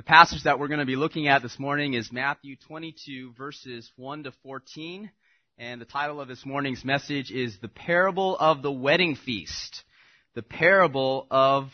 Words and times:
The 0.00 0.04
passage 0.04 0.44
that 0.44 0.58
we're 0.58 0.68
going 0.68 0.80
to 0.80 0.86
be 0.86 0.96
looking 0.96 1.28
at 1.28 1.42
this 1.42 1.58
morning 1.58 1.92
is 1.92 2.10
Matthew 2.10 2.56
22 2.56 3.34
verses 3.36 3.92
1 3.96 4.22
to 4.22 4.32
14. 4.42 5.10
And 5.58 5.78
the 5.78 5.84
title 5.84 6.22
of 6.22 6.26
this 6.26 6.46
morning's 6.46 6.86
message 6.86 7.30
is 7.30 7.58
The 7.58 7.68
Parable 7.68 8.34
of 8.38 8.62
the 8.62 8.72
Wedding 8.72 9.14
Feast. 9.14 9.84
The 10.34 10.40
Parable 10.40 11.26
of 11.30 11.68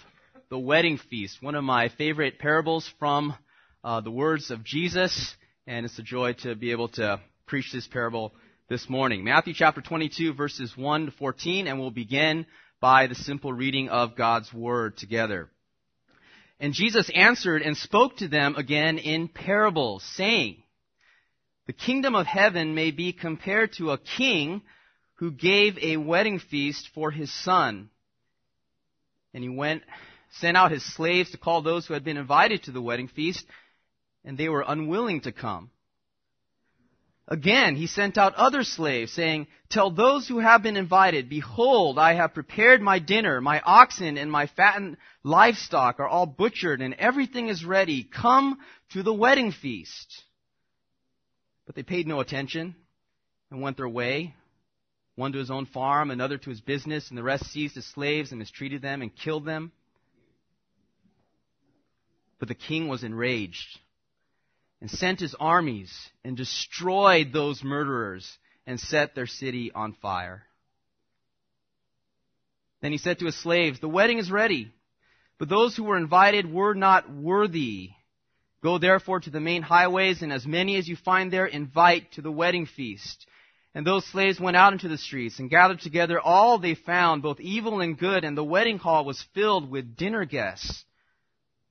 the 0.51 0.59
Wedding 0.59 0.99
Feast. 0.99 1.41
One 1.41 1.54
of 1.54 1.62
my 1.62 1.89
favorite 1.89 2.41
parables 2.41 2.93
from 2.99 3.33
uh, 3.85 4.01
the 4.01 4.10
words 4.10 4.51
of 4.51 4.65
Jesus. 4.65 5.37
And 5.69 5.87
it's 5.87 6.01
a 6.01 6.03
joy 6.03 6.33
to 6.40 6.56
be 6.56 6.72
able 6.72 6.88
to 6.88 7.21
preach 7.47 7.71
this 7.72 7.87
parable 7.87 8.35
this 8.69 8.90
morning. 8.90 9.22
Matthew 9.22 9.54
chapter 9.54 9.81
22 9.81 10.35
verses 10.35 10.77
1 10.77 11.06
to 11.06 11.13
14. 11.13 11.69
And 11.69 11.79
we'll 11.79 11.93
begin 11.93 12.45
by 12.81 13.06
the 13.06 13.15
simple 13.15 13.53
reading 13.53 13.88
of 13.88 14.17
God's 14.17 14.53
Word 14.53 14.97
together. 14.97 15.49
And 16.59 16.73
Jesus 16.73 17.11
answered 17.15 17.62
and 17.62 17.77
spoke 17.77 18.16
to 18.19 18.29
them 18.29 18.56
again 18.56 18.98
in 18.98 19.29
parables, 19.29 20.02
saying, 20.16 20.62
The 21.66 21.73
kingdom 21.73 22.14
of 22.14 22.27
heaven 22.27 22.74
may 22.74 22.91
be 22.91 23.12
compared 23.12 23.74
to 23.74 23.91
a 23.91 23.98
king 23.98 24.62
who 25.16 25.30
gave 25.30 25.78
a 25.78 25.97
wedding 25.97 26.38
feast 26.38 26.91
for 26.95 27.11
his 27.11 27.33
son. 27.33 27.91
And 29.34 29.42
he 29.42 29.50
went, 29.50 29.83
sent 30.30 30.56
out 30.56 30.70
his 30.70 30.84
slaves 30.95 31.30
to 31.30 31.38
call 31.38 31.62
those 31.62 31.87
who 31.87 31.95
had 31.95 32.05
been 32.05 32.16
invited 32.16 32.64
to 32.64 32.70
the 32.70 32.83
wedding 32.83 33.09
feast, 33.09 33.45
and 34.25 34.38
they 34.38 34.48
were 34.48 34.64
unwilling 34.66 35.20
to 35.23 35.33
come. 35.33 35.70
Again, 37.28 37.74
he 37.74 37.88
sent 37.88 38.18
out 38.18 38.34
other 38.34 38.62
slaves, 38.62 39.12
saying, 39.12 39.48
Tell 39.68 39.90
those 39.90 40.28
who 40.28 40.38
have 40.38 40.62
been 40.62 40.76
invited, 40.76 41.28
Behold, 41.28 41.98
I 41.98 42.14
have 42.14 42.34
prepared 42.34 42.80
my 42.80 43.00
dinner. 43.00 43.40
My 43.40 43.60
oxen 43.60 44.16
and 44.16 44.30
my 44.30 44.46
fattened 44.46 44.96
livestock 45.24 45.98
are 45.98 46.06
all 46.06 46.26
butchered, 46.26 46.80
and 46.80 46.94
everything 46.94 47.48
is 47.48 47.64
ready. 47.64 48.04
Come 48.04 48.58
to 48.90 49.02
the 49.02 49.12
wedding 49.12 49.50
feast. 49.50 50.22
But 51.66 51.74
they 51.74 51.82
paid 51.82 52.06
no 52.06 52.20
attention 52.20 52.77
and 53.50 53.61
went 53.61 53.77
their 53.77 53.88
way, 53.88 54.36
one 55.16 55.33
to 55.33 55.38
his 55.38 55.50
own 55.50 55.66
farm, 55.66 56.12
another 56.12 56.38
to 56.38 56.50
his 56.50 56.61
business, 56.61 57.08
and 57.08 57.18
the 57.18 57.24
rest 57.24 57.46
seized 57.46 57.74
his 57.74 57.86
slaves 57.86 58.30
and 58.30 58.38
mistreated 58.38 58.83
them 58.83 59.02
and 59.02 59.14
killed 59.14 59.44
them. 59.44 59.72
But 62.38 62.46
the 62.46 62.55
king 62.55 62.86
was 62.86 63.02
enraged 63.02 63.80
and 64.80 64.91
sent 64.91 65.20
his 65.20 65.34
armies 65.38 65.92
and 66.24 66.36
destroyed 66.36 67.32
those 67.32 67.64
murderers 67.64 68.38
and 68.66 68.78
set 68.78 69.14
their 69.14 69.27
city 69.27 69.72
on 69.74 69.92
fire. 69.94 70.42
Then 72.83 72.92
he 72.92 72.98
said 72.98 73.18
to 73.18 73.27
his 73.27 73.36
slaves, 73.36 73.80
The 73.80 73.88
wedding 73.88 74.18
is 74.18 74.30
ready, 74.30 74.72
but 75.38 75.48
those 75.48 75.77
who 75.77 75.84
were 75.84 75.96
invited 75.96 76.50
were 76.50 76.74
not 76.74 77.10
worthy. 77.10 77.91
Go 78.62 78.78
therefore 78.78 79.20
to 79.20 79.30
the 79.30 79.41
main 79.41 79.62
highways, 79.62 80.22
and 80.22 80.33
as 80.33 80.46
many 80.46 80.77
as 80.77 80.88
you 80.88 80.96
find 80.96 81.33
there, 81.33 81.46
invite 81.46 82.12
to 82.12 82.22
the 82.22 82.33
wedding 82.33 82.66
feast. 82.66 83.27
And 83.74 83.86
those 83.86 84.06
slaves 84.06 84.40
went 84.40 84.56
out 84.56 84.72
into 84.72 84.88
the 84.88 84.96
streets 84.96 85.38
and 85.38 85.50
gathered 85.50 85.80
together 85.80 86.18
all 86.18 86.58
they 86.58 86.74
found, 86.74 87.22
both 87.22 87.40
evil 87.40 87.83
and 87.83 87.98
good, 87.98 88.24
and 88.24 88.36
the 88.36 88.42
wedding 88.42 88.78
hall 88.78 89.05
was 89.05 89.22
filled 89.34 89.70
with 89.70 89.96
dinner 89.96 90.24
guests. 90.24 90.86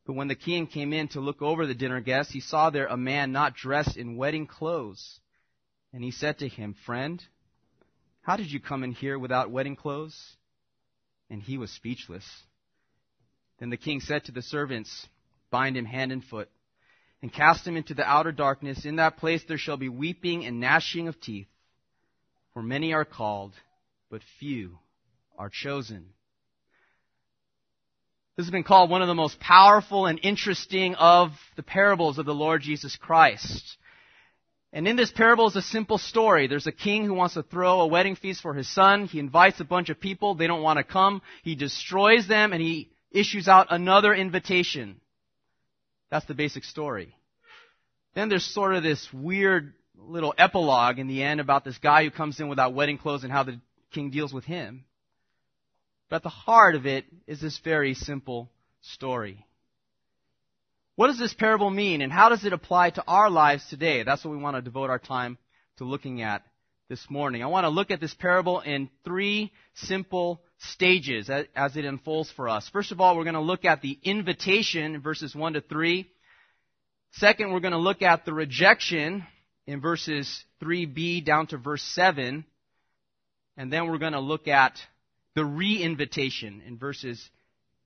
But 0.06 0.14
when 0.14 0.28
the 0.28 0.36
king 0.36 0.68
came 0.68 0.94
in 0.94 1.08
to 1.10 1.20
look 1.20 1.42
over 1.42 1.66
the 1.66 1.74
dinner 1.74 2.00
guests, 2.00 2.32
he 2.32 2.40
saw 2.40 2.70
there 2.70 2.88
a 2.88 2.98
man 2.98 3.32
not 3.32 3.56
dressed 3.56 3.98
in 3.98 4.18
wedding 4.18 4.46
clothes. 4.46 5.20
And 5.92 6.04
he 6.04 6.12
said 6.12 6.40
to 6.40 6.48
him, 6.48 6.76
Friend, 6.86 7.24
how 8.22 8.38
did 8.38 8.52
you 8.52 8.60
come 8.60 8.84
in 8.84 8.92
here 8.92 9.18
without 9.18 9.52
wedding 9.52 9.76
clothes? 9.76 10.36
And 11.30 11.42
he 11.42 11.58
was 11.58 11.72
speechless. 11.72 12.26
Then 13.60 13.70
the 13.70 13.78
king 13.78 14.00
said 14.00 14.26
to 14.26 14.32
the 14.32 14.42
servants, 14.42 15.08
Bind 15.50 15.78
him 15.78 15.86
hand 15.86 16.12
and 16.12 16.24
foot, 16.24 16.50
and 17.22 17.34
cast 17.34 17.66
him 17.66 17.78
into 17.78 17.94
the 17.94 18.04
outer 18.04 18.32
darkness. 18.32 18.86
In 18.86 18.98
that 18.98 19.18
place 19.18 19.44
there 19.48 19.58
shall 19.58 19.78
be 19.78 19.90
weeping 19.90 20.46
and 20.46 20.60
gnashing 20.60 21.08
of 21.08 21.20
teeth. 21.20 21.48
For 22.54 22.62
many 22.62 22.94
are 22.94 23.06
called, 23.06 23.54
but 24.10 24.22
few 24.40 24.78
are 25.38 25.50
chosen. 25.50 26.15
This 28.36 28.48
has 28.48 28.52
been 28.52 28.64
called 28.64 28.90
one 28.90 29.02
of 29.02 29.08
the 29.08 29.14
most 29.14 29.40
powerful 29.40 30.08
and 30.08 30.20
interesting 30.22 30.96
of 30.96 31.32
the 31.56 31.64
parables 31.64 32.18
of 32.18 32.26
the 32.26 32.34
Lord 32.34 32.62
Jesus 32.62 32.98
Christ. 32.98 33.78
And 34.74 34.90
in 34.90 34.98
this 34.98 35.12
parable 35.12 35.48
is 35.48 35.56
a 35.56 35.62
simple 35.62 35.98
story. 35.98 36.48
There's 36.48 36.68
a 36.68 36.74
king 36.74 37.06
who 37.06 37.14
wants 37.14 37.36
to 37.36 37.44
throw 37.44 37.80
a 37.80 37.88
wedding 37.88 38.18
feast 38.18 38.42
for 38.42 38.54
his 38.54 38.70
son. 38.70 39.06
He 39.06 39.20
invites 39.20 39.62
a 39.62 39.66
bunch 39.66 39.90
of 39.90 40.02
people. 40.02 40.36
They 40.36 40.48
don't 40.48 40.62
want 40.62 40.78
to 40.78 40.84
come. 40.84 41.22
He 41.44 41.56
destroys 41.56 42.28
them 42.28 42.52
and 42.52 42.62
he 42.62 42.90
issues 43.10 43.48
out 43.48 43.68
another 43.70 44.14
invitation. 44.14 45.00
That's 46.12 46.26
the 46.26 46.34
basic 46.34 46.66
story. 46.66 47.16
Then 48.16 48.28
there's 48.28 48.44
sort 48.44 48.76
of 48.76 48.84
this 48.84 49.08
weird 49.14 49.74
little 49.98 50.34
epilogue 50.38 51.00
in 51.00 51.08
the 51.08 51.24
end 51.24 51.40
about 51.40 51.64
this 51.64 51.78
guy 51.78 52.04
who 52.04 52.12
comes 52.12 52.38
in 52.42 52.50
without 52.50 52.74
wedding 52.74 52.98
clothes 52.98 53.24
and 53.24 53.32
how 53.32 53.44
the 53.44 53.62
king 53.92 54.10
deals 54.10 54.34
with 54.34 54.44
him. 54.44 54.84
But 56.10 56.18
at 56.18 56.24
the 56.24 56.30
heart 56.30 56.76
of 56.76 56.86
it 56.86 57.06
is 57.28 57.42
this 57.42 57.60
very 57.60 57.94
simple 57.94 58.50
story. 58.82 59.46
What 60.96 61.08
does 61.08 61.20
this 61.20 61.34
parable 61.34 61.70
mean 61.70 62.02
and 62.02 62.12
how 62.12 62.30
does 62.30 62.46
it 62.46 62.54
apply 62.54 62.92
to 62.92 63.04
our 63.08 63.30
lives 63.30 63.68
today? 63.70 64.04
That's 64.04 64.24
what 64.24 64.32
we 64.32 64.42
want 64.42 64.56
to 64.56 64.62
devote 64.62 64.90
our 64.90 65.00
time 65.00 65.38
to 65.78 65.84
looking 65.84 66.22
at 66.22 66.44
this 66.88 67.10
morning. 67.10 67.44
I 67.44 67.48
want 67.48 67.66
to 67.66 67.70
look 67.70 67.92
at 67.92 68.00
this 68.00 68.14
parable 68.14 68.62
in 68.62 68.90
three 69.04 69.52
simple 69.74 70.42
stages 70.60 71.30
as 71.30 71.76
it 71.76 71.84
unfolds 71.84 72.32
for 72.32 72.48
us. 72.48 72.70
First 72.70 72.92
of 72.92 73.02
all, 73.02 73.18
we're 73.18 73.24
going 73.24 73.34
to 73.34 73.42
look 73.42 73.66
at 73.66 73.82
the 73.82 73.98
invitation 74.04 74.96
in 74.96 75.02
verses 75.02 75.36
1 75.36 75.54
to 75.54 75.62
3. 75.62 76.08
Second, 77.14 77.52
we're 77.52 77.60
going 77.60 77.72
to 77.72 77.78
look 77.78 78.02
at 78.02 78.24
the 78.24 78.34
rejection 78.34 79.26
in 79.68 79.82
verses 79.82 80.44
3b 80.62 81.26
down 81.26 81.48
to 81.48 81.58
verse 81.58 81.84
7. 81.94 82.46
And 83.58 83.74
then 83.74 83.90
we're 83.90 83.98
going 83.98 84.14
to 84.14 84.20
look 84.20 84.48
at 84.48 84.78
the 85.36 85.46
re-invitation 85.46 86.62
in 86.66 86.78
verses 86.78 87.30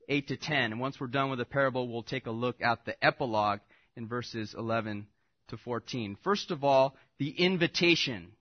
8 0.07 0.27
to 0.29 0.37
10. 0.37 0.71
And 0.71 0.79
once 0.79 0.99
we're 0.99 1.07
done 1.07 1.29
with 1.29 1.39
the 1.39 1.45
parable, 1.45 1.87
we'll 1.87 2.03
take 2.03 2.27
a 2.27 2.31
look 2.31 2.61
at 2.61 2.85
the 2.85 3.03
epilogue 3.03 3.59
in 3.95 4.07
verses 4.07 4.55
11 4.57 5.07
to 5.49 5.57
14. 5.57 6.17
First 6.23 6.51
of 6.51 6.63
all, 6.63 6.95
the 7.17 7.29
invitation, 7.29 8.31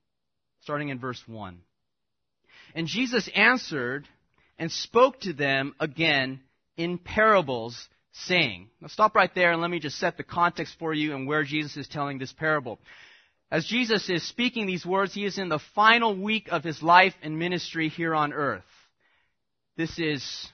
starting 0.62 0.90
in 0.90 0.98
verse 0.98 1.22
1. 1.26 1.58
And 2.74 2.86
Jesus 2.86 3.28
answered 3.34 4.06
and 4.58 4.70
spoke 4.70 5.20
to 5.20 5.32
them 5.32 5.74
again 5.80 6.40
in 6.76 6.98
parables, 6.98 7.88
saying, 8.12 8.68
Now 8.80 8.88
stop 8.88 9.14
right 9.14 9.34
there 9.34 9.52
and 9.52 9.62
let 9.62 9.70
me 9.70 9.80
just 9.80 9.98
set 9.98 10.16
the 10.16 10.22
context 10.22 10.76
for 10.78 10.92
you 10.92 11.14
and 11.14 11.26
where 11.26 11.44
Jesus 11.44 11.76
is 11.76 11.88
telling 11.88 12.18
this 12.18 12.32
parable. 12.32 12.78
As 13.50 13.64
Jesus 13.64 14.10
is 14.10 14.22
speaking 14.28 14.66
these 14.66 14.84
words, 14.84 15.14
he 15.14 15.24
is 15.24 15.38
in 15.38 15.48
the 15.48 15.60
final 15.74 16.14
week 16.14 16.48
of 16.50 16.62
his 16.62 16.82
life 16.82 17.14
and 17.22 17.38
ministry 17.38 17.88
here 17.88 18.14
on 18.14 18.34
earth. 18.34 18.62
This 19.78 19.96
is 19.96 20.48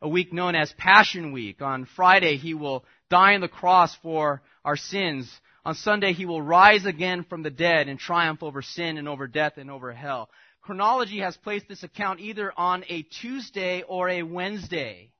a 0.00 0.08
week 0.08 0.32
known 0.32 0.54
as 0.54 0.72
Passion 0.78 1.32
Week. 1.32 1.60
On 1.60 1.84
Friday, 1.96 2.36
he 2.36 2.54
will 2.54 2.84
die 3.10 3.34
on 3.34 3.40
the 3.40 3.48
cross 3.48 3.92
for 4.04 4.40
our 4.64 4.76
sins. 4.76 5.28
On 5.64 5.74
Sunday, 5.74 6.12
he 6.12 6.26
will 6.26 6.40
rise 6.40 6.86
again 6.86 7.24
from 7.28 7.42
the 7.42 7.50
dead 7.50 7.88
and 7.88 7.98
triumph 7.98 8.40
over 8.40 8.62
sin 8.62 8.98
and 8.98 9.08
over 9.08 9.26
death 9.26 9.54
and 9.56 9.68
over 9.68 9.92
hell. 9.92 10.30
Chronology 10.60 11.18
has 11.18 11.36
placed 11.36 11.66
this 11.66 11.82
account 11.82 12.20
either 12.20 12.52
on 12.56 12.84
a 12.88 13.02
Tuesday 13.02 13.82
or 13.82 14.08
a 14.08 14.22
Wednesday. 14.22 15.10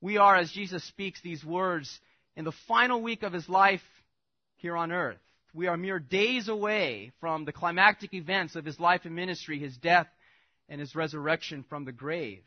We 0.00 0.16
are, 0.16 0.36
as 0.36 0.52
Jesus 0.52 0.84
speaks 0.84 1.20
these 1.20 1.44
words, 1.44 1.98
in 2.36 2.44
the 2.44 2.52
final 2.68 3.02
week 3.02 3.24
of 3.24 3.32
his 3.32 3.48
life 3.48 3.82
here 4.58 4.76
on 4.76 4.92
earth. 4.92 5.18
We 5.52 5.66
are 5.66 5.76
mere 5.76 5.98
days 5.98 6.46
away 6.46 7.10
from 7.18 7.44
the 7.44 7.52
climactic 7.52 8.14
events 8.14 8.54
of 8.54 8.64
his 8.64 8.78
life 8.78 9.00
and 9.02 9.16
ministry, 9.16 9.58
his 9.58 9.76
death 9.76 10.06
and 10.68 10.80
his 10.80 10.94
resurrection 10.94 11.64
from 11.68 11.84
the 11.84 11.92
grave. 11.92 12.42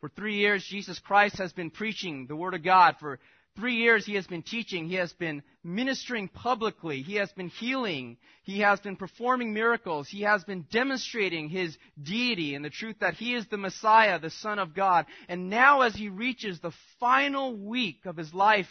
For 0.00 0.08
three 0.08 0.36
years, 0.36 0.64
Jesus 0.64 0.98
Christ 0.98 1.38
has 1.38 1.52
been 1.52 1.70
preaching 1.70 2.26
the 2.26 2.36
Word 2.36 2.54
of 2.54 2.64
God. 2.64 2.96
For 2.98 3.20
three 3.54 3.76
years, 3.76 4.04
he 4.04 4.14
has 4.14 4.26
been 4.26 4.42
teaching. 4.42 4.88
He 4.88 4.96
has 4.96 5.12
been 5.12 5.44
ministering 5.62 6.26
publicly. 6.28 7.02
He 7.02 7.14
has 7.16 7.30
been 7.32 7.48
healing. 7.48 8.16
He 8.42 8.60
has 8.60 8.80
been 8.80 8.96
performing 8.96 9.54
miracles. 9.54 10.08
He 10.08 10.22
has 10.22 10.42
been 10.42 10.66
demonstrating 10.72 11.48
his 11.48 11.76
deity 12.02 12.56
and 12.56 12.64
the 12.64 12.70
truth 12.70 12.96
that 13.00 13.14
he 13.14 13.34
is 13.34 13.46
the 13.46 13.58
Messiah, 13.58 14.18
the 14.18 14.30
Son 14.30 14.58
of 14.58 14.74
God. 14.74 15.06
And 15.28 15.48
now, 15.48 15.82
as 15.82 15.94
he 15.94 16.08
reaches 16.08 16.58
the 16.58 16.72
final 16.98 17.56
week 17.56 18.04
of 18.04 18.16
his 18.16 18.34
life 18.34 18.68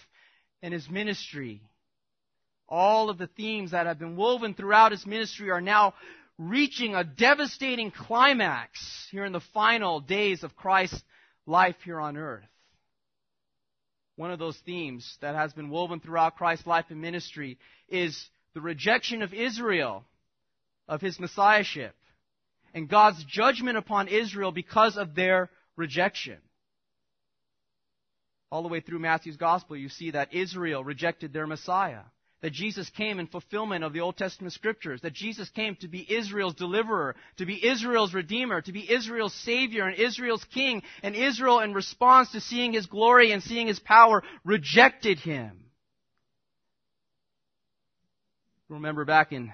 and 0.61 0.73
his 0.73 0.89
ministry, 0.89 1.61
all 2.67 3.09
of 3.09 3.17
the 3.17 3.27
themes 3.27 3.71
that 3.71 3.85
have 3.85 3.99
been 3.99 4.15
woven 4.15 4.53
throughout 4.53 4.91
his 4.91 5.05
ministry 5.05 5.49
are 5.49 5.61
now 5.61 5.93
reaching 6.49 6.95
a 6.95 7.03
devastating 7.03 7.91
climax 7.91 9.07
here 9.11 9.25
in 9.25 9.31
the 9.31 9.41
final 9.53 9.99
days 9.99 10.43
of 10.43 10.55
Christ's 10.55 11.03
life 11.45 11.75
here 11.83 11.99
on 11.99 12.17
earth. 12.17 12.43
One 14.15 14.31
of 14.31 14.39
those 14.39 14.57
themes 14.65 15.17
that 15.21 15.35
has 15.35 15.53
been 15.53 15.69
woven 15.69 15.99
throughout 15.99 16.37
Christ's 16.37 16.65
life 16.65 16.85
and 16.89 16.99
ministry 16.99 17.59
is 17.87 18.27
the 18.55 18.61
rejection 18.61 19.21
of 19.21 19.33
Israel 19.33 20.03
of 20.87 20.99
his 20.99 21.19
messiahship 21.19 21.95
and 22.73 22.89
God's 22.89 23.23
judgment 23.25 23.77
upon 23.77 24.07
Israel 24.07 24.51
because 24.51 24.97
of 24.97 25.13
their 25.13 25.49
rejection. 25.75 26.37
All 28.51 28.63
the 28.63 28.69
way 28.69 28.79
through 28.81 28.99
Matthew's 28.99 29.37
gospel, 29.37 29.77
you 29.77 29.89
see 29.89 30.11
that 30.11 30.33
Israel 30.33 30.83
rejected 30.83 31.33
their 31.33 31.47
Messiah. 31.47 32.01
That 32.41 32.53
Jesus 32.53 32.89
came 32.89 33.19
in 33.19 33.27
fulfillment 33.27 33.83
of 33.83 33.93
the 33.93 33.99
Old 33.99 34.17
Testament 34.17 34.53
scriptures. 34.53 35.01
That 35.01 35.13
Jesus 35.13 35.49
came 35.49 35.75
to 35.77 35.87
be 35.87 36.11
Israel's 36.11 36.55
deliverer, 36.55 37.15
to 37.37 37.45
be 37.45 37.63
Israel's 37.65 38.13
redeemer, 38.13 38.61
to 38.61 38.71
be 38.71 38.91
Israel's 38.91 39.35
savior 39.35 39.85
and 39.85 39.95
Israel's 39.97 40.43
king. 40.53 40.81
And 41.03 41.15
Israel, 41.15 41.59
in 41.59 41.73
response 41.73 42.31
to 42.31 42.41
seeing 42.41 42.73
his 42.73 42.87
glory 42.87 43.31
and 43.31 43.43
seeing 43.43 43.67
his 43.67 43.79
power, 43.79 44.23
rejected 44.43 45.19
him. 45.19 45.65
Remember 48.69 49.05
back 49.05 49.31
in 49.31 49.51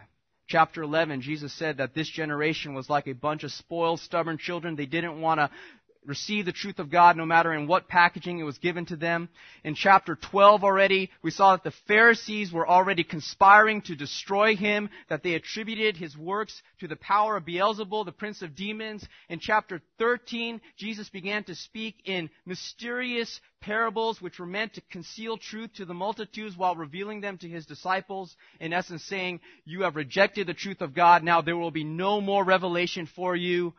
chapter 0.48 0.82
11, 0.82 1.22
Jesus 1.22 1.52
said 1.54 1.78
that 1.78 1.94
this 1.94 2.10
generation 2.10 2.74
was 2.74 2.90
like 2.90 3.08
a 3.08 3.14
bunch 3.14 3.44
of 3.44 3.52
spoiled, 3.52 4.00
stubborn 4.00 4.38
children. 4.38 4.76
They 4.76 4.86
didn't 4.86 5.20
want 5.20 5.40
to 5.40 5.50
receive 6.08 6.46
the 6.46 6.52
truth 6.52 6.80
of 6.80 6.90
God 6.90 7.18
no 7.18 7.26
matter 7.26 7.54
in 7.54 7.68
what 7.68 7.88
packaging 7.88 8.40
it 8.40 8.44
was 8.44 8.58
given 8.58 8.86
to 8.88 8.96
them. 8.96 9.30
In 9.64 9.76
chapter 9.76 10.16
12 10.16 10.64
already, 10.64 11.12
we 11.22 11.32
saw 11.32 11.52
that 11.52 11.64
the 11.64 11.74
Pharisees 11.88 12.52
were 12.52 12.68
already 12.68 13.04
conspiring 13.04 13.82
to 13.82 13.96
destroy 13.96 14.56
him, 14.56 14.90
that 15.10 15.22
they 15.22 15.34
attributed 15.34 15.98
his 15.98 16.18
works 16.18 16.62
to 16.80 16.88
the 16.88 16.96
power 16.96 17.38
of 17.38 17.46
Beelzebul, 17.46 18.06
the 18.06 18.12
prince 18.12 18.42
of 18.42 18.56
demons. 18.56 19.06
In 19.30 19.40
chapter 19.40 19.82
13, 20.00 20.62
Jesus 20.78 21.10
began 21.10 21.44
to 21.44 21.56
speak 21.56 21.96
in 22.06 22.30
mysterious 22.46 23.40
parables 23.60 24.22
which 24.22 24.40
were 24.40 24.46
meant 24.46 24.74
to 24.76 24.82
conceal 24.90 25.38
truth 25.38 25.74
to 25.74 25.86
the 25.86 25.94
multitudes 25.94 26.56
while 26.56 26.76
revealing 26.76 27.22
them 27.22 27.38
to 27.40 27.50
his 27.50 27.66
disciples. 27.66 28.36
In 28.60 28.72
essence 28.72 29.04
saying, 29.04 29.42
you 29.66 29.82
have 29.82 29.96
rejected 29.96 30.48
the 30.48 30.54
truth 30.54 30.82
of 30.82 30.94
God, 30.94 31.24
now 31.24 31.42
there 31.42 31.58
will 31.58 31.72
be 31.72 31.84
no 31.84 32.22
more 32.22 32.44
revelation 32.44 33.10
for 33.16 33.36
you. 33.36 33.74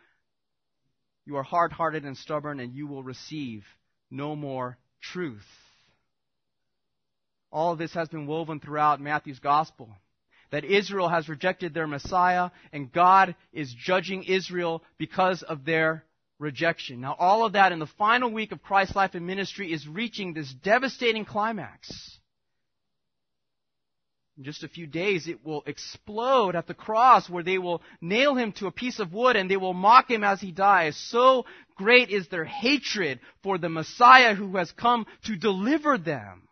You 1.29 1.37
are 1.37 1.43
hard 1.43 1.73
hearted 1.73 2.07
and 2.07 2.17
stubborn, 2.17 2.59
and 2.59 2.73
you 2.73 2.87
will 2.87 3.03
receive 3.03 3.63
no 4.11 4.35
more 4.35 4.79
truth. 5.03 5.45
All 7.53 7.73
of 7.73 7.79
this 7.79 7.93
has 7.93 8.09
been 8.09 8.27
woven 8.27 8.61
throughout 8.61 8.99
Matthew's 8.99 9.39
gospel. 9.39 9.91
That 10.53 10.65
Israel 10.65 11.11
has 11.11 11.29
rejected 11.29 11.75
their 11.75 11.87
Messiah, 11.87 12.49
and 12.73 12.91
God 12.91 13.37
is 13.53 13.75
judging 13.75 14.25
Israel 14.25 14.83
because 14.97 15.43
of 15.43 15.67
their 15.67 16.03
rejection. 16.39 17.03
Now, 17.03 17.15
all 17.19 17.45
of 17.45 17.53
that 17.53 17.73
in 17.73 17.79
the 17.79 17.87
final 17.87 18.33
week 18.33 18.51
of 18.51 18.63
Christ's 18.63 18.97
life 18.97 19.15
and 19.15 19.27
ministry 19.27 19.71
is 19.71 19.87
reaching 19.87 20.33
this 20.33 20.51
devastating 20.51 21.27
climax 21.27 21.91
in 24.38 24.44
just 24.44 24.62
a 24.62 24.69
few 24.69 24.87
days, 24.87 25.26
it 25.26 25.44
will 25.44 25.64
explode 25.67 26.55
at 26.55 26.69
the 26.69 26.75
cross 26.75 27.29
where 27.29 27.43
they 27.43 27.58
will 27.58 27.82
nail 28.00 28.37
him 28.37 28.52
to 28.52 28.69
a 28.69 28.73
piece 28.73 29.00
of 29.00 29.12
wood 29.12 29.35
and 29.35 29.50
they 29.50 29.56
will 29.56 29.75
mock 29.75 30.08
him 30.08 30.23
as 30.23 30.40
he 30.40 30.52
dies. 30.52 30.96
So 30.96 31.44
great 31.75 32.11
is 32.11 32.29
their 32.29 32.44
hatred 32.44 33.19
for 33.43 33.58
the 33.58 33.69
Messiah 33.69 34.37
who 34.37 34.56
has 34.56 34.70
come 34.70 35.06
to 35.25 35.35
deliver 35.35 35.99
them. 35.99 36.43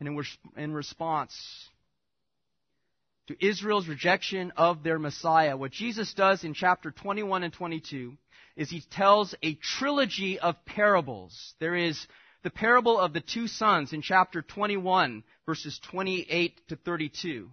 And 0.00 0.08
in, 0.08 0.24
in 0.56 0.72
response 0.72 1.34
to 3.26 3.46
Israel's 3.46 3.86
rejection 3.86 4.50
of 4.56 4.82
their 4.82 4.98
Messiah, 4.98 5.58
what 5.58 5.72
Jesus 5.72 6.14
does 6.14 6.42
in 6.42 6.54
chapter 6.54 6.90
21 6.90 7.42
and 7.42 7.52
22 7.52 8.16
is 8.56 8.70
he 8.70 8.80
tells 8.90 9.34
a 9.42 9.56
trilogy 9.56 10.38
of 10.38 10.56
parables. 10.64 11.54
There 11.60 11.76
is 11.76 12.06
the 12.42 12.50
parable 12.50 12.98
of 12.98 13.12
the 13.12 13.20
two 13.20 13.46
sons 13.46 13.92
in 13.92 14.02
chapter 14.02 14.42
21, 14.42 15.22
verses 15.46 15.78
28 15.90 16.68
to 16.68 16.76
32. 16.76 17.50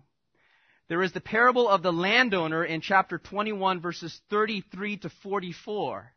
There 0.87 1.03
is 1.03 1.11
the 1.11 1.21
parable 1.21 1.67
of 1.67 1.83
the 1.83 1.91
landowner 1.91 2.63
in 2.63 2.79
chapter 2.79 3.17
21, 3.17 3.81
verses 3.81 4.19
33 4.29 4.97
to 4.97 5.09
44. 5.09 6.13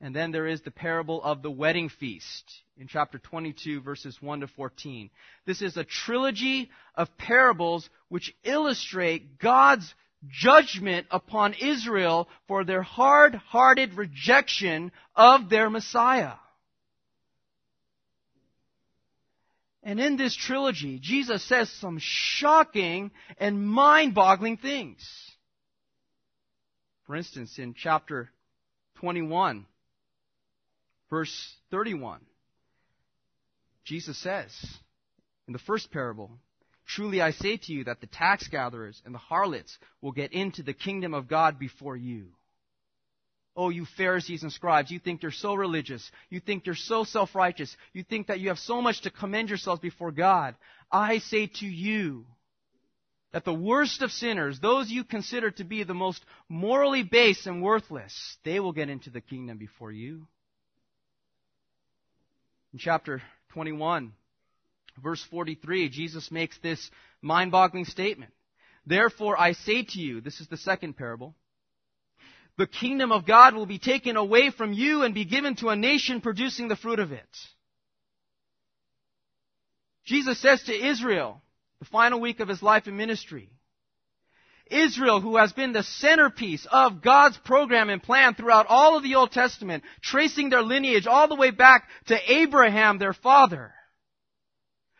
And 0.00 0.14
then 0.14 0.30
there 0.30 0.46
is 0.46 0.62
the 0.62 0.70
parable 0.70 1.20
of 1.24 1.42
the 1.42 1.50
wedding 1.50 1.88
feast 1.88 2.44
in 2.76 2.86
chapter 2.86 3.18
22, 3.18 3.80
verses 3.80 4.16
1 4.22 4.40
to 4.40 4.46
14. 4.46 5.10
This 5.44 5.60
is 5.60 5.76
a 5.76 5.82
trilogy 5.82 6.70
of 6.94 7.16
parables 7.18 7.90
which 8.08 8.32
illustrate 8.44 9.40
God's 9.40 9.92
judgment 10.28 11.08
upon 11.10 11.54
Israel 11.54 12.28
for 12.46 12.62
their 12.62 12.82
hard-hearted 12.82 13.94
rejection 13.94 14.92
of 15.16 15.48
their 15.48 15.68
Messiah. 15.68 16.34
And 19.82 20.00
in 20.00 20.16
this 20.16 20.36
trilogy, 20.36 20.98
Jesus 21.00 21.42
says 21.44 21.70
some 21.80 21.98
shocking 22.00 23.10
and 23.38 23.66
mind-boggling 23.66 24.58
things. 24.58 24.98
For 27.06 27.16
instance, 27.16 27.58
in 27.58 27.74
chapter 27.74 28.28
21, 28.96 29.66
verse 31.08 31.54
31, 31.70 32.20
Jesus 33.84 34.18
says, 34.18 34.52
in 35.46 35.52
the 35.52 35.58
first 35.58 35.90
parable, 35.90 36.30
Truly 36.88 37.20
I 37.20 37.32
say 37.32 37.58
to 37.58 37.72
you 37.72 37.84
that 37.84 38.00
the 38.00 38.06
tax 38.06 38.48
gatherers 38.48 39.00
and 39.04 39.14
the 39.14 39.18
harlots 39.18 39.78
will 40.00 40.12
get 40.12 40.32
into 40.32 40.62
the 40.62 40.72
kingdom 40.72 41.12
of 41.12 41.28
God 41.28 41.58
before 41.58 41.96
you. 41.96 42.28
Oh, 43.60 43.70
you 43.70 43.86
Pharisees 43.96 44.44
and 44.44 44.52
scribes, 44.52 44.88
you 44.88 45.00
think 45.00 45.20
you're 45.20 45.32
so 45.32 45.52
religious. 45.52 46.08
You 46.30 46.38
think 46.38 46.64
you're 46.64 46.76
so 46.76 47.02
self-righteous. 47.02 47.76
You 47.92 48.04
think 48.04 48.28
that 48.28 48.38
you 48.38 48.50
have 48.50 48.58
so 48.60 48.80
much 48.80 49.00
to 49.00 49.10
commend 49.10 49.48
yourselves 49.48 49.80
before 49.80 50.12
God. 50.12 50.54
I 50.92 51.18
say 51.18 51.48
to 51.54 51.66
you 51.66 52.24
that 53.32 53.44
the 53.44 53.52
worst 53.52 54.00
of 54.00 54.12
sinners, 54.12 54.60
those 54.60 54.88
you 54.90 55.02
consider 55.02 55.50
to 55.50 55.64
be 55.64 55.82
the 55.82 55.92
most 55.92 56.24
morally 56.48 57.02
base 57.02 57.46
and 57.46 57.60
worthless, 57.60 58.36
they 58.44 58.60
will 58.60 58.70
get 58.70 58.90
into 58.90 59.10
the 59.10 59.20
kingdom 59.20 59.58
before 59.58 59.90
you. 59.90 60.28
In 62.72 62.78
chapter 62.78 63.20
21, 63.54 64.12
verse 65.02 65.24
43, 65.32 65.88
Jesus 65.88 66.30
makes 66.30 66.56
this 66.58 66.92
mind-boggling 67.22 67.86
statement. 67.86 68.32
Therefore 68.86 69.38
I 69.38 69.54
say 69.54 69.82
to 69.82 69.98
you, 69.98 70.20
this 70.20 70.40
is 70.40 70.46
the 70.46 70.56
second 70.56 70.96
parable, 70.96 71.34
the 72.58 72.66
kingdom 72.66 73.12
of 73.12 73.24
God 73.24 73.54
will 73.54 73.66
be 73.66 73.78
taken 73.78 74.16
away 74.16 74.50
from 74.50 74.72
you 74.72 75.04
and 75.04 75.14
be 75.14 75.24
given 75.24 75.54
to 75.56 75.68
a 75.68 75.76
nation 75.76 76.20
producing 76.20 76.66
the 76.66 76.76
fruit 76.76 76.98
of 76.98 77.12
it. 77.12 77.28
Jesus 80.04 80.40
says 80.40 80.62
to 80.64 80.74
Israel, 80.74 81.40
the 81.78 81.86
final 81.86 82.20
week 82.20 82.40
of 82.40 82.48
his 82.48 82.62
life 82.62 82.88
and 82.88 82.96
ministry, 82.96 83.50
Israel, 84.70 85.20
who 85.20 85.36
has 85.36 85.52
been 85.52 85.72
the 85.72 85.84
centerpiece 85.84 86.66
of 86.70 87.00
God's 87.00 87.38
program 87.38 87.88
and 87.88 88.02
plan 88.02 88.34
throughout 88.34 88.66
all 88.68 88.96
of 88.96 89.02
the 89.02 89.14
Old 89.14 89.30
Testament, 89.30 89.84
tracing 90.02 90.50
their 90.50 90.62
lineage 90.62 91.06
all 91.06 91.28
the 91.28 91.36
way 91.36 91.52
back 91.52 91.88
to 92.08 92.32
Abraham, 92.32 92.98
their 92.98 93.14
father 93.14 93.72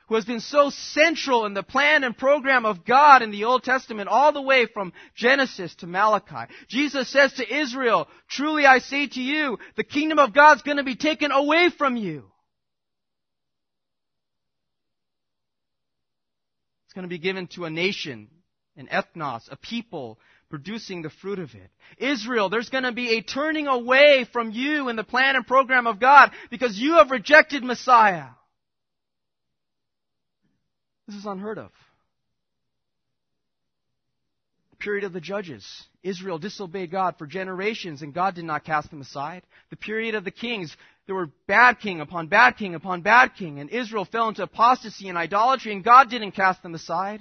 who 0.08 0.14
has 0.14 0.24
been 0.24 0.40
so 0.40 0.70
central 0.70 1.44
in 1.44 1.54
the 1.54 1.62
plan 1.62 2.02
and 2.02 2.16
program 2.16 2.64
of 2.64 2.84
God 2.84 3.22
in 3.22 3.30
the 3.30 3.44
Old 3.44 3.62
Testament 3.62 4.08
all 4.08 4.32
the 4.32 4.42
way 4.42 4.66
from 4.66 4.92
Genesis 5.14 5.74
to 5.76 5.86
Malachi. 5.86 6.52
Jesus 6.68 7.10
says 7.10 7.34
to 7.34 7.54
Israel, 7.54 8.08
truly 8.28 8.64
I 8.64 8.78
say 8.78 9.06
to 9.06 9.20
you, 9.20 9.58
the 9.76 9.84
kingdom 9.84 10.18
of 10.18 10.34
God's 10.34 10.62
going 10.62 10.78
to 10.78 10.82
be 10.82 10.96
taken 10.96 11.30
away 11.30 11.70
from 11.76 11.96
you. 11.96 12.24
It's 16.86 16.94
going 16.94 17.04
to 17.04 17.08
be 17.08 17.18
given 17.18 17.46
to 17.48 17.66
a 17.66 17.70
nation, 17.70 18.28
an 18.76 18.88
ethnos, 18.90 19.42
a 19.50 19.56
people 19.56 20.18
producing 20.48 21.02
the 21.02 21.10
fruit 21.10 21.38
of 21.38 21.54
it. 21.54 21.70
Israel, 21.98 22.48
there's 22.48 22.70
going 22.70 22.84
to 22.84 22.92
be 22.92 23.18
a 23.18 23.22
turning 23.22 23.66
away 23.66 24.26
from 24.32 24.52
you 24.52 24.88
in 24.88 24.96
the 24.96 25.04
plan 25.04 25.36
and 25.36 25.46
program 25.46 25.86
of 25.86 26.00
God 26.00 26.30
because 26.50 26.78
you 26.78 26.94
have 26.94 27.10
rejected 27.10 27.62
Messiah. 27.62 28.28
This 31.08 31.16
is 31.16 31.26
unheard 31.26 31.58
of. 31.58 31.70
The 34.72 34.76
period 34.76 35.04
of 35.04 35.14
the 35.14 35.22
judges. 35.22 35.66
Israel 36.02 36.38
disobeyed 36.38 36.90
God 36.90 37.16
for 37.16 37.26
generations 37.26 38.02
and 38.02 38.12
God 38.12 38.34
did 38.34 38.44
not 38.44 38.64
cast 38.64 38.90
them 38.90 39.00
aside. 39.00 39.42
The 39.70 39.76
period 39.76 40.14
of 40.14 40.24
the 40.24 40.30
kings. 40.30 40.76
There 41.06 41.14
were 41.14 41.30
bad 41.46 41.80
king 41.80 42.02
upon 42.02 42.26
bad 42.26 42.58
king 42.58 42.74
upon 42.74 43.00
bad 43.00 43.34
king 43.38 43.58
and 43.58 43.70
Israel 43.70 44.04
fell 44.04 44.28
into 44.28 44.42
apostasy 44.42 45.08
and 45.08 45.16
idolatry 45.16 45.72
and 45.72 45.82
God 45.82 46.10
didn't 46.10 46.32
cast 46.32 46.62
them 46.62 46.74
aside. 46.74 47.20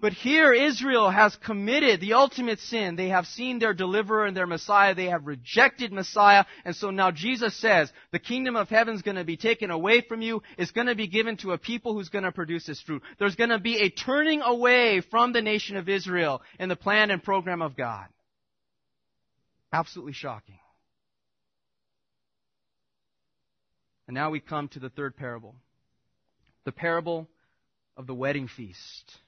But 0.00 0.12
here 0.12 0.52
Israel 0.52 1.08
has 1.08 1.34
committed 1.36 2.00
the 2.00 2.12
ultimate 2.14 2.58
sin. 2.58 2.94
They 2.94 3.08
have 3.08 3.26
seen 3.26 3.58
their 3.58 3.72
deliverer 3.72 4.26
and 4.26 4.36
their 4.36 4.46
Messiah. 4.46 4.94
They 4.94 5.06
have 5.06 5.26
rejected 5.26 5.92
Messiah. 5.92 6.44
And 6.64 6.76
so 6.76 6.90
now 6.90 7.10
Jesus 7.10 7.56
says, 7.56 7.90
the 8.10 8.18
kingdom 8.18 8.54
of 8.54 8.68
heaven 8.68 8.94
is 8.94 9.02
going 9.02 9.16
to 9.16 9.24
be 9.24 9.38
taken 9.38 9.70
away 9.70 10.02
from 10.02 10.20
you. 10.20 10.42
It's 10.58 10.72
going 10.72 10.88
to 10.88 10.94
be 10.94 11.06
given 11.06 11.38
to 11.38 11.52
a 11.52 11.58
people 11.58 11.94
who's 11.94 12.10
going 12.10 12.24
to 12.24 12.32
produce 12.32 12.66
this 12.66 12.82
fruit. 12.82 13.02
There's 13.18 13.36
going 13.36 13.50
to 13.50 13.58
be 13.58 13.78
a 13.78 13.88
turning 13.88 14.42
away 14.42 15.00
from 15.00 15.32
the 15.32 15.40
nation 15.40 15.76
of 15.76 15.88
Israel 15.88 16.42
in 16.58 16.68
the 16.68 16.76
plan 16.76 17.10
and 17.10 17.22
program 17.22 17.62
of 17.62 17.76
God. 17.76 18.06
Absolutely 19.72 20.12
shocking. 20.12 20.58
And 24.06 24.14
now 24.14 24.28
we 24.30 24.40
come 24.40 24.68
to 24.68 24.80
the 24.80 24.90
third 24.90 25.16
parable. 25.16 25.54
The 26.64 26.72
parable 26.72 27.26
of 27.96 28.06
the 28.06 28.14
wedding 28.14 28.48
feast. 28.48 29.18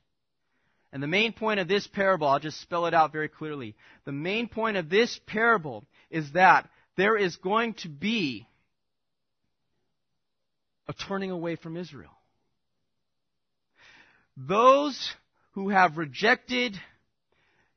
And 0.93 1.02
the 1.02 1.09
main 1.09 1.33
point 1.33 1.61
of 1.61 1.69
this 1.69 1.87
parable, 1.87 2.28
I'll 2.28 2.38
just 2.38 2.61
spell 2.61 2.87
it 2.87 2.95
out 2.95 3.12
very 3.12 3.28
clearly. 3.28 3.75
The 4.05 4.12
main 4.12 4.49
point 4.49 4.76
of 4.76 4.88
this 4.88 5.19
parable 5.26 5.85
is 6.11 6.33
that 6.33 6.69
there 6.97 7.16
is 7.16 7.37
going 7.37 7.75
to 7.75 7.88
be 7.88 8.47
a 10.88 10.93
turning 10.93 11.31
away 11.31 11.57
from 11.57 11.76
Israel. 11.76 12.12
Those 14.37 15.14
who 15.52 15.71
have 15.71 15.99
rejected 15.99 16.76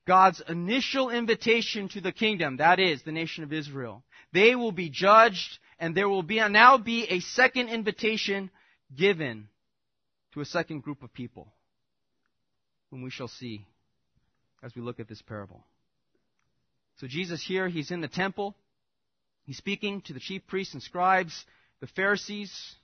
God's 0.05 0.41
initial 0.47 1.09
invitation 1.09 1.89
to 1.89 2.01
the 2.01 2.11
kingdom, 2.11 2.57
that 2.57 2.79
is, 2.79 3.01
the 3.03 3.11
nation 3.11 3.43
of 3.43 3.53
Israel, 3.53 4.03
they 4.33 4.55
will 4.55 4.71
be 4.71 4.89
judged 4.89 5.59
and 5.79 5.95
there 5.95 6.09
will 6.09 6.23
be 6.23 6.37
now 6.49 6.77
be 6.77 7.05
a 7.05 7.19
second 7.21 7.69
invitation 7.69 8.51
given 8.95 9.47
to 10.33 10.41
a 10.41 10.45
second 10.45 10.83
group 10.83 11.03
of 11.03 11.13
people 11.13 11.53
whom 12.89 13.01
we 13.01 13.09
shall 13.09 13.27
see 13.27 13.65
as 14.63 14.75
we 14.75 14.81
look 14.81 14.99
at 14.99 15.07
this 15.07 15.21
parable. 15.21 15.63
So 16.97 17.07
Jesus 17.07 17.41
here, 17.41 17.69
he's 17.69 17.91
in 17.91 18.01
the 18.01 18.07
temple. 18.07 18.55
He's 19.45 19.57
speaking 19.57 20.01
to 20.01 20.13
the 20.13 20.19
chief 20.19 20.45
priests 20.47 20.73
and 20.73 20.83
scribes, 20.83 21.45
the 21.79 21.87
Pharisees, 21.87 22.75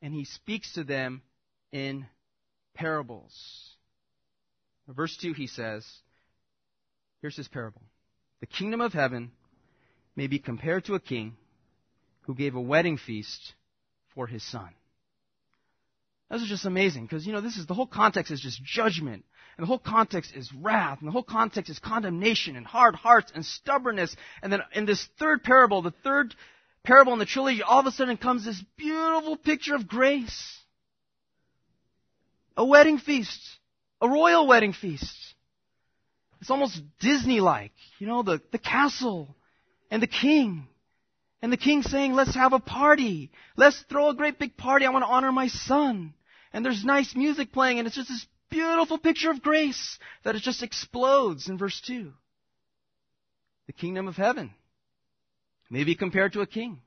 and 0.00 0.12
he 0.12 0.24
speaks 0.24 0.72
to 0.74 0.84
them 0.84 1.22
in 1.70 2.06
parables. 2.74 3.32
verse 4.88 5.16
2 5.20 5.32
he 5.32 5.46
says, 5.46 5.86
here's 7.20 7.36
his 7.36 7.48
parable. 7.48 7.82
The 8.40 8.46
kingdom 8.46 8.80
of 8.80 8.92
heaven 8.92 9.30
may 10.16 10.26
be 10.26 10.38
compared 10.38 10.84
to 10.86 10.94
a 10.94 11.00
king 11.00 11.36
who 12.22 12.34
gave 12.34 12.54
a 12.54 12.60
wedding 12.60 12.98
feast 12.98 13.54
for 14.14 14.26
his 14.26 14.42
son. 14.42 14.70
This 16.30 16.42
is 16.42 16.48
just 16.48 16.64
amazing 16.64 17.04
because, 17.04 17.26
you 17.26 17.32
know, 17.32 17.40
this 17.40 17.56
is 17.56 17.66
the 17.66 17.74
whole 17.74 17.86
context 17.86 18.32
is 18.32 18.40
just 18.40 18.62
judgment. 18.62 19.24
And 19.56 19.62
the 19.62 19.68
whole 19.68 19.78
context 19.78 20.34
is 20.34 20.52
wrath. 20.52 20.98
And 20.98 21.06
the 21.06 21.12
whole 21.12 21.22
context 21.22 21.70
is 21.70 21.78
condemnation 21.78 22.56
and 22.56 22.66
hard 22.66 22.96
hearts 22.96 23.30
and 23.34 23.44
stubbornness. 23.44 24.16
And 24.42 24.52
then 24.52 24.60
in 24.74 24.84
this 24.84 25.06
third 25.18 25.44
parable, 25.44 25.82
the 25.82 25.94
third 26.02 26.34
parable 26.82 27.12
in 27.12 27.18
the 27.18 27.26
trilogy, 27.26 27.62
all 27.62 27.80
of 27.80 27.86
a 27.86 27.92
sudden 27.92 28.16
comes 28.16 28.44
this 28.44 28.62
beautiful 28.76 29.36
picture 29.36 29.74
of 29.74 29.86
grace. 29.86 30.58
A 32.56 32.64
wedding 32.64 32.98
feast. 32.98 33.40
A 34.00 34.08
royal 34.08 34.46
wedding 34.46 34.72
feast. 34.72 35.16
It's 36.40 36.50
almost 36.50 36.82
Disney-like. 37.00 37.72
You 37.98 38.06
know, 38.06 38.22
the, 38.22 38.40
the 38.50 38.58
castle 38.58 39.36
and 39.90 40.02
the 40.02 40.08
king. 40.08 40.66
And 41.44 41.52
the 41.52 41.58
king 41.58 41.82
saying, 41.82 42.14
let's 42.14 42.34
have 42.36 42.54
a 42.54 42.58
party. 42.58 43.30
Let's 43.54 43.78
throw 43.90 44.08
a 44.08 44.14
great 44.14 44.38
big 44.38 44.56
party. 44.56 44.86
I 44.86 44.88
want 44.88 45.04
to 45.04 45.10
honor 45.10 45.30
my 45.30 45.48
son. 45.48 46.14
And 46.54 46.64
there's 46.64 46.86
nice 46.86 47.14
music 47.14 47.52
playing 47.52 47.78
and 47.78 47.86
it's 47.86 47.96
just 47.96 48.08
this 48.08 48.26
beautiful 48.48 48.96
picture 48.96 49.30
of 49.30 49.42
grace 49.42 49.98
that 50.24 50.36
it 50.36 50.40
just 50.40 50.62
explodes 50.62 51.50
in 51.50 51.58
verse 51.58 51.78
2. 51.86 52.10
The 53.66 53.72
kingdom 53.74 54.08
of 54.08 54.16
heaven 54.16 54.54
may 55.68 55.84
be 55.84 55.94
compared 55.94 56.32
to 56.32 56.40
a 56.40 56.46
king 56.46 56.80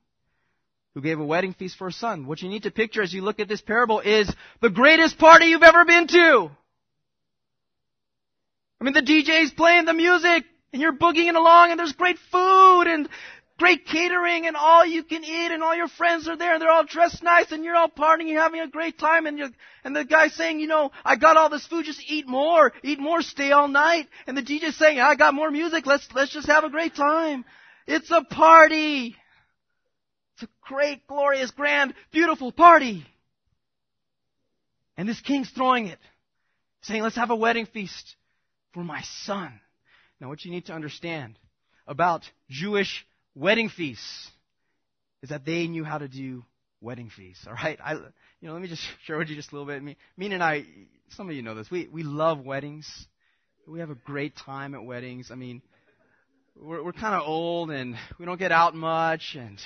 who 0.95 1.01
gave 1.01 1.19
a 1.19 1.23
wedding 1.23 1.53
feast 1.53 1.77
for 1.77 1.89
a 1.89 1.93
son. 1.93 2.25
What 2.25 2.41
you 2.41 2.49
need 2.49 2.63
to 2.63 2.71
picture 2.71 3.03
as 3.03 3.13
you 3.13 3.21
look 3.21 3.39
at 3.39 3.47
this 3.47 3.61
parable 3.61 3.99
is 3.99 4.27
the 4.59 4.71
greatest 4.71 5.19
party 5.19 5.45
you've 5.45 5.61
ever 5.61 5.85
been 5.85 6.07
to. 6.07 6.49
I 8.81 8.83
mean, 8.83 8.95
the 8.95 9.01
DJ's 9.01 9.51
playing 9.51 9.85
the 9.85 9.93
music 9.93 10.45
and 10.73 10.81
you're 10.81 10.93
boogieing 10.93 11.35
along 11.35 11.69
and 11.69 11.79
there's 11.79 11.93
great 11.93 12.17
food 12.31 12.83
and 12.87 13.07
great 13.57 13.85
catering 13.85 14.45
and 14.45 14.55
all 14.55 14.85
you 14.85 15.03
can 15.03 15.23
eat 15.23 15.51
and 15.51 15.63
all 15.63 15.75
your 15.75 15.87
friends 15.87 16.27
are 16.27 16.37
there 16.37 16.53
and 16.53 16.61
they're 16.61 16.71
all 16.71 16.85
dressed 16.85 17.23
nice 17.23 17.51
and 17.51 17.63
you're 17.63 17.75
all 17.75 17.89
partying, 17.89 18.27
you're 18.29 18.41
having 18.41 18.61
a 18.61 18.67
great 18.67 18.99
time 18.99 19.25
and 19.25 19.37
you 19.39 19.49
and 19.83 19.95
the 19.95 20.05
guy's 20.05 20.35
saying, 20.35 20.59
you 20.59 20.67
know, 20.67 20.91
I 21.03 21.15
got 21.15 21.37
all 21.37 21.49
this 21.49 21.65
food, 21.65 21.85
just 21.85 22.03
eat 22.07 22.27
more, 22.27 22.71
eat 22.83 22.99
more, 22.99 23.21
stay 23.21 23.51
all 23.51 23.67
night. 23.67 24.07
And 24.27 24.37
the 24.37 24.41
DJ's 24.41 24.77
saying, 24.77 24.99
I 24.99 25.15
got 25.15 25.33
more 25.33 25.49
music, 25.49 25.85
let's, 25.85 26.07
let's 26.13 26.33
just 26.33 26.47
have 26.47 26.63
a 26.65 26.69
great 26.69 26.95
time. 26.95 27.45
It's 27.87 28.11
a 28.11 28.21
party. 28.21 29.15
It's 30.33 30.43
a 30.43 30.49
great, 30.61 31.07
glorious, 31.07 31.51
grand, 31.51 31.93
beautiful 32.11 32.51
party. 32.51 33.05
And 34.97 35.07
this 35.07 35.21
king's 35.21 35.49
throwing 35.49 35.87
it, 35.87 35.99
saying, 36.81 37.01
let's 37.01 37.15
have 37.15 37.31
a 37.31 37.35
wedding 37.35 37.65
feast 37.65 38.15
for 38.73 38.83
my 38.83 39.01
son. 39.25 39.59
Now 40.19 40.27
what 40.27 40.43
you 40.43 40.51
need 40.51 40.65
to 40.65 40.73
understand 40.73 41.39
about 41.87 42.29
Jewish 42.49 43.06
wedding 43.37 43.69
feasts 43.69 44.31
is 45.21 45.29
that 45.29 45.45
they 45.45 45.67
knew 45.67 45.83
how 45.83 45.97
to 45.97 46.07
do 46.07 46.43
wedding 46.81 47.09
feasts. 47.15 47.45
All 47.47 47.53
right, 47.53 47.79
I, 47.83 47.93
you 47.93 48.01
know, 48.41 48.53
let 48.53 48.61
me 48.61 48.67
just 48.67 48.83
share 49.05 49.17
with 49.17 49.29
you 49.29 49.35
just 49.35 49.51
a 49.51 49.55
little 49.55 49.67
bit. 49.67 49.81
Me, 49.81 49.95
Mean 50.17 50.33
and 50.33 50.43
I, 50.43 50.65
some 51.09 51.29
of 51.29 51.35
you 51.35 51.41
know 51.41 51.55
this. 51.55 51.69
We 51.69 51.87
we 51.87 52.03
love 52.03 52.39
weddings. 52.43 52.87
We 53.67 53.79
have 53.79 53.89
a 53.89 53.95
great 53.95 54.33
time 54.35 54.75
at 54.75 54.83
weddings. 54.83 55.29
I 55.31 55.35
mean, 55.35 55.61
we're 56.55 56.83
we're 56.83 56.93
kind 56.93 57.15
of 57.15 57.27
old 57.27 57.69
and 57.71 57.95
we 58.17 58.25
don't 58.25 58.39
get 58.39 58.51
out 58.51 58.75
much, 58.75 59.35
and 59.39 59.59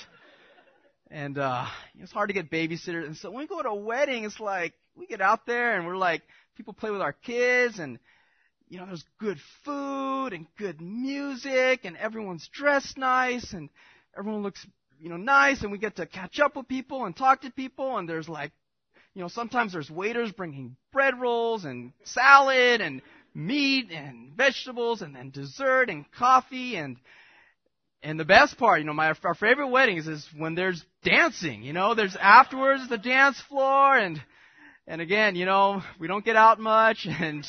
and 1.09 1.37
uh, 1.37 1.65
it's 1.99 2.11
hard 2.11 2.29
to 2.29 2.33
get 2.33 2.51
babysitters. 2.51 3.05
And 3.05 3.17
so 3.17 3.29
when 3.31 3.39
we 3.39 3.47
go 3.47 3.61
to 3.61 3.69
a 3.69 3.75
wedding, 3.75 4.25
it's 4.25 4.39
like 4.39 4.73
we 4.95 5.07
get 5.07 5.21
out 5.21 5.45
there 5.45 5.77
and 5.77 5.85
we're 5.85 5.97
like 5.97 6.23
people 6.57 6.73
play 6.73 6.91
with 6.91 7.01
our 7.01 7.13
kids 7.13 7.79
and 7.79 7.99
you 8.71 8.77
know, 8.77 8.85
there's 8.85 9.03
good 9.19 9.37
food 9.65 10.29
and 10.29 10.47
good 10.57 10.79
music 10.79 11.81
and 11.83 11.97
everyone's 11.97 12.49
dressed 12.53 12.97
nice 12.97 13.51
and 13.51 13.69
everyone 14.17 14.43
looks, 14.43 14.65
you 14.97 15.09
know, 15.09 15.17
nice 15.17 15.61
and 15.61 15.73
we 15.73 15.77
get 15.77 15.97
to 15.97 16.05
catch 16.05 16.39
up 16.39 16.55
with 16.55 16.69
people 16.69 17.03
and 17.03 17.13
talk 17.13 17.41
to 17.41 17.51
people 17.51 17.97
and 17.97 18.07
there's 18.07 18.29
like, 18.29 18.53
you 19.13 19.21
know, 19.21 19.27
sometimes 19.27 19.73
there's 19.73 19.89
waiters 19.89 20.31
bringing 20.31 20.77
bread 20.93 21.19
rolls 21.19 21.65
and 21.65 21.91
salad 22.05 22.79
and 22.79 23.01
meat 23.35 23.91
and 23.91 24.37
vegetables 24.37 25.01
and 25.01 25.13
then 25.13 25.31
dessert 25.31 25.89
and 25.89 26.09
coffee 26.13 26.77
and 26.77 26.95
and 28.01 28.17
the 28.17 28.25
best 28.25 28.57
part, 28.57 28.79
you 28.79 28.85
know, 28.85 28.93
my 28.93 29.13
our 29.25 29.35
favorite 29.35 29.67
weddings 29.67 30.07
is 30.07 30.25
when 30.37 30.55
there's 30.55 30.83
dancing. 31.03 31.61
You 31.61 31.73
know, 31.73 31.93
there's 31.93 32.15
afterwards 32.15 32.87
the 32.87 32.97
dance 32.97 33.39
floor 33.49 33.97
and 33.97 34.21
and 34.87 35.01
again, 35.01 35.35
you 35.35 35.45
know, 35.45 35.83
we 35.99 36.07
don't 36.07 36.23
get 36.23 36.37
out 36.37 36.57
much 36.57 37.05
and 37.05 37.45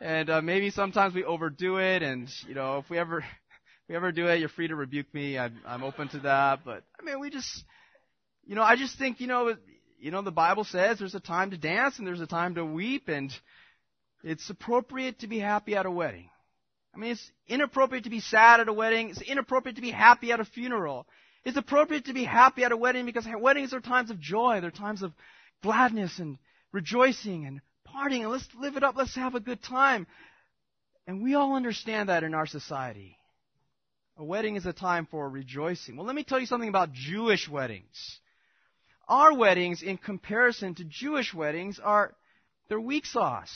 and 0.00 0.30
uh, 0.30 0.42
maybe 0.42 0.70
sometimes 0.70 1.14
we 1.14 1.24
overdo 1.24 1.78
it. 1.78 2.02
And 2.02 2.28
you 2.46 2.54
know, 2.54 2.78
if 2.78 2.90
we 2.90 2.98
ever 2.98 3.18
if 3.20 3.24
we 3.88 3.96
ever 3.96 4.12
do 4.12 4.26
it, 4.28 4.40
you're 4.40 4.48
free 4.48 4.68
to 4.68 4.76
rebuke 4.76 5.12
me. 5.14 5.38
I'm, 5.38 5.60
I'm 5.66 5.82
open 5.82 6.08
to 6.08 6.18
that. 6.20 6.60
But 6.64 6.84
I 7.00 7.04
mean, 7.04 7.20
we 7.20 7.30
just, 7.30 7.64
you 8.46 8.54
know, 8.54 8.62
I 8.62 8.76
just 8.76 8.98
think, 8.98 9.20
you 9.20 9.26
know, 9.26 9.54
you 9.98 10.10
know, 10.10 10.22
the 10.22 10.30
Bible 10.30 10.64
says 10.64 10.98
there's 10.98 11.14
a 11.14 11.20
time 11.20 11.50
to 11.50 11.56
dance 11.56 11.98
and 11.98 12.06
there's 12.06 12.20
a 12.20 12.26
time 12.26 12.56
to 12.56 12.64
weep, 12.64 13.08
and 13.08 13.32
it's 14.22 14.48
appropriate 14.50 15.20
to 15.20 15.26
be 15.26 15.38
happy 15.38 15.74
at 15.74 15.86
a 15.86 15.90
wedding. 15.90 16.28
I 16.94 16.98
mean, 16.98 17.12
it's 17.12 17.30
inappropriate 17.46 18.04
to 18.04 18.10
be 18.10 18.20
sad 18.20 18.60
at 18.60 18.68
a 18.68 18.72
wedding. 18.72 19.10
It's 19.10 19.20
inappropriate 19.20 19.76
to 19.76 19.82
be 19.82 19.90
happy 19.90 20.32
at 20.32 20.40
a 20.40 20.44
funeral. 20.44 21.06
It's 21.44 21.56
appropriate 21.56 22.06
to 22.06 22.14
be 22.14 22.24
happy 22.24 22.64
at 22.64 22.72
a 22.72 22.76
wedding 22.76 23.06
because 23.06 23.26
weddings 23.38 23.72
are 23.72 23.80
times 23.80 24.10
of 24.10 24.18
joy. 24.18 24.60
They're 24.60 24.70
times 24.70 25.02
of 25.02 25.12
gladness 25.62 26.18
and 26.18 26.38
rejoicing 26.72 27.44
and 27.46 27.60
partying 27.96 28.22
and 28.22 28.30
let's 28.30 28.46
live 28.58 28.76
it 28.76 28.82
up. 28.82 28.96
Let's 28.96 29.14
have 29.14 29.34
a 29.34 29.40
good 29.40 29.62
time. 29.62 30.06
And 31.06 31.22
we 31.22 31.34
all 31.34 31.54
understand 31.54 32.08
that 32.08 32.24
in 32.24 32.34
our 32.34 32.46
society. 32.46 33.16
A 34.18 34.24
wedding 34.24 34.56
is 34.56 34.66
a 34.66 34.72
time 34.72 35.06
for 35.10 35.28
rejoicing. 35.28 35.96
Well, 35.96 36.06
let 36.06 36.16
me 36.16 36.24
tell 36.24 36.40
you 36.40 36.46
something 36.46 36.68
about 36.68 36.92
Jewish 36.92 37.48
weddings. 37.48 38.20
Our 39.08 39.36
weddings, 39.36 39.82
in 39.82 39.98
comparison 39.98 40.74
to 40.76 40.84
Jewish 40.84 41.32
weddings, 41.32 41.78
are 41.82 42.14
they're 42.68 42.80
weak 42.80 43.06
sauce. 43.06 43.54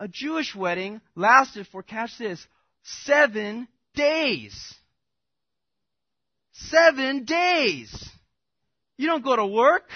A 0.00 0.08
Jewish 0.08 0.54
wedding 0.54 1.00
lasted 1.14 1.66
for, 1.68 1.82
catch 1.82 2.18
this, 2.18 2.44
seven 2.82 3.68
days. 3.94 4.74
Seven 6.52 7.24
days. 7.24 8.08
You 8.98 9.06
don't 9.06 9.24
go 9.24 9.36
to 9.36 9.46
work. 9.46 9.88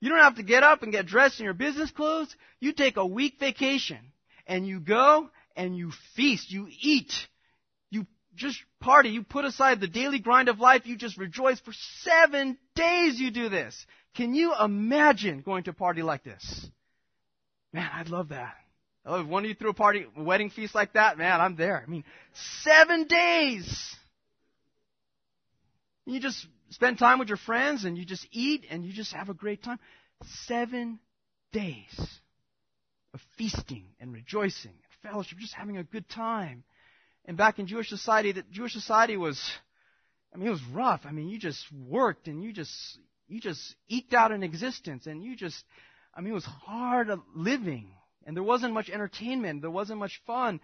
You 0.00 0.10
don't 0.10 0.18
have 0.18 0.36
to 0.36 0.42
get 0.42 0.62
up 0.62 0.82
and 0.82 0.92
get 0.92 1.06
dressed 1.06 1.40
in 1.40 1.44
your 1.44 1.54
business 1.54 1.90
clothes. 1.90 2.34
You 2.60 2.72
take 2.72 2.96
a 2.96 3.06
week 3.06 3.34
vacation 3.40 3.98
and 4.46 4.66
you 4.66 4.80
go 4.80 5.30
and 5.56 5.76
you 5.76 5.92
feast, 6.14 6.50
you 6.50 6.68
eat, 6.80 7.12
you 7.90 8.06
just 8.36 8.58
party, 8.80 9.08
you 9.10 9.24
put 9.24 9.44
aside 9.44 9.80
the 9.80 9.88
daily 9.88 10.20
grind 10.20 10.48
of 10.48 10.60
life, 10.60 10.86
you 10.86 10.96
just 10.96 11.18
rejoice 11.18 11.58
for 11.60 11.72
seven 12.02 12.56
days 12.76 13.18
you 13.18 13.30
do 13.30 13.48
this. 13.48 13.86
Can 14.14 14.34
you 14.34 14.54
imagine 14.58 15.40
going 15.42 15.64
to 15.64 15.70
a 15.70 15.74
party 15.74 16.02
like 16.02 16.22
this? 16.22 16.68
Man, 17.72 17.90
I'd 17.92 18.08
love 18.08 18.28
that. 18.28 18.54
I 19.04 19.10
love 19.10 19.20
if 19.22 19.26
one 19.26 19.44
of 19.44 19.48
you 19.48 19.54
threw 19.54 19.70
a 19.70 19.74
party, 19.74 20.06
a 20.16 20.22
wedding 20.22 20.50
feast 20.50 20.74
like 20.74 20.92
that, 20.92 21.18
man, 21.18 21.40
I'm 21.40 21.56
there. 21.56 21.82
I 21.84 21.90
mean, 21.90 22.04
seven 22.62 23.04
days. 23.04 23.96
You 26.06 26.20
just 26.20 26.46
spend 26.70 26.98
time 26.98 27.18
with 27.18 27.28
your 27.28 27.38
friends 27.38 27.84
and 27.84 27.96
you 27.96 28.04
just 28.04 28.26
eat 28.30 28.64
and 28.70 28.84
you 28.84 28.92
just 28.92 29.12
have 29.14 29.28
a 29.28 29.34
great 29.34 29.62
time. 29.62 29.78
Seven 30.46 30.98
days 31.52 32.20
of 33.14 33.20
feasting 33.36 33.84
and 34.00 34.12
rejoicing 34.12 34.72
and 34.72 35.10
fellowship, 35.10 35.38
just 35.38 35.54
having 35.54 35.76
a 35.76 35.84
good 35.84 36.08
time. 36.08 36.64
And 37.24 37.36
back 37.36 37.58
in 37.58 37.66
Jewish 37.66 37.88
society, 37.88 38.32
that 38.32 38.50
Jewish 38.50 38.72
society 38.72 39.16
was, 39.16 39.40
I 40.34 40.38
mean, 40.38 40.48
it 40.48 40.52
was 40.52 40.64
rough. 40.72 41.02
I 41.04 41.12
mean, 41.12 41.28
you 41.28 41.38
just 41.38 41.64
worked 41.72 42.26
and 42.26 42.42
you 42.42 42.52
just, 42.52 42.72
you 43.28 43.40
just 43.40 43.74
eked 43.88 44.14
out 44.14 44.32
an 44.32 44.42
existence 44.42 45.06
and 45.06 45.22
you 45.22 45.36
just, 45.36 45.62
I 46.14 46.20
mean, 46.20 46.32
it 46.32 46.34
was 46.34 46.44
hard 46.44 47.08
living, 47.34 47.90
and 48.26 48.34
there 48.34 48.42
wasn't 48.42 48.74
much 48.74 48.90
entertainment, 48.90 49.60
there 49.62 49.70
wasn't 49.70 50.00
much 50.00 50.20
fun. 50.26 50.60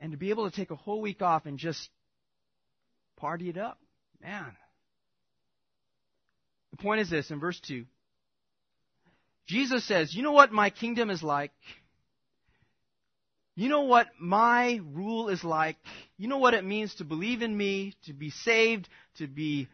And 0.00 0.12
to 0.12 0.18
be 0.18 0.30
able 0.30 0.50
to 0.50 0.54
take 0.54 0.70
a 0.70 0.76
whole 0.76 1.00
week 1.00 1.22
off 1.22 1.46
and 1.46 1.58
just 1.58 1.88
party 3.16 3.48
it 3.48 3.56
up, 3.56 3.78
man. 4.20 4.56
The 6.72 6.76
point 6.78 7.00
is 7.00 7.10
this 7.10 7.30
in 7.30 7.38
verse 7.38 7.60
2 7.60 7.84
Jesus 9.46 9.84
says, 9.86 10.14
You 10.14 10.22
know 10.22 10.32
what 10.32 10.52
my 10.52 10.70
kingdom 10.70 11.10
is 11.10 11.22
like? 11.22 11.52
You 13.54 13.68
know 13.68 13.82
what 13.82 14.08
my 14.18 14.80
rule 14.92 15.28
is 15.28 15.44
like? 15.44 15.76
You 16.16 16.28
know 16.28 16.38
what 16.38 16.54
it 16.54 16.64
means 16.64 16.94
to 16.96 17.04
believe 17.04 17.42
in 17.42 17.54
me, 17.54 17.94
to 18.06 18.14
be 18.14 18.30
saved, 18.30 18.88
to 19.16 19.26
be 19.26 19.68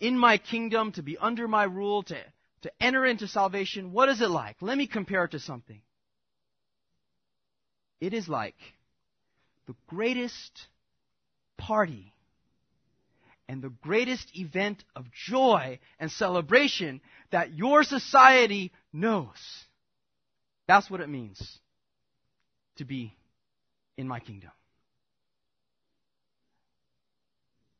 in 0.00 0.18
my 0.18 0.38
kingdom, 0.38 0.92
to 0.92 1.02
be 1.02 1.16
under 1.16 1.46
my 1.46 1.64
rule, 1.64 2.02
to, 2.04 2.16
to 2.62 2.72
enter 2.80 3.06
into 3.06 3.28
salvation? 3.28 3.92
What 3.92 4.08
is 4.08 4.20
it 4.20 4.30
like? 4.30 4.56
Let 4.60 4.76
me 4.76 4.88
compare 4.88 5.24
it 5.24 5.32
to 5.32 5.38
something. 5.38 5.80
It 8.00 8.14
is 8.14 8.28
like 8.28 8.56
the 9.66 9.76
greatest 9.86 10.66
party 11.56 12.12
and 13.50 13.60
the 13.60 13.68
greatest 13.68 14.30
event 14.38 14.84
of 14.94 15.10
joy 15.26 15.80
and 15.98 16.08
celebration 16.08 17.00
that 17.32 17.52
your 17.52 17.82
society 17.82 18.70
knows. 18.92 19.26
That's 20.68 20.88
what 20.88 21.00
it 21.00 21.08
means 21.08 21.58
to 22.76 22.84
be 22.84 23.12
in 23.96 24.06
my 24.06 24.20
kingdom. 24.20 24.52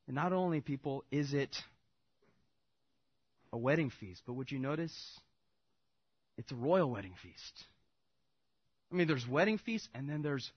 And 0.08 0.16
not 0.16 0.32
only, 0.32 0.60
people, 0.60 1.04
is 1.12 1.34
it 1.34 1.56
a 3.52 3.56
wedding 3.56 3.90
feast, 3.90 4.22
but 4.26 4.32
would 4.32 4.50
you 4.50 4.58
notice 4.58 5.20
it's 6.36 6.50
a 6.50 6.56
royal 6.56 6.90
wedding 6.90 7.14
feast? 7.22 7.64
I 8.90 8.96
mean, 8.96 9.06
there's 9.06 9.28
wedding 9.28 9.58
feasts 9.58 9.88
and 9.94 10.10
then 10.10 10.22
there's 10.22 10.50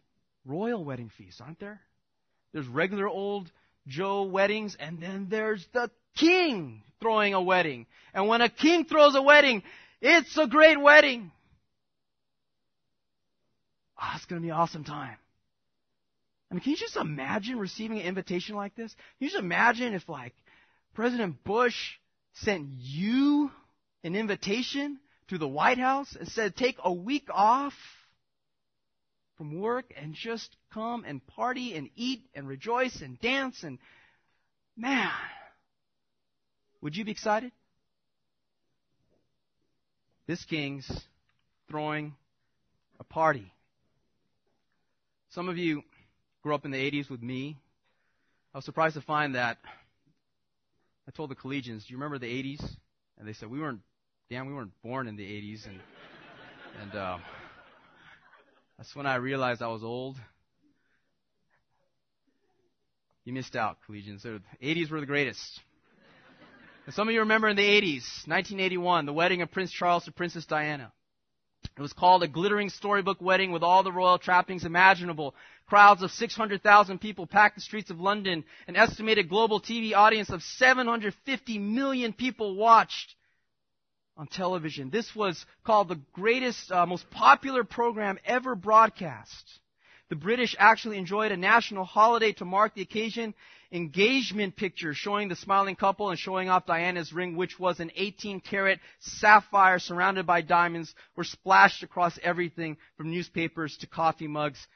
royal 0.44 0.84
wedding 0.84 1.12
feasts, 1.16 1.40
aren't 1.40 1.60
there? 1.60 1.82
There's 2.52 2.68
regular 2.68 3.08
old 3.08 3.52
Joe 3.88 4.24
weddings 4.24 4.76
and 4.80 5.02
then 5.02 5.28
there's 5.30 5.66
the 5.74 5.90
king 6.16 6.84
throwing 7.02 7.34
a 7.34 7.42
wedding. 7.42 7.86
And 8.14 8.28
when 8.28 8.42
a 8.42 8.50
king 8.50 8.86
throws 8.86 9.16
a 9.16 9.22
wedding, 9.22 9.64
it's 10.02 10.38
a 10.38 10.48
great 10.48 10.80
wedding. 10.80 11.32
Oh, 14.02 14.12
it's 14.16 14.26
going 14.26 14.42
to 14.42 14.46
be 14.46 14.50
an 14.50 14.56
awesome 14.56 14.84
time. 14.84 15.18
I 16.50 16.56
mean, 16.56 16.62
can 16.62 16.72
you 16.72 16.78
just 16.78 16.98
imagine 16.98 17.58
receiving 17.58 18.00
an 18.00 18.06
invitation 18.06 18.56
like 18.56 18.76
this? 18.76 18.94
Can 18.94 19.26
you 19.26 19.28
just 19.30 19.40
imagine 19.40 19.94
if, 19.94 20.08
like, 20.08 20.34
President 20.94 21.44
Bush 21.44 21.76
sent 22.34 22.68
you 22.78 23.50
an 24.04 24.16
invitation 24.16 25.00
to 25.30 25.38
the 25.38 25.48
White 25.48 25.80
House 25.80 26.16
and 26.18 26.28
said, 26.28 26.56
take 26.56 26.78
a 26.84 26.94
week 26.94 27.28
off 27.32 27.74
from 29.38 29.60
work 29.60 29.94
and 29.96 30.14
just 30.14 30.56
come 30.74 31.04
and 31.06 31.26
party 31.28 31.76
and 31.76 31.90
eat 31.96 32.22
and 32.34 32.48
rejoice 32.48 33.02
and 33.02 33.20
dance 33.20 33.64
and, 33.64 33.80
man, 34.78 35.12
would 36.82 36.96
you 36.96 37.06
be 37.06 37.12
excited? 37.12 37.52
This 40.28 40.44
king's 40.46 40.90
throwing 41.68 42.16
a 43.00 43.04
party. 43.04 43.52
Some 45.30 45.50
of 45.50 45.58
you 45.58 45.82
grew 46.44 46.54
up 46.54 46.66
in 46.66 46.72
the 46.72 46.92
80s 46.92 47.10
with 47.10 47.22
me. 47.22 47.58
I 48.54 48.58
was 48.58 48.66
surprised 48.66 48.96
to 48.96 49.02
find 49.02 49.36
that 49.36 49.58
I 51.08 51.12
told 51.12 51.32
the 51.32 51.36
collegians, 51.36 51.86
"Do 51.86 51.94
you 51.94 51.98
remember 51.98 52.20
the 52.20 52.28
80s?" 52.28 52.64
And 53.18 53.28
they 53.28 53.34
said, 53.34 53.50
"We 53.50 53.60
weren't. 53.60 53.82
Damn, 54.30 54.48
we 54.48 54.54
weren't 54.54 54.80
born 54.84 55.08
in 55.08 55.16
the 55.16 55.26
80s." 55.26 55.68
And 55.68 55.80
and 56.82 56.96
uh, 56.96 57.18
that's 58.78 58.96
when 58.96 59.06
I 59.06 59.16
realized 59.16 59.62
I 59.62 59.68
was 59.68 59.84
old. 59.84 60.18
You 63.26 63.34
missed 63.34 63.56
out, 63.56 63.78
collegians. 63.88 64.24
The 64.24 64.42
80s 64.62 64.92
were 64.92 65.00
the 65.00 65.06
greatest. 65.06 65.62
And 66.86 66.94
some 66.94 67.08
of 67.08 67.14
you 67.14 67.22
remember 67.22 67.48
in 67.48 67.56
the 67.56 67.62
80s, 67.62 68.28
1981, 68.28 69.06
the 69.06 69.14
wedding 69.14 69.42
of 69.42 69.52
Prince 69.52 69.72
Charles 69.72 70.04
to 70.06 70.12
Princess 70.12 70.46
Diana. 70.46 70.92
It 71.78 71.82
was 71.82 71.94
called 71.94 72.24
a 72.24 72.28
glittering 72.28 72.70
storybook 72.70 73.22
wedding 73.22 73.54
with 73.54 73.64
all 73.64 73.84
the 73.84 73.92
royal 73.92 74.18
trappings 74.18 74.66
imaginable. 74.66 75.34
Crowds 75.66 76.04
of 76.04 76.12
600,000 76.12 77.00
people 77.00 77.26
packed 77.26 77.56
the 77.56 77.62
streets 77.62 77.90
of 77.90 78.02
London. 78.02 78.44
An 78.68 78.76
estimated 78.76 79.30
global 79.30 79.62
TV 79.62 79.94
audience 79.94 80.30
of 80.30 80.44
750 80.44 81.60
million 81.60 82.12
people 82.12 82.56
watched 82.56 83.16
on 84.18 84.28
television. 84.28 84.90
This 84.90 85.16
was 85.16 85.46
called 85.64 85.90
the 85.90 86.00
greatest, 86.14 86.72
uh, 86.72 86.86
most 86.86 87.10
popular 87.10 87.64
program 87.64 88.20
ever 88.26 88.56
broadcast. 88.56 89.60
The 90.10 90.16
British 90.16 90.56
actually 90.60 90.98
enjoyed 90.98 91.32
a 91.32 91.38
national 91.38 91.86
holiday 91.86 92.34
to 92.34 92.46
mark 92.46 92.76
the 92.76 92.82
occasion. 92.82 93.34
Engagement 93.72 94.56
pictures 94.56 94.96
showing 94.98 95.30
the 95.30 95.36
smiling 95.36 95.76
couple 95.76 96.12
and 96.12 96.20
showing 96.20 96.50
off 96.50 96.68
Diana's 96.68 97.12
ring, 97.12 97.36
which 97.36 97.58
was 97.58 97.80
an 97.80 97.90
18 97.96 98.40
karat 98.42 98.80
sapphire 99.00 99.80
surrounded 99.80 100.28
by 100.28 100.42
diamonds, 100.42 100.94
were 101.16 101.24
splashed 101.24 101.82
across 101.82 102.20
everything 102.22 102.78
from 102.96 103.10
newspapers 103.10 103.76
to 103.78 103.88
coffee 103.88 104.28
mugs. 104.28 104.68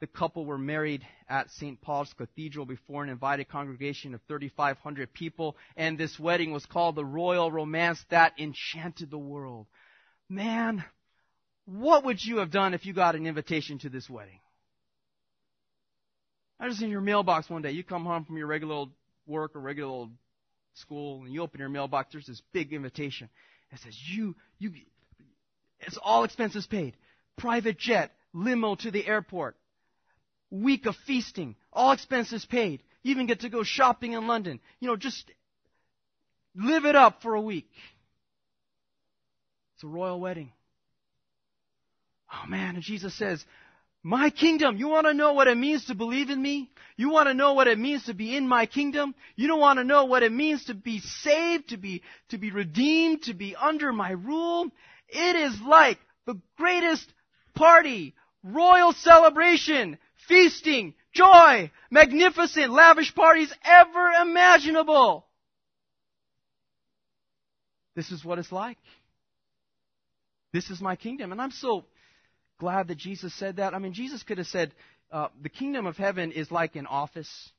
The 0.00 0.06
couple 0.06 0.44
were 0.44 0.58
married 0.58 1.06
at 1.28 1.50
St. 1.52 1.80
Paul's 1.80 2.12
Cathedral 2.12 2.66
before 2.66 3.02
an 3.02 3.08
invited 3.08 3.48
congregation 3.48 4.14
of 4.14 4.20
3,500 4.28 5.12
people, 5.14 5.56
and 5.74 5.96
this 5.96 6.18
wedding 6.18 6.52
was 6.52 6.66
called 6.66 6.96
the 6.96 7.04
Royal 7.04 7.50
Romance 7.50 8.04
that 8.10 8.34
enchanted 8.38 9.10
the 9.10 9.18
world. 9.18 9.66
Man, 10.28 10.84
what 11.64 12.04
would 12.04 12.22
you 12.22 12.38
have 12.38 12.50
done 12.50 12.74
if 12.74 12.84
you 12.84 12.92
got 12.92 13.16
an 13.16 13.26
invitation 13.26 13.78
to 13.80 13.88
this 13.88 14.08
wedding? 14.08 14.38
I 16.60 16.66
was 16.66 16.82
in 16.82 16.90
your 16.90 17.00
mailbox 17.00 17.48
one 17.48 17.62
day. 17.62 17.70
You 17.70 17.82
come 17.82 18.04
home 18.04 18.24
from 18.24 18.36
your 18.36 18.46
regular 18.46 18.74
old 18.74 18.92
work 19.26 19.56
or 19.56 19.60
regular 19.60 19.90
old 19.90 20.10
school, 20.74 21.22
and 21.24 21.32
you 21.32 21.42
open 21.42 21.60
your 21.60 21.68
mailbox. 21.68 22.12
There's 22.12 22.26
this 22.26 22.42
big 22.52 22.72
invitation. 22.72 23.28
It 23.72 23.80
says, 23.80 23.96
"You, 24.10 24.36
you, 24.58 24.72
it's 25.80 25.98
all 26.02 26.24
expenses 26.24 26.66
paid. 26.66 26.96
Private 27.36 27.78
jet, 27.78 28.12
limo 28.32 28.74
to 28.76 28.90
the 28.90 29.06
airport, 29.06 29.56
week 30.50 30.86
of 30.86 30.96
feasting, 31.06 31.56
all 31.72 31.92
expenses 31.92 32.44
paid. 32.44 32.82
You 33.02 33.12
even 33.12 33.26
get 33.26 33.40
to 33.40 33.48
go 33.48 33.62
shopping 33.62 34.12
in 34.12 34.26
London. 34.26 34.60
You 34.80 34.88
know, 34.88 34.96
just 34.96 35.30
live 36.54 36.84
it 36.84 36.96
up 36.96 37.22
for 37.22 37.34
a 37.34 37.40
week. 37.40 37.70
It's 39.74 39.84
a 39.84 39.88
royal 39.88 40.20
wedding. 40.20 40.52
Oh 42.32 42.48
man, 42.48 42.74
and 42.74 42.82
Jesus 42.82 43.16
says, 43.16 43.44
my 44.06 44.30
kingdom. 44.30 44.76
You 44.76 44.86
want 44.86 45.08
to 45.08 45.14
know 45.14 45.32
what 45.32 45.48
it 45.48 45.56
means 45.56 45.86
to 45.86 45.94
believe 45.96 46.30
in 46.30 46.40
me? 46.40 46.70
You 46.96 47.10
want 47.10 47.26
to 47.26 47.34
know 47.34 47.54
what 47.54 47.66
it 47.66 47.76
means 47.76 48.04
to 48.04 48.14
be 48.14 48.36
in 48.36 48.46
my 48.46 48.66
kingdom? 48.66 49.16
You 49.34 49.48
don't 49.48 49.58
want 49.58 49.78
to 49.78 49.84
know 49.84 50.04
what 50.04 50.22
it 50.22 50.30
means 50.32 50.64
to 50.66 50.74
be 50.74 51.00
saved, 51.00 51.70
to 51.70 51.76
be, 51.76 52.02
to 52.28 52.38
be 52.38 52.52
redeemed, 52.52 53.24
to 53.24 53.34
be 53.34 53.56
under 53.56 53.92
my 53.92 54.12
rule? 54.12 54.68
It 55.08 55.36
is 55.36 55.60
like 55.60 55.98
the 56.24 56.40
greatest 56.56 57.12
party, 57.56 58.14
royal 58.44 58.92
celebration, 58.92 59.98
feasting, 60.28 60.94
joy, 61.12 61.70
magnificent, 61.90 62.70
lavish 62.70 63.14
parties 63.14 63.52
ever 63.64 64.10
imaginable. 64.22 65.26
This 67.94 68.10
is 68.10 68.24
what 68.24 68.38
it's 68.38 68.52
like. 68.52 68.78
This 70.52 70.70
is 70.70 70.80
my 70.80 70.96
kingdom. 70.96 71.32
And 71.32 71.40
I'm 71.40 71.50
so 71.50 71.86
glad 72.58 72.88
that 72.88 72.98
Jesus 72.98 73.34
said 73.34 73.56
that. 73.56 73.74
I 73.74 73.78
mean, 73.78 73.92
Jesus 73.92 74.22
could 74.22 74.38
have 74.38 74.46
said, 74.46 74.72
uh, 75.10 75.28
the 75.42 75.48
kingdom 75.48 75.86
of 75.86 75.96
heaven 75.96 76.32
is 76.32 76.50
like 76.50 76.76
an 76.76 76.86
office. 76.86 77.50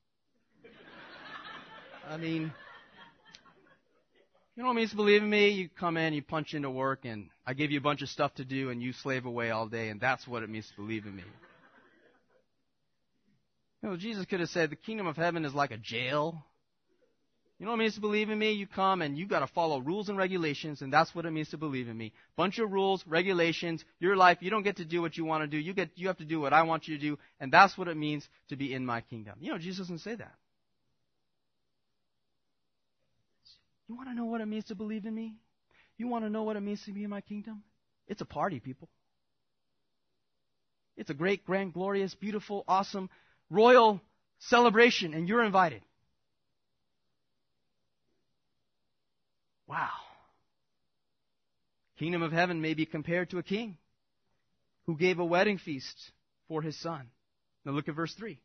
I 2.08 2.18
mean, 2.18 2.52
you 4.56 4.64
know 4.64 4.70
what 4.70 4.74
it 4.74 4.80
means 4.80 4.90
to 4.92 4.96
believe 4.96 5.22
in 5.22 5.30
me? 5.30 5.50
You 5.50 5.70
come 5.70 5.98
in, 5.98 6.14
you 6.14 6.22
punch 6.22 6.54
into 6.54 6.70
work, 6.70 7.06
and 7.06 7.30
I 7.46 7.54
give 7.54 7.70
you 7.72 7.78
a 7.78 7.82
bunch 7.82 8.02
of 8.02 8.10
stuff 8.10 8.34
to 8.36 8.46
do, 8.46 8.70
and 8.70 8.82
you 8.82 8.94
slave 8.94 9.26
away 9.26 9.52
all 9.52 9.68
day, 9.68 9.90
and 9.90 10.00
that's 10.00 10.28
what 10.28 10.42
it 10.42 10.50
means 10.50 10.68
to 10.70 10.76
believe 10.82 11.06
in 11.06 11.16
me. 11.16 11.24
You 13.82 13.90
know, 13.90 13.98
Jesus 13.98 14.26
could 14.26 14.40
have 14.40 14.50
said, 14.50 14.70
the 14.70 14.76
kingdom 14.76 15.08
of 15.08 15.16
heaven 15.16 15.46
is 15.46 15.54
like 15.54 15.72
a 15.72 15.78
jail. 15.78 16.44
You 17.60 17.66
know 17.66 17.72
what 17.72 17.80
it 17.80 17.84
means 17.84 17.96
to 17.96 18.02
believe 18.02 18.30
in 18.30 18.38
me? 18.38 18.52
You 18.52 18.68
come 18.68 19.02
and 19.02 19.18
you've 19.18 19.30
got 19.30 19.40
to 19.40 19.48
follow 19.48 19.80
rules 19.80 20.10
and 20.10 20.18
regulations, 20.18 20.82
and 20.82 20.94
that's 20.94 21.14
what 21.16 21.26
it 21.26 21.32
means 21.32 21.50
to 21.50 21.58
believe 21.58 21.88
in 21.88 21.98
me. 21.98 22.14
Bunch 22.36 22.60
of 22.60 22.72
rules, 22.72 23.04
regulations, 23.08 23.84
your 24.00 24.16
life, 24.16 24.38
you 24.42 24.52
don't 24.52 24.64
get 24.64 24.78
to 24.78 24.86
do 24.86 25.02
what 25.02 25.18
you 25.18 25.26
want 25.26 25.44
to 25.44 25.48
do. 25.48 25.58
You 25.58 25.74
get, 25.74 25.90
you 25.96 26.08
have 26.08 26.18
to 26.18 26.26
do 26.26 26.40
what 26.40 26.54
I 26.54 26.64
want 26.64 26.88
you 26.88 26.98
to 26.98 27.02
do, 27.02 27.18
and 27.40 27.52
that's 27.52 27.76
what 27.78 27.88
it 27.88 27.98
means 27.98 28.28
to 28.50 28.56
be 28.56 28.74
in 28.74 28.86
my 28.86 29.02
kingdom. 29.02 29.36
You 29.40 29.52
know, 29.52 29.58
Jesus 29.58 29.88
doesn't 29.88 30.00
say 30.00 30.16
that. 30.16 30.34
You 33.88 33.96
want 33.96 34.10
to 34.10 34.16
know 34.16 34.26
what 34.26 34.42
it 34.42 34.48
means 34.48 34.66
to 34.66 34.76
believe 34.76 35.06
in 35.06 35.16
me? 35.16 35.36
You 35.98 36.08
want 36.08 36.26
to 36.26 36.30
know 36.30 36.44
what 36.44 36.58
it 36.58 36.62
means 36.62 36.84
to 36.86 36.92
be 36.92 37.04
in 37.04 37.10
my 37.10 37.22
kingdom? 37.22 37.64
It's 38.08 38.22
a 38.22 38.26
party, 38.26 38.60
people. 38.60 38.88
It's 40.96 41.10
a 41.10 41.14
great, 41.14 41.46
grand, 41.46 41.74
glorious, 41.74 42.14
beautiful, 42.14 42.64
awesome, 42.68 43.10
royal 43.50 44.02
celebration, 44.40 45.14
and 45.14 45.28
you're 45.28 45.44
invited. 45.44 45.82
Wow. 49.68 49.90
Kingdom 52.00 52.22
of 52.22 52.32
heaven 52.32 52.62
may 52.62 52.74
be 52.74 52.86
compared 52.86 53.32
to 53.32 53.40
a 53.40 53.44
king 53.44 53.78
who 54.86 54.96
gave 54.96 55.20
a 55.20 55.26
wedding 55.26 55.58
feast 55.58 56.12
for 56.48 56.62
his 56.62 56.80
son. 56.80 57.08
Now 57.66 57.74
look 57.74 57.90
at 57.90 57.96
verse 57.96 58.14
3. 58.14 58.40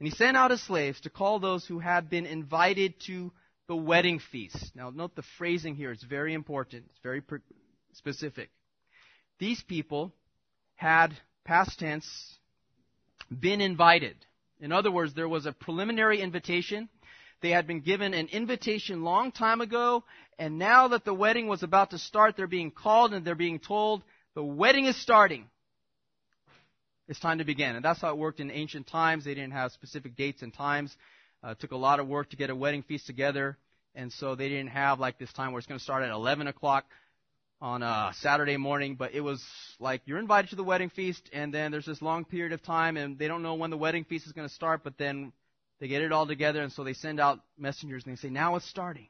And 0.00 0.08
he 0.08 0.14
sent 0.14 0.36
out 0.36 0.50
his 0.50 0.62
slaves 0.62 1.00
to 1.02 1.10
call 1.10 1.38
those 1.38 1.64
who 1.64 1.78
had 1.78 2.10
been 2.10 2.26
invited 2.26 2.94
to 3.06 3.32
the 3.68 3.76
wedding 3.76 4.18
feast. 4.18 4.72
Now 4.74 4.90
note 4.90 5.14
the 5.14 5.22
phrasing 5.38 5.76
here. 5.76 5.92
It's 5.92 6.02
very 6.02 6.34
important. 6.34 6.84
It's 6.90 6.98
very 7.02 7.22
specific. 7.92 8.50
These 9.38 9.62
people 9.62 10.12
had, 10.74 11.14
past 11.44 11.78
tense, 11.78 12.06
been 13.30 13.60
invited. 13.60 14.16
In 14.60 14.72
other 14.72 14.90
words, 14.90 15.14
there 15.14 15.28
was 15.28 15.46
a 15.46 15.52
preliminary 15.52 16.20
invitation. 16.20 16.88
They 17.42 17.50
had 17.50 17.66
been 17.66 17.80
given 17.80 18.14
an 18.14 18.28
invitation 18.28 19.04
long 19.04 19.32
time 19.32 19.60
ago, 19.60 20.04
and 20.38 20.58
now 20.58 20.88
that 20.88 21.04
the 21.04 21.14
wedding 21.14 21.46
was 21.46 21.62
about 21.62 21.90
to 21.90 21.98
start, 21.98 22.36
they're 22.36 22.46
being 22.46 22.70
called 22.70 23.12
and 23.12 23.24
they're 23.24 23.34
being 23.34 23.58
told, 23.58 24.02
the 24.34 24.42
wedding 24.42 24.86
is 24.86 25.00
starting. 25.00 25.46
It's 27.06 27.20
time 27.20 27.38
to 27.38 27.44
begin. 27.44 27.76
And 27.76 27.84
that's 27.84 28.00
how 28.00 28.10
it 28.10 28.18
worked 28.18 28.40
in 28.40 28.50
ancient 28.50 28.86
times. 28.86 29.24
They 29.24 29.34
didn't 29.34 29.52
have 29.52 29.72
specific 29.72 30.16
dates 30.16 30.42
and 30.42 30.52
times. 30.54 30.96
Uh, 31.44 31.50
it 31.50 31.60
took 31.60 31.72
a 31.72 31.76
lot 31.76 32.00
of 32.00 32.08
work 32.08 32.30
to 32.30 32.36
get 32.36 32.50
a 32.50 32.56
wedding 32.56 32.82
feast 32.82 33.06
together. 33.06 33.58
And 33.94 34.12
so 34.12 34.34
they 34.34 34.48
didn't 34.48 34.68
have 34.68 34.98
like 34.98 35.18
this 35.18 35.32
time 35.32 35.52
where 35.52 35.58
it's 35.58 35.68
going 35.68 35.78
to 35.78 35.84
start 35.84 36.02
at 36.02 36.10
11 36.10 36.46
o'clock 36.46 36.86
on 37.60 37.82
a 37.82 38.12
Saturday 38.20 38.56
morning, 38.56 38.96
but 38.96 39.14
it 39.14 39.20
was 39.20 39.42
like 39.78 40.02
you're 40.04 40.18
invited 40.18 40.50
to 40.50 40.56
the 40.56 40.64
wedding 40.64 40.90
feast, 40.90 41.28
and 41.32 41.52
then 41.52 41.70
there's 41.70 41.86
this 41.86 42.02
long 42.02 42.24
period 42.24 42.52
of 42.52 42.62
time, 42.62 42.96
and 42.96 43.18
they 43.18 43.28
don't 43.28 43.42
know 43.42 43.54
when 43.54 43.70
the 43.70 43.76
wedding 43.76 44.04
feast 44.04 44.26
is 44.26 44.32
going 44.32 44.48
to 44.48 44.54
start, 44.54 44.82
but 44.84 44.98
then 44.98 45.32
they 45.80 45.88
get 45.88 46.02
it 46.02 46.12
all 46.12 46.26
together, 46.26 46.62
and 46.62 46.72
so 46.72 46.84
they 46.84 46.92
send 46.92 47.20
out 47.20 47.40
messengers 47.58 48.04
and 48.04 48.16
they 48.16 48.20
say, 48.20 48.28
Now 48.28 48.56
it's 48.56 48.68
starting. 48.68 49.08